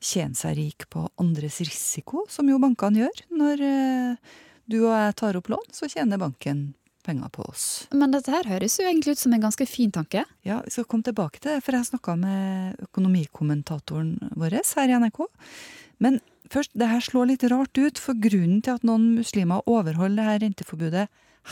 tjene 0.01 0.37
seg 0.37 0.57
rik 0.57 0.89
på 0.91 1.05
andres 1.21 1.61
risiko, 1.61 2.25
som 2.29 2.49
jo 2.49 2.59
bankene 2.61 3.05
gjør. 3.05 3.25
Når 3.37 3.65
eh, 3.69 4.37
du 4.71 4.81
og 4.83 4.93
jeg 4.95 5.17
tar 5.21 5.37
opp 5.39 5.51
lån, 5.53 5.73
så 5.75 5.89
tjener 5.91 6.21
banken 6.21 6.71
penger 7.05 7.31
på 7.33 7.45
oss. 7.49 7.65
Men 7.91 8.13
dette 8.13 8.33
her 8.33 8.47
høres 8.49 8.77
jo 8.79 8.87
egentlig 8.87 9.15
ut 9.15 9.21
som 9.21 9.35
en 9.35 9.43
ganske 9.43 9.67
fin 9.69 9.91
tanke? 9.93 10.23
Ja, 10.47 10.61
vi 10.65 10.73
skal 10.73 10.87
komme 10.89 11.05
tilbake 11.07 11.41
til 11.41 11.55
det, 11.55 11.63
for 11.65 11.77
jeg 11.77 11.89
snakka 11.89 12.17
med 12.19 12.83
økonomikommentatoren 12.87 14.33
vår 14.39 14.59
her 14.61 14.93
i 14.93 14.99
NRK. 15.01 15.23
Men 16.01 16.21
først, 16.51 16.73
det 16.77 16.89
her 16.91 17.03
slår 17.03 17.33
litt 17.33 17.47
rart 17.51 17.77
ut, 17.77 18.01
for 18.01 18.17
grunnen 18.17 18.61
til 18.65 18.77
at 18.77 18.87
noen 18.87 19.11
muslimer 19.19 19.65
overholder 19.69 20.21
det 20.21 20.29
her 20.29 20.41
renteforbudet 20.45 21.07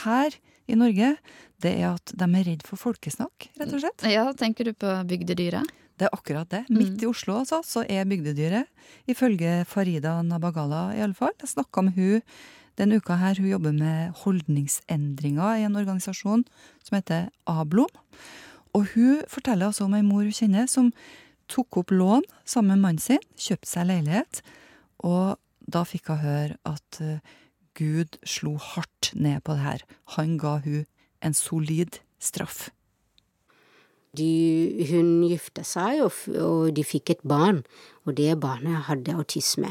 her 0.05 0.39
i 0.69 0.77
Norge, 0.77 1.15
det 1.63 1.73
er 1.81 1.95
at 1.95 2.13
de 2.15 2.27
er 2.29 2.47
redd 2.47 2.63
for 2.67 2.79
folkesnakk, 2.79 3.49
rett 3.59 3.73
og 3.73 3.83
slett. 3.83 4.05
Ja, 4.11 4.27
tenker 4.37 4.69
du 4.69 4.75
på 4.77 4.93
bygdedyret? 5.09 5.75
Det 5.99 6.07
er 6.07 6.15
akkurat 6.15 6.47
det. 6.47 6.61
Midt 6.71 7.01
i 7.03 7.09
Oslo 7.09 7.41
altså, 7.41 7.59
så 7.65 7.83
er 7.83 8.07
bygdedyret, 8.07 8.69
ifølge 9.11 9.65
Farida 9.67 10.21
Nabagala 10.23 10.93
i 10.95 11.01
alle 11.03 11.17
fall. 11.17 11.33
Jeg 11.41 11.51
snakka 11.51 11.83
med 11.83 11.97
hun 11.99 12.21
den 12.79 12.95
uka 12.95 13.17
her. 13.19 13.37
Hun 13.39 13.51
jobber 13.51 13.75
med 13.75 14.15
holdningsendringer 14.23 15.59
i 15.59 15.65
en 15.67 15.77
organisasjon 15.79 16.45
som 16.83 16.95
heter 16.97 17.29
Ablom. 17.47 17.91
Og 18.73 18.93
hun 18.93 19.23
forteller 19.27 19.69
altså 19.69 19.87
om 19.87 19.97
ei 19.97 20.05
mor 20.05 20.23
hun 20.23 20.35
kjenner 20.35 20.69
som 20.69 20.93
tok 21.49 21.81
opp 21.81 21.91
lån 21.91 22.25
sammen 22.45 22.77
med 22.77 22.83
mannen 22.85 23.03
sin, 23.03 23.23
kjøpte 23.33 23.71
seg 23.71 23.87
leilighet, 23.89 24.41
og 25.01 25.39
da 25.69 25.81
fikk 25.87 26.11
hun 26.11 26.21
høre 26.21 26.57
at 26.69 26.99
uh, 27.01 27.17
Gud 27.77 28.19
slo 28.27 28.55
hardt 28.61 29.11
ned 29.15 29.41
på 29.45 29.55
det 29.57 29.63
her. 29.63 29.85
Han 30.17 30.37
ga 30.41 30.59
hun 30.65 30.85
en 31.25 31.35
solid 31.37 32.01
straff. 32.21 32.69
De, 34.17 34.85
hun 34.89 35.21
gifta 35.29 35.61
seg, 35.67 35.99
og, 36.01 36.15
og, 36.41 36.71
de 36.73 36.81
fikk 36.85 37.11
et 37.13 37.21
barn, 37.29 37.61
og 38.09 38.15
det 38.17 38.39
barnet 38.41 38.87
hadde 38.87 39.13
autisme. 39.13 39.69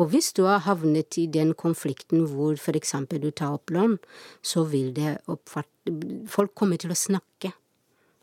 Og 0.00 0.10
hvis 0.10 0.32
du 0.34 0.42
har 0.48 0.64
havnet 0.66 1.18
i 1.22 1.28
den 1.30 1.52
konflikten 1.54 2.26
hvor 2.32 2.58
for 2.58 2.78
eksempel 2.78 3.22
du 3.22 3.30
tar 3.30 3.54
opp 3.60 3.70
lån, 3.70 3.98
så 4.42 4.66
vil 4.66 4.92
det 4.96 5.18
oppfatte 5.30 5.72
Folk 6.26 6.50
kommer 6.58 6.80
til 6.82 6.90
å 6.90 6.98
snakke, 6.98 7.52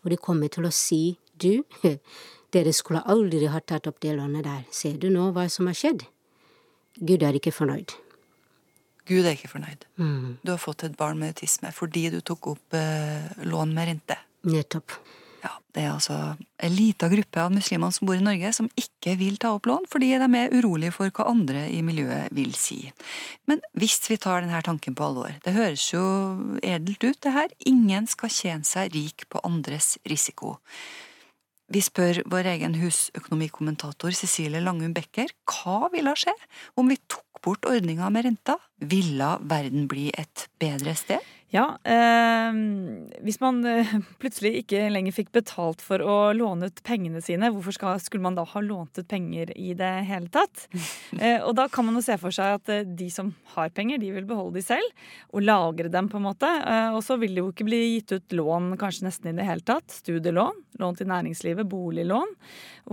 og 0.03 0.11
de 0.11 0.17
kommer 0.19 0.51
til 0.51 0.67
å 0.67 0.71
si 0.75 1.15
du, 1.39 1.63
dere 2.53 2.73
skulle 2.75 3.05
aldri 3.07 3.47
ha 3.47 3.61
tatt 3.63 3.87
opp 3.87 4.01
det 4.03 4.17
lånet 4.17 4.43
der, 4.43 4.65
ser 4.67 4.99
du 4.99 5.07
nå 5.13 5.29
hva 5.31 5.47
som 5.47 5.71
har 5.71 5.79
skjedd? 5.79 6.03
Gud 6.99 7.23
er 7.23 7.39
ikke 7.39 7.55
fornøyd. 7.55 7.95
Gud 9.07 9.25
er 9.25 9.35
ikke 9.35 9.51
fornøyd. 9.51 9.87
Mm. 9.99 10.37
Du 10.43 10.53
har 10.53 10.61
fått 10.61 10.85
et 10.87 10.95
barn 10.99 11.19
med 11.19 11.33
autisme 11.33 11.71
fordi 11.75 12.05
du 12.13 12.21
tok 12.23 12.53
opp 12.53 12.77
eh, 12.77 13.31
lån 13.47 13.73
med 13.75 13.89
rente. 13.89 14.19
Nettopp. 14.47 14.95
Ja, 15.43 15.51
Det 15.75 15.81
er 15.83 15.91
altså 15.91 16.15
en 16.63 16.75
lita 16.75 17.09
gruppe 17.11 17.41
av 17.41 17.51
muslimene 17.51 17.91
som 17.91 18.07
bor 18.07 18.15
i 18.15 18.23
Norge, 18.23 18.53
som 18.55 18.69
ikke 18.79 19.17
vil 19.19 19.35
ta 19.41 19.51
opp 19.51 19.67
lån 19.67 19.89
fordi 19.91 20.13
de 20.21 20.27
er 20.39 20.53
urolige 20.55 20.93
for 20.95 21.11
hva 21.11 21.25
andre 21.31 21.65
i 21.67 21.81
miljøet 21.83 22.31
vil 22.31 22.53
si. 22.55 22.79
Men 23.49 23.59
hvis 23.75 23.97
vi 24.07 24.19
tar 24.21 24.45
denne 24.45 24.61
tanken 24.63 24.95
på 24.95 25.03
alvor, 25.09 25.33
det 25.43 25.55
høres 25.57 25.89
jo 25.91 26.03
edelt 26.63 27.03
ut, 27.03 27.19
det 27.19 27.35
her. 27.35 27.51
Ingen 27.67 28.07
skal 28.07 28.31
tjene 28.31 28.67
seg 28.67 28.95
rik 28.95 29.27
på 29.27 29.43
andres 29.43 29.97
risiko. 30.07 30.55
Vi 31.73 31.81
spør 31.83 32.21
vår 32.29 32.47
egen 32.53 32.75
husøkonomikommentator 32.77 34.15
Cecilie 34.15 34.63
Langum 34.63 34.93
Becker 34.95 35.31
hva 35.49 35.89
ville 35.91 36.13
skje 36.19 36.35
om 36.79 36.91
vi 36.91 36.99
tok 37.07 37.41
bort 37.43 37.67
ordninga 37.67 38.07
med 38.13 38.27
renta? 38.27 38.59
Ville 38.79 39.37
verden 39.41 39.87
bli 39.91 40.09
et 40.15 40.47
bedre 40.61 40.95
sted? 40.95 41.23
Ja, 41.53 41.67
eh, 41.85 42.55
hvis 43.21 43.37
man 43.41 43.59
eh, 43.69 43.91
plutselig 44.21 44.63
ikke 44.63 44.87
lenger 44.89 45.13
fikk 45.13 45.29
betalt 45.35 45.83
for 45.85 46.01
å 46.01 46.15
låne 46.33 46.71
ut 46.71 46.81
pengene 46.85 47.21
sine, 47.21 47.51
hvorfor 47.53 47.75
skal, 47.75 47.99
skulle 48.01 48.25
man 48.25 48.37
da 48.39 48.45
ha 48.49 48.63
lånt 48.63 48.97
ut 48.97 49.07
penger 49.09 49.51
i 49.53 49.75
det 49.77 49.93
hele 50.09 50.31
tatt? 50.33 50.67
Eh, 51.23 51.37
og 51.45 51.53
da 51.55 51.67
kan 51.69 51.85
man 51.85 51.95
jo 51.95 52.01
se 52.03 52.15
for 52.17 52.33
seg 52.33 52.55
at 52.57 52.69
eh, 52.73 52.87
de 52.97 53.05
som 53.13 53.29
har 53.53 53.69
penger, 53.75 53.99
de 54.01 54.09
vil 54.15 54.25
beholde 54.27 54.57
de 54.57 54.63
selv 54.65 55.05
og 55.29 55.43
lagre 55.45 55.91
dem, 55.93 56.07
på 56.09 56.17
en 56.17 56.25
måte. 56.25 56.49
Eh, 56.49 56.89
og 56.95 57.03
så 57.05 57.19
vil 57.21 57.35
det 57.35 57.43
jo 57.43 57.51
ikke 57.51 57.67
bli 57.67 57.79
gitt 57.83 58.15
ut 58.15 58.35
lån 58.39 58.71
kanskje 58.81 59.05
nesten 59.05 59.29
i 59.29 59.35
det 59.37 59.45
hele 59.45 59.63
tatt. 59.67 59.93
Studielån, 59.93 60.57
lån 60.81 60.97
til 60.97 61.11
næringslivet, 61.11 61.69
boliglån. 61.69 62.33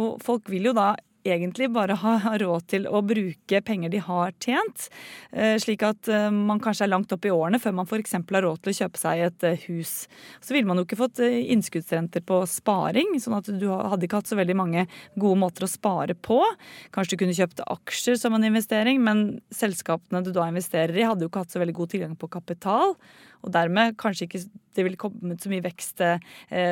Og 0.04 0.20
folk 0.22 0.52
vil 0.52 0.68
jo 0.68 0.76
da 0.76 0.92
egentlig 1.24 1.70
bare 1.72 1.96
har 2.00 2.38
råd 2.40 2.66
til 2.70 2.86
å 2.88 3.02
bruke 3.04 3.60
penger 3.66 3.92
de 3.92 4.00
har 4.04 4.32
tjent. 4.42 4.86
Eh, 5.32 5.56
slik 5.60 5.84
at 5.86 6.08
eh, 6.08 6.28
man 6.32 6.60
kanskje 6.62 6.86
er 6.86 6.92
langt 6.92 7.12
opp 7.12 7.26
i 7.26 7.32
årene 7.34 7.60
før 7.62 7.76
man 7.80 7.88
f.eks. 7.88 8.16
har 8.16 8.44
råd 8.46 8.62
til 8.62 8.72
å 8.72 8.76
kjøpe 8.80 9.00
seg 9.00 9.24
et 9.26 9.46
eh, 9.46 9.66
hus. 9.68 9.94
Så 10.40 10.56
ville 10.56 10.68
man 10.68 10.80
jo 10.80 10.86
ikke 10.86 11.00
fått 11.00 11.22
innskuddsrenter 11.24 12.24
på 12.26 12.42
sparing, 12.50 13.16
sånn 13.20 13.38
at 13.38 13.50
du 13.52 13.68
hadde 13.70 14.08
ikke 14.08 14.22
hatt 14.22 14.30
så 14.30 14.38
veldig 14.40 14.58
mange 14.58 14.86
gode 15.16 15.40
måter 15.42 15.66
å 15.66 15.70
spare 15.70 16.16
på. 16.16 16.40
Kanskje 16.94 17.16
du 17.16 17.24
kunne 17.24 17.36
kjøpt 17.36 17.64
aksjer 17.66 18.20
som 18.20 18.36
en 18.36 18.46
investering, 18.46 19.02
men 19.04 19.40
selskapene 19.54 20.24
du 20.24 20.32
da 20.34 20.48
investerer 20.50 20.96
i, 20.96 21.06
hadde 21.06 21.26
jo 21.26 21.32
ikke 21.32 21.44
hatt 21.44 21.56
så 21.56 21.62
veldig 21.62 21.76
god 21.80 21.94
tilgang 21.96 22.16
på 22.20 22.30
kapital. 22.32 22.96
Og 23.44 23.52
dermed 23.54 23.96
kanskje 24.00 24.28
ikke 24.28 24.42
det 24.76 24.84
ville 24.86 25.00
kommet 25.00 25.42
så 25.42 25.50
mye 25.50 25.64
vekst 25.64 26.00
eh, 26.04 26.20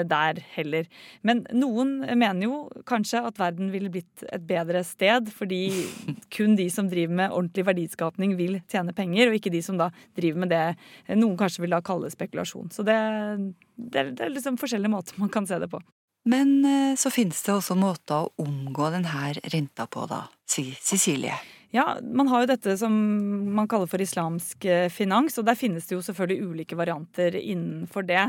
der 0.07 0.38
heller. 0.54 0.87
Men 1.26 1.42
noen 1.50 1.96
mener 2.07 2.44
jo 2.44 2.61
kanskje 2.88 3.24
at 3.26 3.40
verden 3.40 3.72
ville 3.74 3.90
blitt 3.92 4.24
et 4.31 4.44
bedre 4.46 4.85
sted, 4.87 5.33
fordi 5.35 5.62
kun 6.37 6.57
de 6.59 6.68
som 6.72 6.90
driver 6.90 7.18
med 7.22 7.35
ordentlig 7.35 7.66
verdiskapning 7.68 8.37
vil 8.38 8.61
tjene 8.70 8.94
penger, 8.96 9.28
og 9.28 9.38
ikke 9.38 9.52
de 9.54 9.62
som 9.64 9.81
da 9.81 9.90
driver 10.18 10.44
med 10.44 10.54
det 10.54 11.18
noen 11.18 11.37
kanskje 11.40 11.66
vil 11.66 11.74
da 11.74 11.83
kalle 11.85 12.11
spekulasjon. 12.12 12.70
Så 12.74 12.87
det, 12.87 12.98
det, 13.76 14.04
er, 14.04 14.12
det 14.14 14.26
er 14.26 14.35
liksom 14.35 14.61
forskjellige 14.61 14.94
måter 14.94 15.18
man 15.20 15.33
kan 15.33 15.48
se 15.48 15.59
det 15.61 15.70
på. 15.72 15.83
Men 16.28 16.59
eh, 16.66 16.96
så 16.98 17.11
finnes 17.11 17.40
det 17.44 17.54
også 17.54 17.76
måter 17.78 18.26
å 18.26 18.44
omgå 18.44 18.90
denne 18.94 19.31
renta 19.52 19.87
på, 19.90 20.07
da, 20.11 20.26
sier 20.48 20.76
Cecilie. 20.83 21.37
Ja, 21.70 21.98
man 22.00 22.28
har 22.28 22.42
jo 22.42 22.48
dette 22.48 22.74
som 22.81 22.94
man 23.52 23.68
kaller 23.68 23.88
for 23.90 24.00
islamsk 24.00 24.64
eh, 24.64 24.87
finans, 24.88 25.37
og 25.37 25.44
der 25.44 25.59
finnes 25.59 25.85
det 25.88 25.98
jo 25.98 26.04
selvfølgelig 26.04 26.46
ulike 26.48 26.78
varianter 26.81 27.37
innenfor 27.37 28.07
det. 28.09 28.22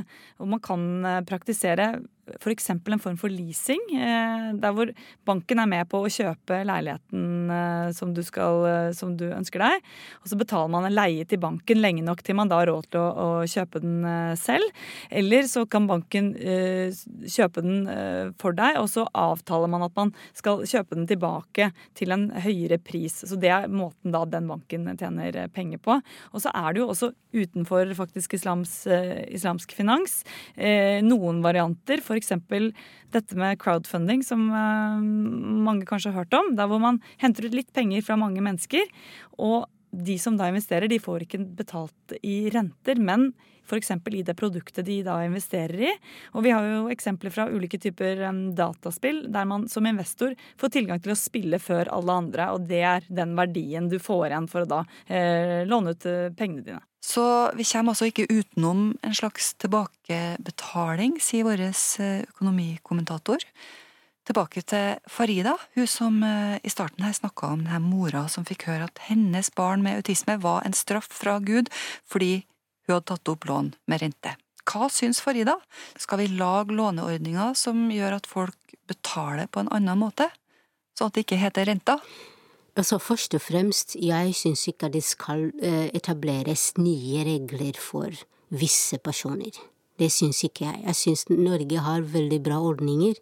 Og 0.44 0.50
man 0.52 0.60
kan 0.64 0.84
eh, 1.08 1.22
praktisere 1.28 1.94
f.eks. 2.38 2.70
en 2.70 3.02
form 3.02 3.18
for 3.18 3.32
leasing, 3.32 3.82
eh, 3.96 4.50
der 4.60 4.76
hvor 4.76 4.92
banken 5.28 5.62
er 5.62 5.70
med 5.70 5.90
på 5.90 6.02
å 6.04 6.12
kjøpe 6.12 6.62
leiligheten 6.68 7.54
eh, 7.54 7.92
som 7.96 8.14
du, 8.16 8.22
skal, 8.26 8.66
eh, 8.70 8.90
som 8.98 9.16
du 9.18 9.28
ønsker 9.32 9.64
deg. 9.64 9.86
Og 10.24 10.32
så 10.32 10.40
betaler 10.40 10.72
man 10.74 10.88
en 10.88 10.96
leie 10.96 11.26
til 11.30 11.42
banken 11.42 11.82
lenge 11.82 12.04
nok 12.06 12.24
til 12.26 12.38
man 12.40 12.52
da 12.52 12.62
har 12.62 12.70
råd 12.72 12.90
til 12.92 13.02
å, 13.02 13.10
å 13.10 13.48
kjøpe 13.50 13.82
den 13.84 14.04
selv. 14.40 14.84
Eller 15.10 15.48
så 15.50 15.66
kan 15.70 15.88
banken 15.90 16.32
kjøpe 16.36 17.64
den 17.66 17.88
for 18.40 18.56
deg, 18.56 18.78
og 18.82 18.90
så 18.92 19.06
avtaler 19.18 19.72
man 19.72 19.86
at 19.86 19.96
man 19.98 20.12
skal 20.38 20.64
kjøpe 20.68 20.98
den 20.98 21.08
tilbake 21.10 21.70
til 21.98 22.14
en 22.16 22.28
høyere 22.44 22.80
pris. 22.82 23.22
Så 23.28 23.40
det 23.40 23.52
er 23.54 23.70
måten 23.72 24.14
da 24.14 24.26
den 24.30 24.50
banken 24.50 24.88
tjener 25.00 25.40
penger 25.54 25.82
på. 25.84 26.00
Og 26.34 26.44
så 26.44 26.54
er 26.54 26.74
det 26.74 26.84
jo 26.84 26.90
også 26.92 27.12
utenfor 27.36 27.92
faktisk 27.98 28.36
islams, 28.40 28.82
islamsk 28.90 29.74
finans 29.78 30.20
noen 31.06 31.44
varianter. 31.46 32.02
For 32.06 32.19
F.eks. 32.20 32.72
dette 33.16 33.40
med 33.40 33.60
crowdfunding, 33.62 34.24
som 34.26 34.48
eh, 34.52 35.02
mange 35.66 35.88
kanskje 35.90 36.14
har 36.14 36.24
hørt 36.24 36.38
om. 36.38 36.54
Der 36.60 36.70
hvor 36.70 36.82
man 36.84 37.02
henter 37.22 37.48
ut 37.48 37.58
litt 37.58 37.74
penger 37.74 38.06
fra 38.06 38.20
mange 38.20 38.44
mennesker. 38.46 38.88
Og 39.40 39.68
de 39.92 40.18
som 40.22 40.38
da 40.38 40.50
investerer, 40.50 40.90
de 40.90 41.00
får 41.02 41.26
ikke 41.26 41.42
betalt 41.58 42.18
i 42.22 42.50
renter, 42.54 43.00
men 43.02 43.32
f.eks. 43.70 43.92
i 43.92 44.24
det 44.26 44.36
produktet 44.38 44.86
de 44.86 45.00
da 45.06 45.20
investerer 45.26 45.86
i. 45.90 45.94
Og 46.34 46.46
vi 46.46 46.54
har 46.54 46.66
jo 46.66 46.90
eksempler 46.94 47.34
fra 47.34 47.48
ulike 47.50 47.80
typer 47.82 48.24
dataspill 48.58 49.26
der 49.34 49.48
man 49.50 49.68
som 49.70 49.88
investor 49.90 50.36
får 50.60 50.74
tilgang 50.74 51.02
til 51.04 51.14
å 51.14 51.20
spille 51.20 51.62
før 51.62 51.92
alle 51.94 52.20
andre, 52.24 52.52
og 52.56 52.70
det 52.70 52.84
er 52.86 53.10
den 53.10 53.36
verdien 53.38 53.90
du 53.92 54.00
får 54.02 54.30
igjen 54.30 54.50
for 54.52 54.66
å 54.66 54.72
da 54.78 54.84
eh, 55.08 55.66
låne 55.70 55.96
ut 55.96 56.10
eh, 56.10 56.32
pengene 56.38 56.66
dine. 56.66 56.82
Så 57.00 57.24
vi 57.56 57.64
kommer 57.64 57.94
altså 57.94 58.10
ikke 58.10 58.28
utenom 58.28 58.90
en 59.06 59.16
slags 59.16 59.54
tilbakebetaling, 59.64 61.20
sier 61.24 61.48
vår 61.48 61.70
eh, 61.70 62.26
økonomikommentator. 62.28 63.46
Tilbake 64.30 64.62
til 64.62 65.00
Farida, 65.10 65.56
hun 65.74 65.88
som 65.90 66.20
eh, 66.22 66.60
i 66.62 66.70
starten 66.70 67.02
her 67.02 67.16
snakka 67.18 67.48
om 67.56 67.64
denne 67.64 67.80
mora 67.82 68.28
som 68.30 68.46
fikk 68.46 68.68
høre 68.70 68.86
at 68.86 69.00
hennes 69.08 69.48
barn 69.58 69.82
med 69.82 69.98
autisme 69.98 70.36
var 70.44 70.62
en 70.68 70.76
straff 70.78 71.08
fra 71.10 71.40
Gud 71.42 71.72
fordi 72.06 72.44
hun 72.86 72.94
hadde 72.94 73.08
tatt 73.10 73.32
opp 73.34 73.48
lån 73.50 73.72
med 73.90 74.04
rente. 74.04 74.36
Hva 74.70 74.86
syns 74.94 75.24
Farida? 75.26 75.56
Skal 75.98 76.22
vi 76.22 76.28
lage 76.38 76.78
låneordninger 76.78 77.58
som 77.58 77.88
gjør 77.90 78.20
at 78.20 78.30
folk 78.30 78.76
betaler 78.92 79.50
på 79.50 79.64
en 79.64 79.72
annen 79.74 79.98
måte, 79.98 80.30
sånn 80.94 81.10
at 81.10 81.18
det 81.18 81.26
ikke 81.26 81.42
heter 81.42 81.66
renta? 81.72 81.98
Altså 82.78 83.02
Først 83.02 83.34
og 83.34 83.42
fremst, 83.42 83.98
jeg 83.98 84.38
syns 84.38 84.68
ikke 84.70 84.92
det 84.94 85.02
skal 85.10 85.48
eh, 85.58 85.90
etableres 85.98 86.76
nye 86.78 87.26
regler 87.26 87.82
for 87.82 88.14
visse 88.54 89.02
personer. 89.02 89.58
Det 90.00 90.08
syns 90.16 90.40
ikke 90.48 90.66
jeg. 90.66 90.82
Jeg 90.86 90.96
syns 90.96 91.26
Norge 91.30 91.84
har 91.84 92.08
veldig 92.08 92.40
bra 92.44 92.62
ordninger, 92.64 93.18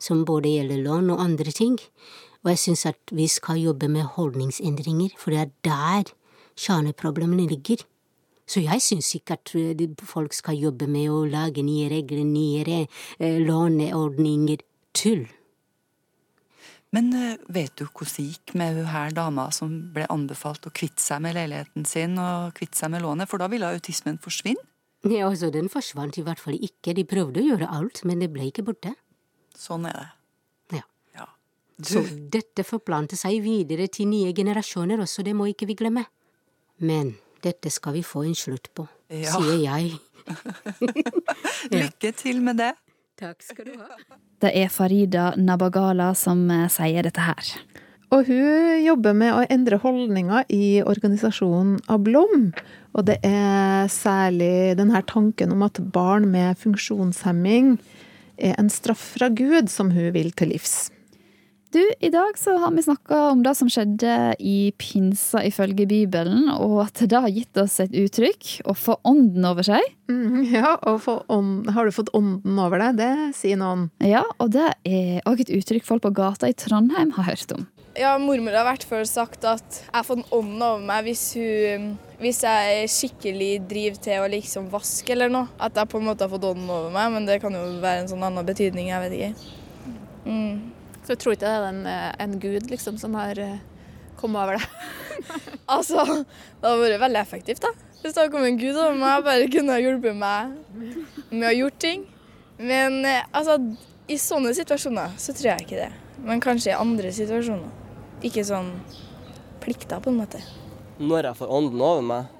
som 0.00 0.24
både 0.24 0.54
gjelder 0.54 0.80
lån 0.86 1.12
og 1.12 1.20
andre 1.20 1.52
ting. 1.52 1.76
Og 2.42 2.54
jeg 2.54 2.62
syns 2.62 2.86
at 2.88 3.12
vi 3.12 3.28
skal 3.28 3.60
jobbe 3.60 3.90
med 3.92 4.08
holdningsendringer, 4.16 5.12
for 5.18 5.34
det 5.34 5.42
er 5.44 5.52
der 5.68 6.14
kjerneproblemene 6.58 7.46
ligger. 7.50 7.84
Så 8.48 8.64
jeg 8.64 8.82
syns 8.84 9.12
ikke 9.16 9.36
at 9.38 9.52
eh, 9.56 9.84
folk 10.02 10.34
skal 10.34 10.58
jobbe 10.58 10.88
med 10.90 11.12
å 11.12 11.22
lage 11.28 11.62
nye 11.64 11.88
regler, 11.92 12.24
nye 12.26 12.82
eh, 12.82 13.38
låneordninger. 13.40 14.64
Tull. 14.92 15.22
Men 16.92 17.12
eh, 17.16 17.38
vet 17.48 17.76
du 17.78 17.86
hvordan 17.86 18.16
det 18.18 18.26
gikk 18.26 18.52
med 18.60 18.76
hun 18.76 18.90
her 18.92 19.14
dama 19.16 19.46
som 19.54 19.70
ble 19.94 20.04
anbefalt 20.12 20.68
å 20.68 20.74
kvitte 20.74 21.00
seg 21.00 21.22
med 21.24 21.38
leiligheten 21.38 21.86
sin 21.88 22.18
og 22.20 22.52
kvitte 22.58 22.82
seg 22.82 22.92
med 22.92 23.06
lånet, 23.06 23.30
for 23.30 23.40
da 23.40 23.48
ville 23.52 23.70
autismen 23.72 24.20
forsvinne? 24.20 24.71
Ja, 25.02 25.26
altså, 25.28 25.50
den 25.50 25.68
forsvant 25.72 26.18
i 26.18 26.22
hvert 26.22 26.38
fall 26.38 26.54
ikke. 26.62 26.94
De 26.94 27.02
prøvde 27.08 27.40
å 27.42 27.46
gjøre 27.46 27.68
alt, 27.74 28.04
men 28.06 28.20
det 28.22 28.28
ble 28.32 28.46
ikke 28.50 28.62
borte. 28.66 28.92
Sånn 29.58 29.86
er 29.90 29.96
det. 29.98 30.82
Ja. 31.16 31.26
Så 31.82 32.04
dette 32.30 32.62
forplanter 32.64 33.18
seg 33.18 33.40
videre 33.42 33.88
til 33.90 34.06
nye 34.12 34.30
generasjoner 34.36 35.02
også, 35.02 35.24
det 35.26 35.34
må 35.34 35.48
ikke 35.50 35.66
vi 35.66 35.74
glemme. 35.80 36.04
Men 36.78 37.16
dette 37.42 37.70
skal 37.74 37.96
vi 37.96 38.02
få 38.06 38.22
en 38.28 38.34
slutt 38.38 38.70
på, 38.74 38.86
Ja. 39.10 39.34
sier 39.34 39.58
jeg. 39.66 39.98
Lykke 41.72 42.12
til 42.16 42.40
med 42.44 42.60
det. 42.62 42.72
Takk 43.18 43.42
skal 43.44 43.68
du 43.68 43.74
ha. 43.78 43.98
Det 44.42 44.50
er 44.58 44.70
Farida 44.72 45.32
Nabagala 45.38 46.12
som 46.18 46.44
eh, 46.50 46.68
sier 46.72 47.02
dette 47.06 47.22
her. 47.22 47.50
Og 48.12 48.28
hun 48.28 48.82
jobber 48.84 49.16
med 49.16 49.32
å 49.32 49.44
endre 49.48 49.78
holdninger 49.80 50.44
i 50.52 50.82
organisasjonen 50.84 51.78
Ablom. 51.92 52.50
Og 52.92 53.06
det 53.08 53.18
er 53.24 53.88
særlig 53.92 54.76
denne 54.76 55.00
tanken 55.08 55.54
om 55.54 55.64
at 55.64 55.80
barn 55.94 56.28
med 56.32 56.60
funksjonshemming 56.60 57.78
er 58.36 58.58
en 58.60 58.68
straff 58.72 59.14
fra 59.14 59.30
Gud 59.32 59.72
som 59.72 59.94
hun 59.96 60.12
vil 60.12 60.28
til 60.36 60.52
livs. 60.52 60.90
Du, 61.72 61.80
I 62.04 62.10
dag 62.12 62.36
så 62.36 62.58
har 62.60 62.74
vi 62.76 62.82
snakka 62.84 63.18
om 63.30 63.40
det 63.46 63.54
som 63.56 63.68
skjedde 63.72 64.16
i 64.44 64.74
pinsa 64.76 65.40
ifølge 65.48 65.86
Bibelen, 65.88 66.50
og 66.52 66.82
at 66.82 67.00
det 67.08 67.16
har 67.16 67.32
gitt 67.32 67.56
oss 67.62 67.78
et 67.80 67.94
uttrykk 67.96 68.50
å 68.68 68.74
få 68.76 68.98
ånden 69.08 69.46
over 69.48 69.64
seg. 69.64 69.80
Mm, 70.12 70.42
ja, 70.52 70.74
og 70.84 71.00
få 71.06 71.14
ånd, 71.32 71.70
har 71.72 71.88
du 71.88 71.96
fått 71.96 72.12
ånden 72.12 72.60
over 72.60 72.76
deg? 72.82 73.00
Det 73.00 73.14
sier 73.40 73.56
noen. 73.56 73.88
Ja, 74.04 74.26
og 74.36 74.52
det 74.52 74.68
er 74.84 75.24
òg 75.24 75.46
et 75.46 75.54
uttrykk 75.56 75.88
folk 75.88 76.04
på 76.04 76.12
gata 76.20 76.52
i 76.52 76.58
Trondheim 76.60 77.16
har 77.16 77.30
hørt 77.30 77.56
om. 77.56 77.64
Ja, 77.92 78.14
mormor 78.16 78.54
har 78.56 78.64
i 78.64 78.68
hvert 78.70 78.84
fall 78.88 79.02
sagt 79.04 79.42
at 79.44 79.74
jeg 79.82 79.92
har 79.92 80.04
fått 80.06 80.30
ånden 80.32 80.62
over 80.64 80.84
meg 80.88 81.04
hvis, 81.04 81.26
hun, 81.36 81.90
hvis 82.22 82.38
jeg 82.46 82.86
skikkelig 82.88 83.50
driver 83.68 83.98
til 84.06 84.22
å 84.22 84.30
liksom 84.32 84.70
vaske 84.72 85.12
eller 85.12 85.28
noe. 85.32 85.50
At 85.60 85.76
jeg 85.76 85.90
på 85.92 86.00
en 86.00 86.06
måte 86.08 86.24
har 86.24 86.32
fått 86.32 86.46
ånden 86.48 86.70
over 86.72 86.94
meg, 86.94 87.10
men 87.12 87.28
det 87.28 87.36
kan 87.42 87.52
jo 87.52 87.60
være 87.82 88.04
en 88.04 88.08
sånn 88.08 88.24
annen 88.24 88.48
betydning, 88.48 88.88
jeg 88.88 89.02
vet 89.04 89.16
ikke. 89.18 89.58
Mm. 90.24 90.54
Så 91.02 91.12
jeg 91.12 91.20
tror 91.20 91.36
ikke 91.36 91.44
det 91.44 91.52
er 91.52 91.66
en, 91.68 91.82
en 92.24 92.38
gud 92.40 92.70
liksom, 92.72 92.96
som 93.02 93.18
har 93.20 93.42
eh, 93.42 93.60
kommet 94.20 94.40
over 94.46 94.60
deg? 94.60 94.68
Altså, 95.72 96.02
det 96.04 96.64
hadde 96.64 96.80
vært 96.80 97.00
veldig 97.04 97.20
effektivt, 97.20 97.62
da. 97.62 97.70
Hvis 98.00 98.16
det 98.16 98.22
hadde 98.22 98.32
kommet 98.32 98.54
en 98.54 98.58
gud 98.60 98.72
over 98.72 98.96
meg 98.98 99.28
bare 99.28 99.52
kunne 99.52 99.76
ha 99.76 99.82
hjulpet 99.82 100.16
meg 100.16 100.56
med 101.28 101.46
å 101.50 101.52
gjøre 101.54 101.76
ting. 101.84 102.08
Men 102.56 103.02
eh, 103.04 103.28
altså, 103.36 103.60
i 104.08 104.16
sånne 104.20 104.56
situasjoner 104.56 105.12
så 105.20 105.36
tror 105.36 105.52
jeg 105.52 105.68
ikke 105.68 105.84
det. 105.84 105.92
Men 106.24 106.40
kanskje 106.40 106.72
i 106.72 106.80
andre 106.80 107.12
situasjoner. 107.14 107.81
Ikke 108.22 108.44
sånn 108.46 108.70
plikter, 109.62 110.00
på 110.02 110.12
en 110.12 110.20
måte. 110.22 110.42
Når 111.02 111.30
jeg 111.30 111.38
får 111.40 111.52
ånden 111.58 111.82
over 111.82 112.06
meg 112.06 112.30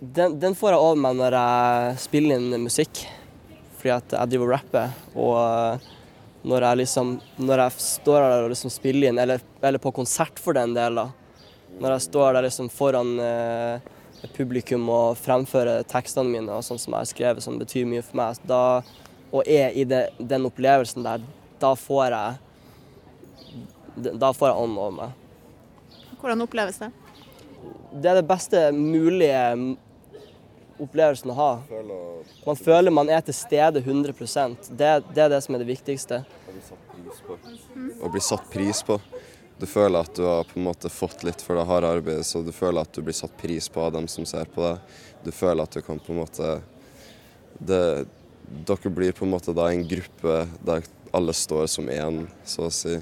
den, 0.00 0.38
den 0.40 0.54
får 0.56 0.72
jeg 0.72 0.80
over 0.80 1.00
meg 1.04 1.16
når 1.18 1.34
jeg 1.36 1.96
spiller 2.06 2.40
inn 2.40 2.64
musikk. 2.64 3.02
Fordi 3.80 3.92
at 3.92 4.14
jeg 4.16 4.32
driver 4.32 4.48
og 4.48 4.54
rapper. 4.54 4.94
Og 5.14 5.36
eh, 5.44 5.88
når 6.48 6.66
jeg 6.66 6.80
liksom 6.80 7.14
Når 7.36 7.64
jeg 7.64 7.84
står 7.84 8.20
der 8.24 8.44
og 8.44 8.52
liksom 8.54 8.72
spiller 8.72 9.10
inn, 9.10 9.20
eller, 9.20 9.44
eller 9.60 9.82
på 9.82 9.92
konsert 9.92 10.40
for 10.40 10.56
den 10.56 10.72
del, 10.76 10.96
da. 11.02 11.10
Når 11.80 11.96
jeg 11.96 12.06
står 12.08 12.32
der 12.34 12.46
liksom 12.48 12.70
foran 12.72 13.12
eh, 13.20 13.90
publikum 14.36 14.88
og 14.92 15.20
fremfører 15.20 15.84
tekstene 15.88 16.32
mine 16.32 16.56
og 16.56 16.64
sånn 16.64 16.80
som 16.80 16.96
jeg 16.96 17.04
har 17.04 17.12
skrevet 17.12 17.44
som 17.44 17.60
betyr 17.60 17.86
mye 17.88 18.04
for 18.04 18.20
meg, 18.20 18.40
da, 18.48 18.80
og 19.30 19.48
er 19.48 19.76
i 19.78 19.86
det, 19.88 20.02
den 20.18 20.48
opplevelsen 20.48 21.06
der, 21.06 21.22
da 21.62 21.70
får 21.78 22.16
jeg 22.16 22.49
Da 23.96 24.32
får 24.32 24.50
jeg 24.50 24.62
ånden 24.62 24.78
over 24.78 24.96
meg. 24.96 25.12
Hvordan 26.20 26.44
oppleves 26.44 26.80
det? 26.82 26.90
Det 27.92 28.10
er 28.10 28.20
det 28.20 28.26
beste 28.28 28.66
mulige 28.76 29.40
opplevelsen 30.80 31.32
å 31.32 31.36
ha. 31.36 31.50
Man 32.46 32.58
føler 32.58 32.94
man 32.94 33.10
er 33.12 33.24
til 33.26 33.36
stede 33.36 33.82
100 33.82 34.14
Det, 34.70 34.92
det 35.14 35.24
er 35.24 35.32
det 35.32 35.40
som 35.44 35.56
er 35.56 35.64
det 35.64 35.68
viktigste. 35.68 36.22
Å 38.00 38.12
bli 38.12 38.22
satt 38.24 38.46
pris 38.52 38.82
på. 38.86 39.00
Du 39.60 39.66
føler 39.68 40.00
at 40.00 40.14
du 40.16 40.24
har 40.24 40.46
på 40.48 40.56
en 40.56 40.64
måte 40.70 40.88
fått 40.88 41.24
litt 41.26 41.42
for 41.44 41.58
det 41.58 41.66
harde 41.68 41.88
arbeidet, 41.98 42.24
så 42.24 42.40
du 42.40 42.52
føler 42.52 42.80
at 42.80 42.94
du 42.96 43.02
blir 43.04 43.16
satt 43.16 43.34
pris 43.36 43.68
på 43.68 43.82
av 43.84 43.92
dem 43.92 44.06
som 44.08 44.24
ser 44.28 44.48
på 44.48 44.62
deg. 44.64 44.94
Du 45.26 45.28
føler 45.36 45.66
at 45.66 45.76
du 45.76 45.82
kan 45.84 46.00
på 46.00 46.14
en 46.14 46.22
måte 46.22 46.54
det, 47.58 47.82
Dere 48.66 48.90
blir 48.90 49.12
på 49.14 49.22
en 49.22 49.30
måte 49.30 49.52
da 49.54 49.68
en 49.70 49.84
gruppe 49.86 50.40
der 50.66 50.86
alle 51.14 51.34
står 51.36 51.68
som 51.70 51.86
én, 51.92 52.24
så 52.42 52.64
å 52.66 52.72
si. 52.74 52.96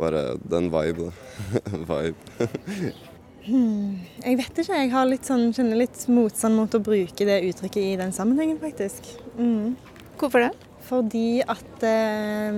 Bare 0.00 0.24
er 0.32 0.68
vibe, 0.72 1.10
da. 1.10 1.12
Vibe. 1.90 2.92
Hmm, 3.44 4.00
jeg 4.22 4.38
vet 4.40 4.58
ikke. 4.62 4.78
Jeg 4.78 4.92
har 4.92 5.08
litt 5.08 5.28
sånn, 5.28 5.50
kjenner 5.56 5.80
litt 5.80 6.02
motstand 6.12 6.56
mot 6.56 6.74
å 6.76 6.82
bruke 6.84 7.26
det 7.28 7.40
uttrykket 7.48 7.82
i 7.82 7.98
den 8.00 8.14
sammenhengen, 8.16 8.60
faktisk. 8.62 9.08
Mm. 9.36 9.76
Hvorfor 10.20 10.46
det? 10.46 10.50
Fordi 10.90 11.40
at 11.44 11.84
eh, 11.86 12.56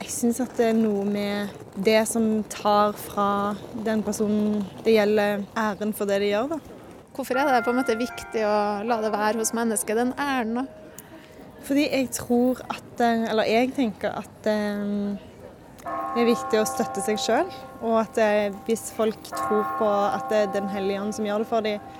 jeg 0.00 0.12
syns 0.12 0.40
at 0.40 0.54
det 0.58 0.70
er 0.70 0.78
noe 0.78 1.02
med 1.08 1.50
det 1.84 2.00
som 2.08 2.26
tar 2.50 2.94
fra 2.96 3.28
den 3.86 4.04
personen 4.06 4.62
det 4.86 4.94
gjelder, 4.96 5.44
æren 5.58 5.92
for 5.96 6.08
det 6.08 6.22
de 6.22 6.30
gjør, 6.30 6.54
da. 6.54 6.60
Hvorfor 7.14 7.38
er 7.38 7.50
det 7.50 7.60
på 7.66 7.70
en 7.70 7.78
måte 7.78 7.98
viktig 7.98 8.46
å 8.46 8.56
la 8.88 8.98
det 9.02 9.12
være 9.14 9.38
hos 9.38 9.52
mennesket, 9.54 10.00
den 10.00 10.14
æren? 10.18 10.62
da? 10.62 10.64
Fordi 11.64 11.84
jeg 11.86 12.10
tror 12.12 12.58
at 12.68 13.00
eh, 13.00 13.22
Eller 13.30 13.48
jeg 13.48 13.70
tenker 13.76 14.18
at 14.20 14.48
eh, 14.50 15.14
det 16.14 16.22
er 16.22 16.30
viktig 16.30 16.60
å 16.60 16.66
støtte 16.68 17.02
seg 17.02 17.18
sjøl. 17.18 17.52
Og 17.82 17.98
at 17.98 18.18
eh, 18.22 18.54
hvis 18.68 18.86
folk 18.94 19.18
tror 19.32 19.64
på 19.80 19.90
at 19.90 20.28
det 20.30 20.42
er 20.44 20.52
Den 20.54 20.70
hellige 20.70 21.02
ånd 21.02 21.16
som 21.16 21.26
gjør 21.26 21.42
det 21.42 21.50
for 21.50 21.66
dem, 21.66 21.92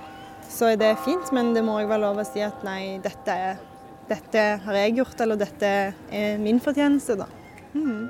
så 0.49 0.71
er 0.71 0.79
det 0.81 0.93
fint. 1.05 1.33
Men 1.35 1.53
det 1.57 1.65
må 1.67 1.81
òg 1.81 1.91
være 1.91 2.05
lov 2.07 2.23
å 2.23 2.27
si 2.29 2.45
at 2.45 2.63
nei, 2.67 2.97
dette, 3.03 3.35
er, 3.35 3.59
dette 4.11 4.45
har 4.65 4.81
jeg 4.81 4.99
gjort, 5.01 5.25
eller 5.27 5.41
dette 5.41 5.73
er 6.15 6.43
min 6.43 6.63
fortjeneste, 6.63 7.19
da. 7.25 7.29
Mm. 7.75 8.07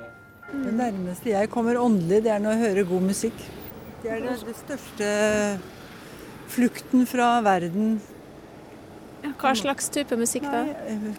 Det 0.53 0.73
nærmeste 0.77 1.33
jeg 1.33 1.51
kommer 1.51 1.81
åndelig, 1.81 2.21
det 2.27 2.35
er 2.35 2.43
når 2.43 2.55
jeg 2.55 2.67
hører 2.69 2.91
god 2.93 3.07
musikk. 3.09 3.45
Det 4.05 4.13
er 4.13 4.21
det, 4.21 4.37
det 4.45 4.59
største 4.61 5.13
flukten 6.53 7.07
fra 7.09 7.39
verden. 7.43 7.95
Hva 9.41 9.55
slags 9.57 9.89
type 9.89 10.19
musikk 10.21 10.45
da? 10.53 10.67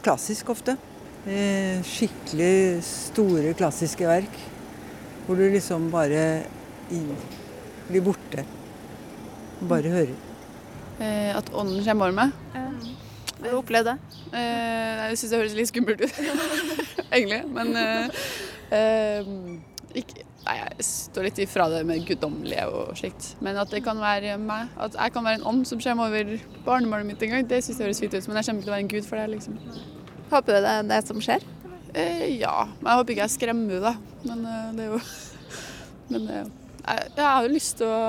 Klassisk 0.05 0.53
ofte. 0.53 0.77
Eh, 1.25 1.81
Skikkelig 1.89 2.83
store 2.85 3.55
klassiske 3.57 4.05
verk. 4.05 4.43
Hvor 5.25 5.39
du 5.39 5.45
liksom 5.49 5.89
bare 5.93 6.25
inn, 6.93 7.09
blir 7.89 8.03
borte. 8.05 8.45
Bare 9.65 9.89
hører. 9.89 10.17
Eh, 11.01 11.31
at 11.35 11.49
ånden 11.53 11.83
kommer 11.85 12.11
over 12.11 12.19
meg. 12.23 12.35
Har 13.45 13.51
du 13.51 13.57
opplevd 13.59 13.89
det? 13.91 13.95
Eh, 14.33 15.01
jeg 15.11 15.17
syns 15.19 15.31
det 15.31 15.39
høres 15.39 15.55
litt 15.57 15.69
skummelt 15.69 16.01
ut, 16.01 16.19
egentlig. 17.15 17.41
Men 17.53 17.75
eh, 17.77 18.21
eh, 18.73 19.27
ikke, 20.01 20.23
nei, 20.47 20.55
jeg 20.61 20.87
står 20.87 21.27
litt 21.27 21.41
ifra 21.43 21.67
det 21.73 21.83
med 21.87 22.05
guddommelige 22.07 22.65
og 22.71 22.95
slikt. 22.97 23.33
Men 23.45 23.59
at 23.61 23.73
det 23.73 23.83
kan 23.85 24.01
være 24.01 24.37
meg, 24.41 24.71
at 24.81 24.97
jeg 24.97 25.13
kan 25.13 25.27
være 25.27 25.41
en 25.41 25.49
ånd 25.51 25.65
som 25.69 25.83
kommer 25.83 26.09
over 26.09 26.37
barnebarnet 26.65 27.11
mitt 27.11 27.27
en 27.27 27.35
gang, 27.35 27.49
det 27.51 27.61
syns 27.65 27.77
jeg 27.77 27.89
høres 27.89 28.01
fint 28.01 28.17
ut. 28.17 28.31
Men 28.31 28.41
jeg 28.41 28.49
kommer 28.49 28.63
ikke 28.63 28.65
til 28.65 28.73
å 28.73 28.77
være 28.77 28.87
en 28.87 28.93
gud 28.95 29.09
for 29.11 29.21
det, 29.21 29.27
liksom. 29.35 29.59
Håper 30.31 30.57
du 30.57 30.65
det 30.65 30.73
er 30.73 30.89
det 30.95 31.01
som 31.05 31.21
skjer? 31.21 31.45
Eh, 31.95 32.25
ja. 32.41 32.55
Jeg 32.81 32.99
håper 32.99 33.15
ikke 33.15 33.23
jeg 33.23 33.35
skremmer 33.37 33.77
henne, 33.77 33.93
da. 33.93 34.23
Men 34.27 34.41
eh, 34.51 34.71
det 34.75 34.85
er 34.85 34.89
jo 34.91 35.01
Men 36.11 36.27
eh, 36.27 36.49
jeg, 36.85 37.13
jeg 37.15 37.25
har 37.25 37.45
jo 37.45 37.53
lyst 37.53 37.77
til 37.79 37.91
å 37.91 38.01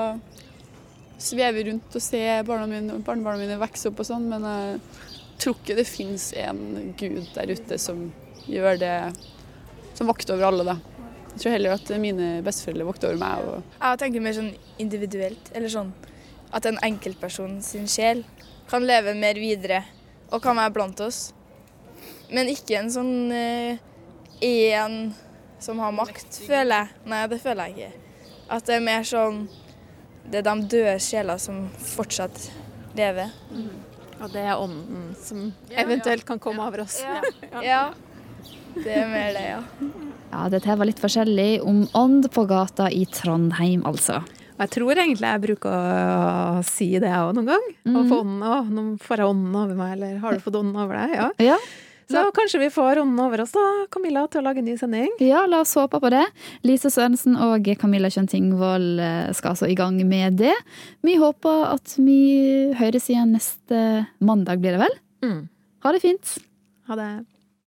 sveve 1.17 1.63
rundt 1.69 1.95
og 1.97 2.03
se 2.03 2.19
barna 2.45 2.67
mine, 2.69 2.99
barnebarna 3.05 3.41
mine 3.41 3.57
vokse 3.61 3.89
opp 3.89 4.03
og 4.03 4.09
sånn, 4.09 4.27
men 4.29 4.43
jeg 4.45 4.75
tror 5.41 5.55
ikke 5.57 5.77
det 5.79 5.87
finnes 5.89 6.27
en 6.37 6.91
gud 6.99 7.23
der 7.33 7.53
ute 7.55 7.79
som 7.81 8.09
gjør 8.47 8.77
det 8.81 8.97
Som 9.97 10.11
vokter 10.11 10.35
over 10.35 10.45
alle, 10.51 10.65
da. 10.67 10.75
Jeg 11.31 11.41
tror 11.41 11.53
heller 11.55 11.73
at 11.73 11.89
mine 12.01 12.27
besteforeldre 12.45 12.85
vokter 12.85 13.09
over 13.09 13.21
meg. 13.21 13.47
Og 13.49 13.79
Jeg 13.81 13.99
tenker 14.03 14.21
mer 14.21 14.35
sånn 14.37 14.51
individuelt, 14.81 15.49
eller 15.57 15.73
sånn 15.73 15.89
at 16.53 16.67
en 16.69 16.77
enkeltperson 16.85 17.57
sin 17.65 17.89
sjel 17.89 18.21
kan 18.69 18.85
leve 18.85 19.15
mer 19.17 19.39
videre 19.41 19.81
og 20.29 20.43
kan 20.43 20.59
være 20.59 20.75
blant 20.75 21.01
oss. 21.01 21.31
Men 22.33 22.49
ikke 22.51 22.79
en 22.81 22.89
sånn 22.91 23.13
én 24.43 24.97
som 25.63 25.79
har 25.81 25.93
makt, 25.95 26.41
føler 26.47 26.83
jeg. 26.83 26.89
Nei, 27.09 27.21
det 27.31 27.39
føler 27.41 27.69
jeg 27.71 27.75
ikke. 27.77 28.03
At 28.57 28.67
det 28.67 28.75
er 28.77 28.83
mer 28.85 29.03
sånn 29.07 29.41
Det 30.27 30.39
er 30.41 30.43
de 30.47 30.67
døde 30.71 30.93
sjeler 31.03 31.39
som 31.39 31.69
fortsatt 31.79 32.49
lever. 32.97 33.31
Og 34.17 34.31
det 34.33 34.41
er 34.43 34.59
ånden 34.59 35.13
som 35.19 35.51
eventuelt 35.71 36.25
kan 36.27 36.39
komme 36.43 36.65
over 36.67 36.83
oss. 36.83 36.99
Ja. 37.63 37.93
Det 38.77 38.93
er 38.93 39.07
mer 39.09 39.31
det, 39.33 39.43
ja. 39.47 39.61
Ja, 40.29 40.41
dette 40.53 40.75
var 40.77 40.85
litt 40.85 40.99
forskjellig 41.01 41.61
om 41.65 41.85
ånd 41.97 42.27
på 42.33 42.43
gata 42.49 42.89
i 42.93 43.05
Trondheim, 43.09 43.81
altså. 43.87 44.19
Og 44.57 44.61
jeg 44.65 44.73
tror 44.75 44.91
egentlig 44.99 45.31
jeg 45.31 45.41
bruker 45.47 45.71
å 45.71 46.61
si 46.67 46.89
det 46.99 47.09
jeg 47.09 47.23
òg 47.23 47.33
noen 47.39 47.49
gang. 47.53 47.65
Og 47.93 47.99
få 48.11 48.19
ånden, 48.25 48.43
å, 48.45 48.59
nå 48.67 48.83
får 49.01 49.23
jeg 49.23 49.31
ånden 49.31 49.57
over 49.63 49.79
meg, 49.79 49.95
eller 49.95 50.19
har 50.21 50.35
du 50.37 50.43
fått 50.43 50.59
ånden 50.59 50.77
over 50.83 50.99
deg? 50.99 51.15
Ja. 51.17 51.27
Ja. 51.53 51.57
Så 52.07 52.21
kanskje 52.31 52.61
vi 52.61 52.69
får 52.71 53.01
ånden 53.01 53.19
over 53.19 53.41
oss 53.43 53.51
da, 53.55 53.63
Camilla, 53.91 54.23
til 54.31 54.39
å 54.39 54.45
lage 54.45 54.61
en 54.61 54.67
ny 54.69 54.77
sending? 54.79 55.09
Ja, 55.23 55.41
la 55.49 55.59
oss 55.65 55.75
håpe 55.75 55.99
på 55.99 56.11
det. 56.13 56.23
Lise 56.63 56.91
Sørensen 56.93 57.35
og 57.35 57.67
Camilla 57.81 58.07
Kjøntingvold 58.13 59.01
eh, 59.03 59.31
skal 59.35 59.55
altså 59.55 59.67
i 59.67 59.75
gang 59.75 59.99
med 60.07 60.39
det. 60.39 60.55
Vi 61.03 61.17
håper 61.19 61.65
at 61.73 61.97
vi 61.99 62.19
høres 62.79 63.09
igjen 63.11 63.35
neste 63.35 63.81
mandag, 64.23 64.63
blir 64.63 64.77
det 64.77 64.85
vel? 64.85 64.95
Mm. 65.27 65.41
Ha 65.83 65.95
det 65.95 66.03
fint. 66.05 66.37
Ha 66.87 66.95
det. 66.99 67.11